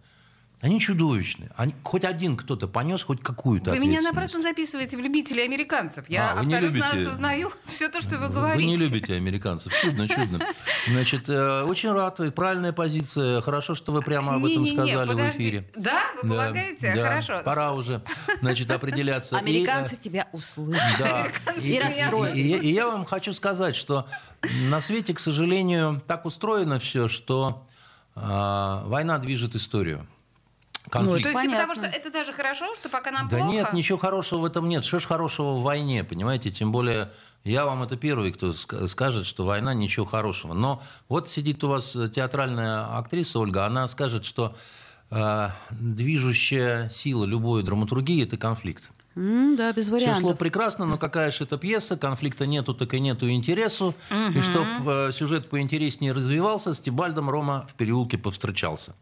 Они 0.62 0.80
чудовищные. 0.80 1.50
Они, 1.58 1.74
хоть 1.84 2.04
один 2.06 2.38
кто-то 2.38 2.68
понес 2.68 3.02
хоть 3.04 3.22
какую-то 3.24 3.72
Вы 3.72 3.80
меня 3.80 4.00
напрасно 4.02 4.42
записываете 4.44 4.96
в 4.96 5.00
любители 5.00 5.42
американцев. 5.42 6.08
Я 6.08 6.32
А, 6.32 6.36
вы 6.36 6.42
абсолютно 6.42 6.76
любите- 6.78 7.08
осознаю 7.08 7.52
все 7.66 7.90
то, 7.90 8.00
что 8.00 8.18
вы 8.20 8.28
Вы 8.28 8.34
говорите. 8.36 8.68
не 8.70 8.78
любите 8.78 9.16
американцев. 9.16 9.74
Чудно, 9.82 10.08
чудно. 10.08 10.40
Значит, 10.88 11.28
э, 11.30 11.64
очень 11.64 11.92
рад. 11.92 12.20
и 12.20 12.30
Правильная 12.30 12.74
позиция. 12.74 13.42
Хорошо, 13.42 13.74
что 13.74 13.92
вы 13.92 14.04
прямо 14.04 14.36
об 14.36 14.46
этом 14.46 14.68
сказали 14.68 15.14
в 15.14 15.30
эфире. 15.32 15.68
Да, 15.76 16.02
вы 16.22 16.30
Да, 16.30 16.36
полагаете? 16.36 16.94
да. 16.96 17.04
Хорошо. 17.04 17.42
Пора 17.44 17.74
уже, 17.74 18.04
значит, 18.42 18.70
определяться. 18.70 19.36
И, 19.36 19.40
э, 19.40 19.42
Американцы 19.42 19.96
тебя 19.96 20.28
услышат. 20.32 20.84
Да. 21.00 21.24
Американцы 21.24 21.62
И, 21.68 21.72
меня 21.72 21.80
и- 21.90 22.02
расстроились. 22.02 22.46
и- 22.64 22.68
и 22.68 22.74
я 22.74 22.88
вам 22.88 23.06
хочу 23.06 23.34
сказать, 23.34 23.76
что 23.76 24.08
на 24.70 24.80
свете, 24.80 25.16
к 25.16 25.20
сожалению, 25.20 26.02
так 26.06 26.26
устроено 26.26 26.78
все, 26.80 27.08
что 27.08 27.66
а, 28.14 28.84
война 28.88 29.18
движет 29.18 29.56
историю. 29.56 30.06
Конфликт. 30.92 31.24
То 31.24 31.30
есть, 31.30 31.42
типа 31.42 31.54
Понятно. 31.54 31.76
того, 31.76 31.88
что 31.88 31.98
это 31.98 32.12
даже 32.12 32.34
хорошо, 32.34 32.76
что 32.76 32.90
пока 32.90 33.12
нам 33.12 33.28
Да 33.30 33.38
плохо? 33.38 33.52
нет, 33.52 33.74
ничего 33.74 33.98
хорошего 33.98 34.40
в 34.42 34.46
этом 34.46 34.68
нет. 34.70 34.86
Что 34.86 35.00
ж 35.00 35.06
хорошего 35.06 35.54
в 35.58 35.62
войне, 35.64 36.04
понимаете? 36.04 36.52
Тем 36.52 36.72
более, 36.72 37.12
я 37.44 37.66
вам 37.66 37.82
это 37.84 37.96
первый, 37.98 38.32
кто 38.34 38.50
ска- 38.50 38.88
скажет, 38.88 39.26
что 39.26 39.46
война 39.46 39.74
ничего 39.74 40.06
хорошего. 40.06 40.54
Но 40.54 40.82
вот 41.10 41.30
сидит 41.30 41.64
у 41.64 41.70
вас 41.70 41.96
театральная 42.14 42.98
актриса 42.98 43.40
Ольга, 43.40 43.66
она 43.66 43.88
скажет, 43.88 44.26
что 44.26 44.54
э, 45.10 45.48
движущая 46.02 46.90
сила 46.90 47.26
любой 47.26 47.64
драматургии– 47.64 48.24
это 48.26 48.38
конфликт. 48.38 48.92
М, 49.16 49.58
Да, 49.58 49.74
без 49.74 49.88
Все 49.88 50.00
шло 50.00 50.08
вариантов. 50.14 50.38
прекрасно, 50.38 50.86
но 50.86 50.98
какая 50.98 51.32
же 51.34 51.44
это 51.44 51.58
пьеса, 51.58 51.98
конфликта 51.98 52.48
нету, 52.48 52.74
так 52.74 52.94
и 52.94 53.00
нету 53.02 53.30
интересу. 53.30 53.94
И 54.36 54.42
чтобы 54.42 55.12
сюжет 55.14 55.50
поинтереснее 55.50 56.14
развивался, 56.14 56.74
с 56.74 56.80
Тибальдом 56.80 57.30
Рома 57.30 57.66
в 57.70 57.74
переулке 57.76 58.18
повстречался. 58.18 58.94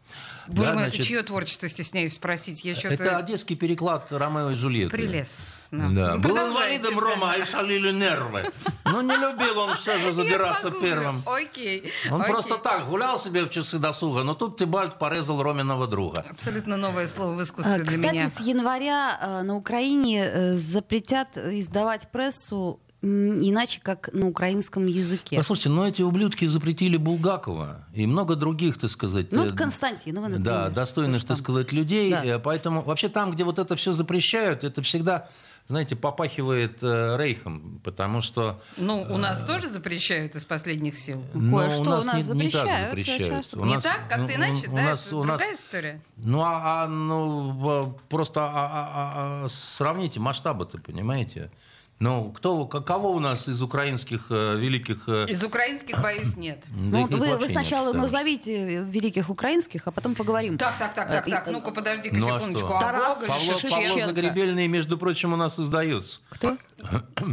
Боже 0.48 0.68
Да, 0.68 0.74
мой, 0.74 0.82
значит, 0.84 1.00
это 1.00 1.08
чье 1.08 1.22
творчество, 1.22 1.68
стесняюсь 1.68 2.14
спросить? 2.14 2.64
Я 2.64 2.72
это 2.72 2.80
что-то... 2.80 3.16
одесский 3.18 3.56
переклад 3.56 4.10
Ромео 4.12 4.50
и 4.50 4.54
Джульетты. 4.54 4.96
Прелестно. 4.96 5.46
Да. 5.72 6.16
Ну, 6.16 6.18
Был 6.18 6.36
инвалидом 6.36 6.94
да. 6.96 7.00
Рома, 7.00 7.32
и 7.34 7.44
шалили 7.44 7.92
нервы. 7.92 8.42
Но 8.84 9.02
не 9.02 9.16
любил 9.16 9.56
он 9.60 9.76
все 9.76 9.96
же 9.98 10.12
задираться 10.12 10.66
Я 10.66 10.72
погуглю. 10.72 10.88
первым. 10.90 11.22
Окей. 11.26 11.92
Он 12.10 12.20
окей. 12.22 12.32
просто 12.32 12.56
так 12.56 12.86
гулял 12.88 13.20
себе 13.20 13.44
в 13.44 13.50
часы 13.50 13.78
досуга, 13.78 14.24
но 14.24 14.34
тут 14.34 14.58
Тибальд 14.58 14.98
порезал 14.98 15.40
Роминого 15.42 15.86
друга. 15.86 16.24
Абсолютно 16.28 16.76
новое 16.76 17.06
слово 17.06 17.34
в 17.34 17.38
А, 17.38 17.42
искусстве 17.44 17.74
для 17.76 17.84
Кстати, 17.86 18.14
меня. 18.16 18.28
с 18.28 18.40
января 18.40 19.18
э, 19.22 19.42
на 19.42 19.54
Украине 19.54 20.24
э, 20.24 20.56
запретят 20.56 21.36
издавать 21.36 22.10
прессу 22.10 22.80
иначе, 23.02 23.80
как 23.82 24.10
на 24.12 24.26
украинском 24.26 24.86
языке. 24.86 25.36
Послушайте, 25.36 25.70
но 25.70 25.86
эти 25.88 26.02
ублюдки 26.02 26.44
запретили 26.44 26.96
Булгакова 26.96 27.86
и 27.94 28.06
много 28.06 28.36
других, 28.36 28.78
так 28.78 28.90
сказать... 28.90 29.32
Ну, 29.32 29.42
э, 29.44 29.48
вот 29.48 29.56
Константинова, 29.56 30.28
например. 30.28 30.44
Да, 30.44 30.68
достойных, 30.68 31.24
так 31.24 31.36
сказать, 31.38 31.72
людей. 31.72 32.10
Да. 32.10 32.24
Э, 32.24 32.38
Поэтому 32.38 32.82
вообще 32.82 33.08
там, 33.08 33.30
где 33.32 33.44
вот 33.44 33.58
это 33.58 33.74
все 33.76 33.94
запрещают, 33.94 34.64
это 34.64 34.82
всегда, 34.82 35.28
знаете, 35.66 35.96
попахивает 35.96 36.82
э, 36.82 37.16
рейхом, 37.18 37.80
потому 37.82 38.20
что... 38.20 38.60
Ну, 38.76 39.00
у 39.08 39.16
нас 39.16 39.44
тоже 39.44 39.68
запрещают 39.68 40.34
из 40.34 40.44
последних 40.44 40.94
сил. 40.94 41.24
ну, 41.32 41.56
Кое-что 41.56 41.80
у 41.80 41.84
нас, 41.84 42.02
у 42.02 42.06
нас 42.06 42.28
не, 42.28 42.44
не 42.44 42.50
так 42.50 42.66
запрещают, 42.66 42.90
запрещают. 42.90 43.46
У 43.54 43.64
Не 43.64 43.74
нас- 43.76 43.82
так, 43.82 44.08
как-то 44.10 44.26
ну, 44.26 44.34
иначе, 44.34 44.68
у 44.68 44.76
да? 44.76 44.82
нас- 44.82 45.06
Это 45.06 45.16
у 45.16 45.24
нас- 45.24 45.38
другая 45.38 45.54
история. 45.56 46.02
Ну, 46.18 46.40
а, 46.42 46.82
а, 46.84 46.86
ну, 46.86 47.96
просто 48.10 48.40
а- 48.42 48.50
а- 48.50 48.90
а- 48.94 49.44
а, 49.44 49.48
сравните 49.48 50.20
масштабы-то, 50.20 50.76
понимаете? 50.78 51.50
Ну, 52.02 52.32
кто, 52.32 52.64
кого 52.64 53.10
у 53.12 53.20
нас 53.20 53.46
из 53.46 53.60
украинских 53.60 54.28
э, 54.30 54.56
великих... 54.56 55.06
э, 55.06 55.26
Из 55.28 55.44
украинских, 55.44 56.00
боюсь, 56.00 56.34
нет. 56.34 56.64
Ну, 56.70 57.06
вы, 57.06 57.18
вы 57.18 57.26
нет, 57.42 57.50
сначала 57.50 57.90
что- 57.90 57.98
назовите 57.98 58.84
великих 58.84 59.28
украинских, 59.28 59.82
а 59.86 59.90
потом 59.90 60.14
поговорим. 60.14 60.56
Так, 60.56 60.78
так, 60.78 60.94
так, 60.94 61.08
так, 61.08 61.28
Э, 61.28 61.30
так. 61.30 61.46
Ну-ка, 61.48 61.72
подожди-ка 61.72 62.16
Ну, 62.16 62.34
а 62.34 62.38
секундочку. 62.40 62.68
что? 62.68 62.76
А 62.78 62.80
Тарас 62.80 63.14
Гоголь, 63.20 63.28
Павло, 63.28 63.58
Шевченко. 63.60 63.88
Павло. 63.90 64.06
Загребельный, 64.06 64.66
между 64.66 64.96
прочим, 64.96 65.34
у 65.34 65.36
нас 65.36 65.58
издается. 65.58 66.20
Кто? 66.30 66.56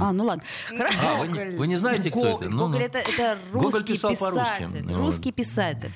А, 0.01 0.11
ну 0.11 0.25
ладно. 0.25 0.43
Хорошо. 0.67 0.97
А, 1.01 1.15
вы, 1.15 1.27
не- 1.29 1.57
вы 1.57 1.67
не 1.67 1.77
знаете, 1.77 2.09
кто 2.09 2.19
Гоголь. 2.19 2.47
это? 2.47 2.49
Ну, 2.55 2.63
Гоголь 2.65 2.79
ну. 2.79 2.85
это, 2.85 2.97
это 2.99 3.37
Гоголь 3.53 3.71
русский 3.71 3.93
писал 3.93 4.15
по-русски. 4.17 4.43
писатель. 4.67 4.83
Вот. 4.83 4.97
Русский 4.97 5.31
писатель. 5.31 5.91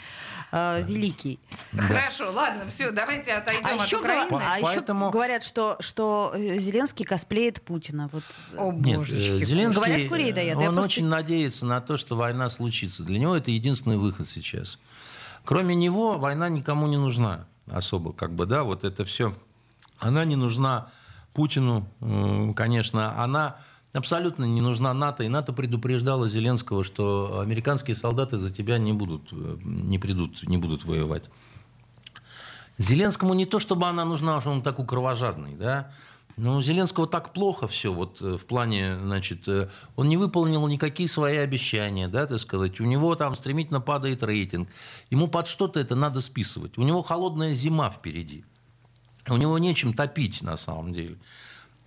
Э, 0.52 0.84
великий. 0.84 1.40
Хорошо, 1.76 2.32
ладно, 2.32 2.68
все, 2.68 2.92
давайте 2.92 3.34
отойдем 3.34 3.66
А 3.66 3.74
от 3.76 3.86
еще, 3.86 3.98
Украины. 3.98 4.30
говор- 4.30 4.44
а 4.46 4.58
еще 4.60 4.66
Поэтому- 4.68 5.10
говорят, 5.12 5.44
что, 5.44 5.78
что 5.80 6.32
э, 6.36 6.58
Зеленский 6.60 7.06
косплеит 7.06 7.62
Путина. 7.62 8.10
Вот. 8.12 8.24
О, 8.58 8.72
Нет, 8.72 8.96
э, 8.96 8.98
божечки. 9.00 9.46
Зеленский, 9.46 9.82
Говорят, 9.84 10.10
курей 10.10 10.32
дает. 10.32 10.60
Я 10.60 10.68
он 10.70 10.74
просто- 10.76 10.90
очень 10.92 11.06
надеется 11.08 11.66
на 11.66 11.82
то, 11.82 11.98
что 11.98 12.16
война 12.16 12.50
случится. 12.50 13.04
Для 13.04 13.20
него 13.20 13.36
это 13.36 13.52
единственный 13.52 13.98
выход 13.98 14.28
сейчас. 14.28 14.78
Кроме 15.46 15.74
него 15.76 16.18
война 16.18 16.50
никому 16.50 16.88
не 16.88 16.98
нужна 16.98 17.46
особо, 17.72 18.14
как 18.14 18.34
бы, 18.34 18.46
да, 18.46 18.64
вот 18.64 18.84
это 18.84 19.06
все. 19.06 19.34
Она 20.00 20.26
не 20.26 20.36
нужна 20.36 20.90
Путину, 21.34 21.88
конечно, 22.56 23.18
она 23.24 23.56
абсолютно 23.94 24.46
не 24.46 24.62
нужна 24.62 24.94
НАТО, 24.94 25.24
и 25.24 25.28
НАТО 25.28 25.54
предупреждала 25.54 26.28
Зеленского, 26.28 26.84
что 26.84 27.40
американские 27.42 27.96
солдаты 27.96 28.38
за 28.38 28.52
тебя 28.52 28.78
не 28.78 28.94
будут, 28.94 29.30
э, 29.32 29.58
не 29.64 30.00
придут, 30.00 30.44
не 30.48 30.58
будут 30.58 30.86
воевать. 30.86 31.24
Зеленскому 32.78 33.34
не 33.34 33.46
то, 33.46 33.60
чтобы 33.60 33.88
она 33.88 34.06
нужна, 34.06 34.40
что 34.42 34.52
он 34.52 34.62
такой 34.62 34.86
кровожадный, 34.86 35.56
да, 35.56 35.92
но 36.38 36.58
у 36.58 36.62
Зеленского 36.62 37.08
так 37.08 37.34
плохо 37.34 37.68
все 37.68 37.94
вот 37.94 38.22
э, 38.22 38.38
в 38.38 38.46
плане, 38.46 38.98
значит, 38.98 39.48
э, 39.48 39.70
он 39.96 40.10
не 40.10 40.18
выполнил 40.18 40.66
никакие 40.68 41.10
свои 41.10 41.38
обещания, 41.38 42.08
да, 42.08 42.26
так 42.26 42.40
сказать, 42.40 42.80
у 42.80 42.86
него 42.86 43.16
там 43.16 43.36
стремительно 43.36 43.82
падает 43.82 44.24
рейтинг, 44.24 44.70
ему 45.10 45.28
под 45.28 45.48
что-то 45.48 45.80
это 45.80 45.96
надо 45.96 46.22
списывать, 46.22 46.78
у 46.78 46.84
него 46.84 47.04
холодная 47.04 47.54
зима 47.54 47.90
впереди, 47.90 48.46
у 49.28 49.36
него 49.36 49.58
нечем 49.58 49.94
топить 49.94 50.42
на 50.42 50.58
самом 50.58 50.94
деле, 50.94 51.18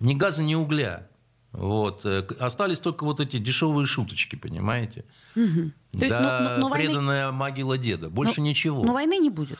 ни 0.00 0.14
газа, 0.14 0.42
ни 0.42 0.54
угля, 0.54 1.08
вот. 1.54 2.04
э, 2.04 2.26
Остались 2.40 2.78
только 2.80 3.04
вот 3.04 3.20
эти 3.20 3.38
дешевые 3.38 3.86
шуточки, 3.86 4.36
понимаете? 4.36 5.04
Есть, 5.34 6.08
Да, 6.10 6.40
ну, 6.42 6.50
ну, 6.50 6.60
но 6.60 6.68
войны- 6.68 6.86
преданная 6.86 7.32
могила 7.32 7.78
деда. 7.78 8.10
Больше 8.10 8.40
Ну, 8.40 8.46
ничего. 8.48 8.82
Но 8.84 8.92
войны 8.92 9.18
не 9.18 9.30
будет. 9.30 9.58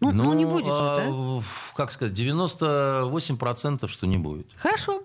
Ну, 0.00 0.12
ну, 0.12 0.32
не 0.34 0.44
будет 0.44 0.66
же, 0.66 0.72
а, 0.72 1.40
да? 1.40 1.44
Как 1.76 1.92
сказать, 1.92 2.12
98% 2.18 3.88
что 3.88 4.06
не 4.06 4.18
будет. 4.18 4.46
Хорошо. 4.56 5.02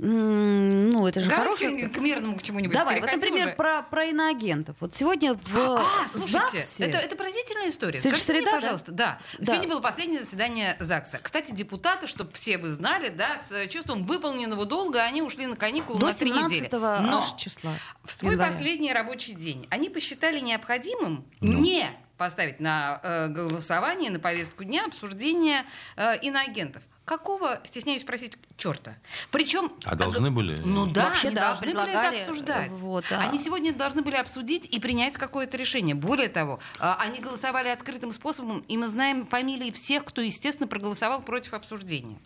Ну, 0.00 1.06
это 1.08 1.20
же 1.20 1.28
хорошее... 1.28 1.88
к 1.88 1.98
мирному 1.98 2.36
к 2.36 2.42
чему-нибудь 2.42 2.72
Давай, 2.74 3.00
вот, 3.00 3.10
например, 3.12 3.48
уже. 3.48 3.56
про, 3.56 3.82
про 3.82 4.04
иноагентов. 4.04 4.76
Вот 4.78 4.94
сегодня 4.94 5.34
в 5.34 5.56
А, 5.56 6.06
слушайте, 6.06 6.38
ЗАГСе... 6.60 6.84
это, 6.84 6.98
это 6.98 7.16
поразительная 7.16 7.68
история. 7.68 7.98
Сегодня 7.98 8.18
Скажите 8.18 8.32
мне, 8.32 8.40
среда, 8.42 8.50
да? 8.52 8.60
пожалуйста, 8.60 8.92
да. 8.92 9.18
Да. 9.38 9.52
Сегодня 9.52 9.68
было 9.68 9.80
последнее 9.80 10.22
заседание 10.22 10.76
ЗАГСа. 10.78 11.18
Кстати, 11.20 11.50
депутаты, 11.52 12.06
чтобы 12.06 12.30
все 12.32 12.58
вы 12.58 12.70
знали, 12.72 13.08
да, 13.08 13.38
с 13.48 13.68
чувством 13.68 14.04
выполненного 14.04 14.66
долга, 14.66 15.02
они 15.02 15.20
ушли 15.22 15.46
на 15.46 15.56
каникулы 15.56 15.98
До 15.98 16.06
на 16.06 16.12
три 16.12 16.28
17 16.28 16.52
недели. 16.52 16.68
Но 16.72 17.26
числа 17.36 17.72
в 18.04 18.12
свой 18.12 18.32
января. 18.32 18.52
последний 18.52 18.92
рабочий 18.92 19.34
день 19.34 19.66
они 19.70 19.90
посчитали 19.90 20.40
необходимым 20.40 21.24
Ну. 21.40 21.58
не 21.58 21.90
поставить 22.16 22.60
на 22.60 23.00
э, 23.02 23.28
голосование, 23.28 24.10
на 24.10 24.18
повестку 24.18 24.64
дня 24.64 24.84
обсуждение 24.84 25.64
э, 25.96 26.18
иноагентов. 26.20 26.82
Какого, 27.08 27.58
стесняюсь 27.64 28.02
спросить, 28.02 28.36
черта? 28.58 28.94
Причем... 29.30 29.72
А 29.84 29.94
должны 29.94 30.30
были? 30.30 30.60
Ну 30.62 30.84
да, 30.84 31.06
Вообще, 31.06 31.28
они 31.28 31.36
да, 31.36 31.48
должны 31.54 31.72
были 31.72 31.88
это 31.90 32.08
обсуждать. 32.10 32.70
вот, 32.72 33.06
а- 33.10 33.20
Они 33.20 33.38
сегодня 33.38 33.72
должны 33.72 34.02
были 34.02 34.16
обсудить 34.16 34.66
и 34.66 34.78
принять 34.78 35.16
какое-то 35.16 35.56
решение. 35.56 35.94
Более 35.94 36.28
того, 36.28 36.60
а, 36.78 36.98
они 37.00 37.20
голосовали 37.20 37.68
открытым 37.68 38.12
способом, 38.12 38.58
и 38.68 38.76
мы 38.76 38.88
знаем 38.88 39.26
фамилии 39.26 39.70
всех, 39.70 40.04
кто, 40.04 40.20
естественно, 40.20 40.66
проголосовал 40.68 41.22
против 41.22 41.54
обсуждения. 41.54 42.18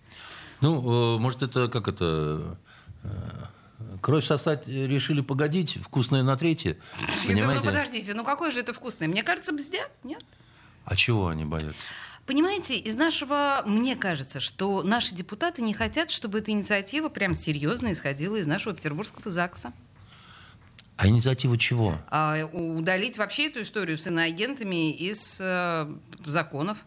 Ну, 0.60 1.14
э, 1.16 1.18
может, 1.20 1.42
это 1.44 1.68
как 1.68 1.86
это... 1.86 2.58
э, 3.04 3.08
Кровь 4.00 4.24
сосать 4.24 4.66
решили 4.66 5.20
погодить, 5.20 5.78
вкусное 5.84 6.24
на 6.24 6.36
третье. 6.36 6.76
Я 6.98 7.06
думаю, 7.06 7.34
ну 7.34 7.40
Понимаете? 7.40 7.62
подождите, 7.66 8.14
ну 8.14 8.24
какое 8.24 8.50
же 8.50 8.58
это 8.58 8.72
вкусное? 8.72 9.06
Мне 9.06 9.22
кажется, 9.22 9.52
бздят, 9.52 9.92
нет? 10.02 10.24
А 10.84 10.96
чего 10.96 11.28
они 11.28 11.44
боятся? 11.44 11.76
Понимаете, 12.26 12.76
из 12.76 12.94
нашего, 12.96 13.62
мне 13.66 13.96
кажется, 13.96 14.38
что 14.38 14.82
наши 14.82 15.14
депутаты 15.14 15.60
не 15.60 15.74
хотят, 15.74 16.10
чтобы 16.10 16.38
эта 16.38 16.52
инициатива 16.52 17.08
прям 17.08 17.34
серьезно 17.34 17.92
исходила 17.92 18.36
из 18.36 18.46
нашего 18.46 18.74
петербургского 18.74 19.30
ЗАГСа. 19.30 19.72
А 20.96 21.08
инициатива 21.08 21.58
чего? 21.58 21.98
А 22.08 22.44
удалить 22.52 23.18
вообще 23.18 23.48
эту 23.48 23.62
историю 23.62 23.98
с 23.98 24.06
иноагентами 24.06 24.92
из 24.92 25.40
э, 25.40 25.92
законов. 26.24 26.84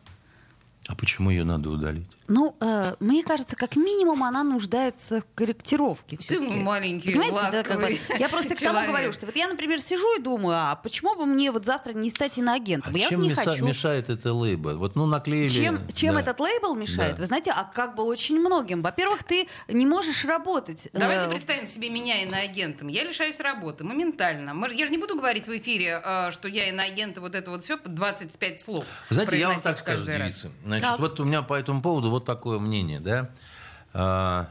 А 0.87 0.95
почему 0.95 1.31
ее 1.31 1.43
надо 1.43 1.69
удалить? 1.69 2.07
Ну, 2.27 2.55
э, 2.59 2.95
мне 2.99 3.23
кажется, 3.23 3.55
как 3.55 3.75
минимум 3.75 4.23
она 4.23 4.43
нуждается 4.43 5.21
в 5.21 5.25
корректировке. 5.35 6.17
Ты 6.17 6.39
маленький, 6.39 7.13
Понимаете, 7.13 7.51
да, 7.51 7.63
как 7.63 7.79
бы, 7.79 7.99
Я 8.17 8.29
просто 8.29 8.55
к 8.55 8.59
тому 8.59 8.85
говорю, 8.85 9.11
что 9.13 9.25
вот 9.25 9.35
я, 9.35 9.47
например, 9.47 9.79
сижу 9.79 10.17
и 10.17 10.21
думаю, 10.21 10.57
а 10.57 10.75
почему 10.75 11.15
бы 11.15 11.25
мне 11.25 11.51
вот 11.51 11.65
завтра 11.65 11.93
не 11.93 12.09
стать 12.09 12.37
иноагентом? 12.37 12.95
А 12.95 12.97
я 12.97 13.09
чем 13.09 13.19
вот 13.19 13.27
не 13.27 13.29
меша- 13.31 13.51
хочу. 13.51 13.65
мешает 13.65 14.09
это 14.09 14.33
лейбл? 14.33 14.77
Вот, 14.77 14.95
ну, 14.95 15.05
наклеили... 15.05 15.49
Чем, 15.49 15.79
чем 15.93 16.15
да. 16.15 16.21
этот 16.21 16.39
лейбл 16.39 16.73
мешает? 16.73 17.15
Да. 17.15 17.21
Вы 17.21 17.25
знаете, 17.25 17.51
а 17.55 17.63
как 17.63 17.95
бы 17.95 18.03
очень 18.03 18.39
многим. 18.39 18.81
Во-первых, 18.81 19.23
ты 19.23 19.47
не 19.67 19.85
можешь 19.85 20.25
работать. 20.25 20.87
Давайте 20.93 21.27
э, 21.27 21.29
представим 21.29 21.67
себе 21.67 21.89
меня 21.89 22.23
иноагентом. 22.23 22.87
Я 22.87 23.03
лишаюсь 23.03 23.39
работы 23.39 23.83
моментально. 23.83 24.55
Я 24.73 24.85
же 24.85 24.91
не 24.91 24.97
буду 24.97 25.15
говорить 25.15 25.47
в 25.47 25.57
эфире, 25.57 26.01
э, 26.03 26.31
что 26.31 26.47
я 26.47 26.69
иноагент, 26.69 27.17
и 27.17 27.19
вот 27.19 27.35
это 27.35 27.51
вот 27.51 27.63
все 27.63 27.77
25 27.77 28.59
слов. 28.59 28.87
Знаете, 29.09 29.37
я 29.37 29.49
вам 29.49 29.59
так 29.61 29.77
скажу, 29.77 30.05
девицы. 30.05 30.49
Значит, 30.65 30.87
Так. 30.87 30.99
вот 30.99 31.19
у 31.19 31.25
меня 31.25 31.41
по 31.41 31.53
этому 31.53 31.81
поводу 31.81 32.14
вот 32.15 32.25
такое 32.25 32.59
мнение, 32.59 32.99
да. 32.99 33.29
А, 33.93 34.49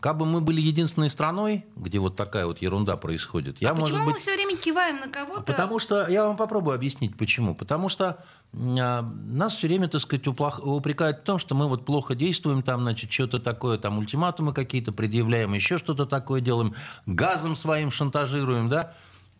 Как 0.00 0.16
бы 0.16 0.24
мы 0.24 0.40
были 0.40 0.60
единственной 0.60 1.10
страной, 1.10 1.66
где 1.76 1.98
вот 1.98 2.16
такая 2.16 2.46
вот 2.46 2.62
ерунда 2.62 2.96
происходит, 2.96 3.60
я, 3.60 3.70
а 3.70 3.74
может 3.74 3.90
почему 3.90 4.06
быть... 4.06 4.14
мы 4.14 4.20
все 4.20 4.34
время 4.34 4.56
киваем 4.56 4.96
на 4.96 5.08
кого-то? 5.08 5.42
Потому 5.42 5.78
что, 5.78 6.08
я 6.08 6.26
вам 6.26 6.36
попробую 6.36 6.74
объяснить, 6.74 7.16
почему. 7.16 7.54
Потому 7.54 7.88
что 7.90 8.24
а, 8.54 9.02
нас 9.02 9.56
все 9.56 9.66
время, 9.66 9.88
так 9.88 10.00
сказать, 10.00 10.26
уплох- 10.26 10.60
упрекают 10.60 11.18
в 11.18 11.22
том, 11.22 11.38
что 11.38 11.54
мы 11.54 11.68
вот 11.68 11.84
плохо 11.84 12.14
действуем, 12.14 12.62
там, 12.62 12.80
значит, 12.80 13.12
что-то 13.12 13.38
такое, 13.38 13.76
там, 13.76 13.98
ультиматумы 13.98 14.54
какие-то 14.54 14.92
предъявляем, 14.92 15.52
еще 15.52 15.78
что-то 15.78 16.06
такое 16.06 16.40
делаем, 16.40 16.74
газом 17.06 17.56
своим 17.56 17.90
шантажируем, 17.90 18.68
да. 18.68 18.94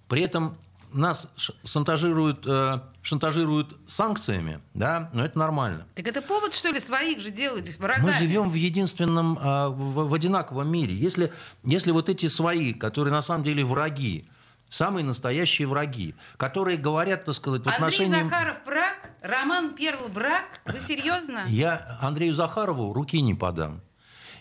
При 0.09 0.21
этом 0.21 0.57
нас 0.93 1.29
шантажируют, 1.65 2.47
э, 2.47 2.81
шантажируют 3.03 3.77
санкциями, 3.87 4.61
да, 4.75 5.11
но 5.13 5.25
это 5.25 5.39
нормально. 5.39 5.87
Так 5.95 6.07
это 6.07 6.23
повод, 6.23 6.55
что 6.55 6.71
ли, 6.71 6.81
своих 6.81 7.21
же 7.21 7.31
делать 7.31 7.79
врагами? 7.79 8.07
Мы 8.07 8.13
живем 8.13 8.51
в 8.51 8.55
единственном, 8.55 9.39
а, 9.41 9.69
в, 9.69 10.09
в 10.09 10.15
одинаковом 10.15 10.71
мире. 10.71 10.95
Если, 10.95 11.33
если 11.65 11.91
вот 11.91 12.09
эти 12.09 12.29
свои, 12.29 12.73
которые 12.73 13.13
на 13.13 13.23
самом 13.23 13.45
деле 13.45 13.65
враги, 13.65 14.27
самые 14.71 15.05
настоящие 15.05 15.69
враги, 15.69 16.15
которые 16.37 16.77
говорят, 16.77 17.25
так 17.25 17.35
сказать, 17.35 17.63
в 17.63 17.67
Андрей 17.67 17.77
отношении... 17.77 18.23
Захаров 18.23 18.57
враг? 18.65 19.11
Роман 19.21 19.75
Перл 19.75 20.09
враг? 20.09 20.45
Вы 20.65 20.81
серьезно? 20.81 21.45
Я 21.49 21.99
Андрею 22.01 22.35
Захарову 22.35 22.93
руки 22.93 23.21
не 23.21 23.35
подам. 23.35 23.81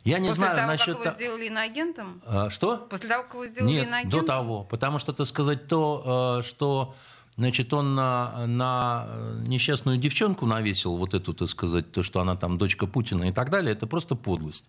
Я 0.04 0.18
не 0.20 0.30
После 0.30 0.44
знаю 0.46 0.58
того, 0.58 0.68
насчет... 0.72 0.96
как 0.98 1.06
его 1.06 1.14
сделали 1.16 1.46
иноагентом? 1.46 2.22
А, 2.26 2.50
Что? 2.50 2.78
После 2.90 3.08
того, 3.10 3.24
как 3.24 3.34
его 3.36 3.46
сделали 3.46 3.72
Нет, 3.74 3.88
иноагентом? 3.88 4.20
до 4.22 4.26
того. 4.26 4.64
Потому 4.64 5.00
что, 5.00 5.14
так 5.14 5.28
сказать, 5.28 5.68
то, 5.68 6.40
э, 6.42 6.48
что 6.48 6.96
значит, 7.38 7.72
он 7.74 7.94
на, 7.96 8.46
на 8.48 9.08
несчастную 9.46 9.98
девчонку 9.98 10.46
навесил 10.48 10.98
вот 10.98 11.14
эту, 11.14 11.34
так 11.34 11.50
сказать, 11.50 11.92
то, 11.92 12.02
что 12.04 12.20
она 12.20 12.36
там 12.36 12.58
дочка 12.58 12.88
Путина 12.88 13.26
и 13.30 13.32
так 13.32 13.50
далее, 13.52 13.74
это 13.74 13.86
просто 13.86 14.16
подлость. 14.16 14.66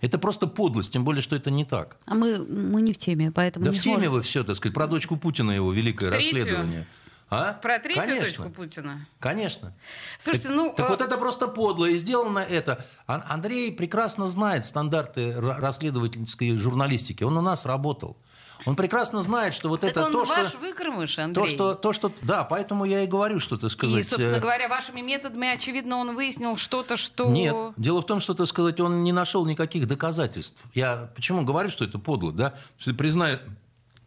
Это 0.00 0.18
просто 0.18 0.46
подлость, 0.48 0.92
тем 0.92 1.04
более, 1.04 1.22
что 1.22 1.36
это 1.36 1.50
не 1.50 1.64
так. 1.64 1.96
А 2.06 2.14
мы, 2.14 2.38
мы 2.38 2.82
не 2.82 2.92
в 2.92 2.98
теме, 2.98 3.30
поэтому 3.30 3.66
Да 3.66 3.70
не 3.70 3.78
в 3.78 3.82
теме 3.82 3.94
сможем. 3.96 4.12
вы 4.14 4.22
все, 4.22 4.42
так 4.42 4.56
сказать, 4.56 4.74
про 4.74 4.86
дочку 4.88 5.16
Путина 5.16 5.52
его 5.52 5.70
великое 5.72 6.10
Третью? 6.10 6.38
расследование. 6.38 6.86
А? 7.32 7.54
Про 7.54 7.78
третью 7.78 8.02
Конечно. 8.02 8.24
дочку 8.24 8.50
Путина? 8.50 9.06
Конечно. 9.18 9.72
Слушайте, 10.18 10.48
так, 10.48 10.56
ну... 10.56 10.74
Так 10.76 10.86
э, 10.86 10.88
вот 10.90 11.00
это 11.00 11.16
просто 11.16 11.48
подло, 11.48 11.86
и 11.86 11.96
сделано 11.96 12.40
это. 12.40 12.84
Ан- 13.06 13.24
Андрей 13.26 13.72
прекрасно 13.72 14.28
знает 14.28 14.66
стандарты 14.66 15.34
расследовательской 15.40 16.54
журналистики. 16.58 17.24
Он 17.24 17.38
у 17.38 17.40
нас 17.40 17.64
работал. 17.64 18.18
Он 18.66 18.76
прекрасно 18.76 19.22
знает, 19.22 19.54
что 19.54 19.70
вот 19.70 19.80
Так 19.80 19.90
это 19.90 20.04
он 20.04 20.12
то, 20.12 20.24
ваш 20.24 20.50
что... 20.50 20.58
выкормыш, 20.58 21.16
То 21.16 21.24
Андрей. 21.24 21.48
что, 21.48 21.74
то, 21.74 21.92
что... 21.94 22.12
Да, 22.20 22.44
поэтому 22.44 22.84
я 22.84 23.02
и 23.02 23.06
говорю, 23.06 23.40
что, 23.40 23.56
так 23.56 23.70
сказать... 23.70 24.00
И, 24.00 24.02
собственно 24.02 24.36
э, 24.36 24.40
говоря, 24.40 24.68
вашими 24.68 25.00
методами, 25.00 25.48
очевидно, 25.48 25.96
он 25.96 26.14
выяснил 26.14 26.56
что-то, 26.58 26.98
что... 26.98 27.28
Нет, 27.30 27.56
дело 27.78 28.02
в 28.02 28.06
том, 28.06 28.20
что, 28.20 28.34
так 28.34 28.46
сказать, 28.46 28.78
он 28.78 29.02
не 29.02 29.12
нашел 29.12 29.46
никаких 29.46 29.88
доказательств. 29.88 30.62
Я 30.74 31.10
почему 31.16 31.44
говорю, 31.44 31.70
что 31.70 31.84
это 31.84 31.98
подло, 31.98 32.30
да? 32.30 32.54
Что 32.78 32.90
ты 32.90 32.96
признаешь, 32.96 33.40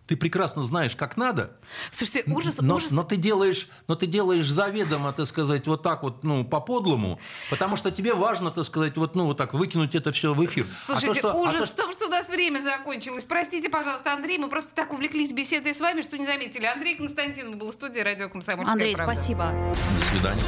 ты 0.08 0.16
прекрасно 0.16 0.64
знаешь, 0.64 0.96
как 0.96 1.18
надо, 1.18 1.52
Слушайте, 1.92 2.32
ужас, 2.32 2.56
но, 2.60 2.76
ужас. 2.76 2.92
но 2.92 3.04
ты 3.04 3.16
делаешь, 3.16 3.68
но 3.88 3.96
ты 3.96 4.06
делаешь 4.06 4.48
заведомо, 4.48 5.14
так 5.14 5.26
сказать, 5.26 5.68
вот 5.68 5.84
так 5.84 6.04
вот, 6.04 6.24
ну, 6.24 6.46
по-подлому, 6.46 7.20
потому 7.50 7.78
что 7.78 7.92
тебе 7.92 8.14
важно, 8.14 8.52
так 8.52 8.66
сказать, 8.66 8.98
вот, 8.98 9.16
ну, 9.16 9.26
вот 9.26 9.38
так 9.38 9.54
выкинуть 9.54 9.96
это 9.96 10.12
все 10.12 10.34
в 10.34 10.46
эфир. 10.46 10.66
Слушайте, 10.66 11.20
а 11.20 11.24
то, 11.24 11.30
что, 11.30 11.32
а 11.32 11.36
ужас 11.36 11.70
то, 11.72 11.84
в 11.84 11.86
том, 11.86 11.94
что 11.94 12.06
у 12.08 12.10
нас 12.10 12.30
время 12.30 12.62
закончилось. 12.62 13.26
Простите, 13.26 13.70
пожалуйста, 13.70 14.14
Андрей, 14.14 14.38
мы 14.38 14.48
просто 14.48 14.70
так 14.74 14.94
увлеклись 14.94 15.34
беседой 15.34 15.74
с 15.74 15.82
вами, 15.82 16.02
что 16.02 16.18
не 16.18 16.26
заметили. 16.26 16.66
Андрей 16.66 16.96
Константинов 16.96 17.58
был 17.58 17.72
в 17.72 17.74
студии 17.74 18.00
радио 18.00 18.30
«Комсомольская 18.30 18.74
Андрей, 18.74 18.96
правда». 18.96 19.16
спасибо. 19.16 19.54
До 20.00 20.06
свидания. 20.06 20.44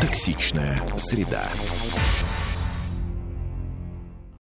Токсичная 0.00 0.82
среда. 0.98 1.48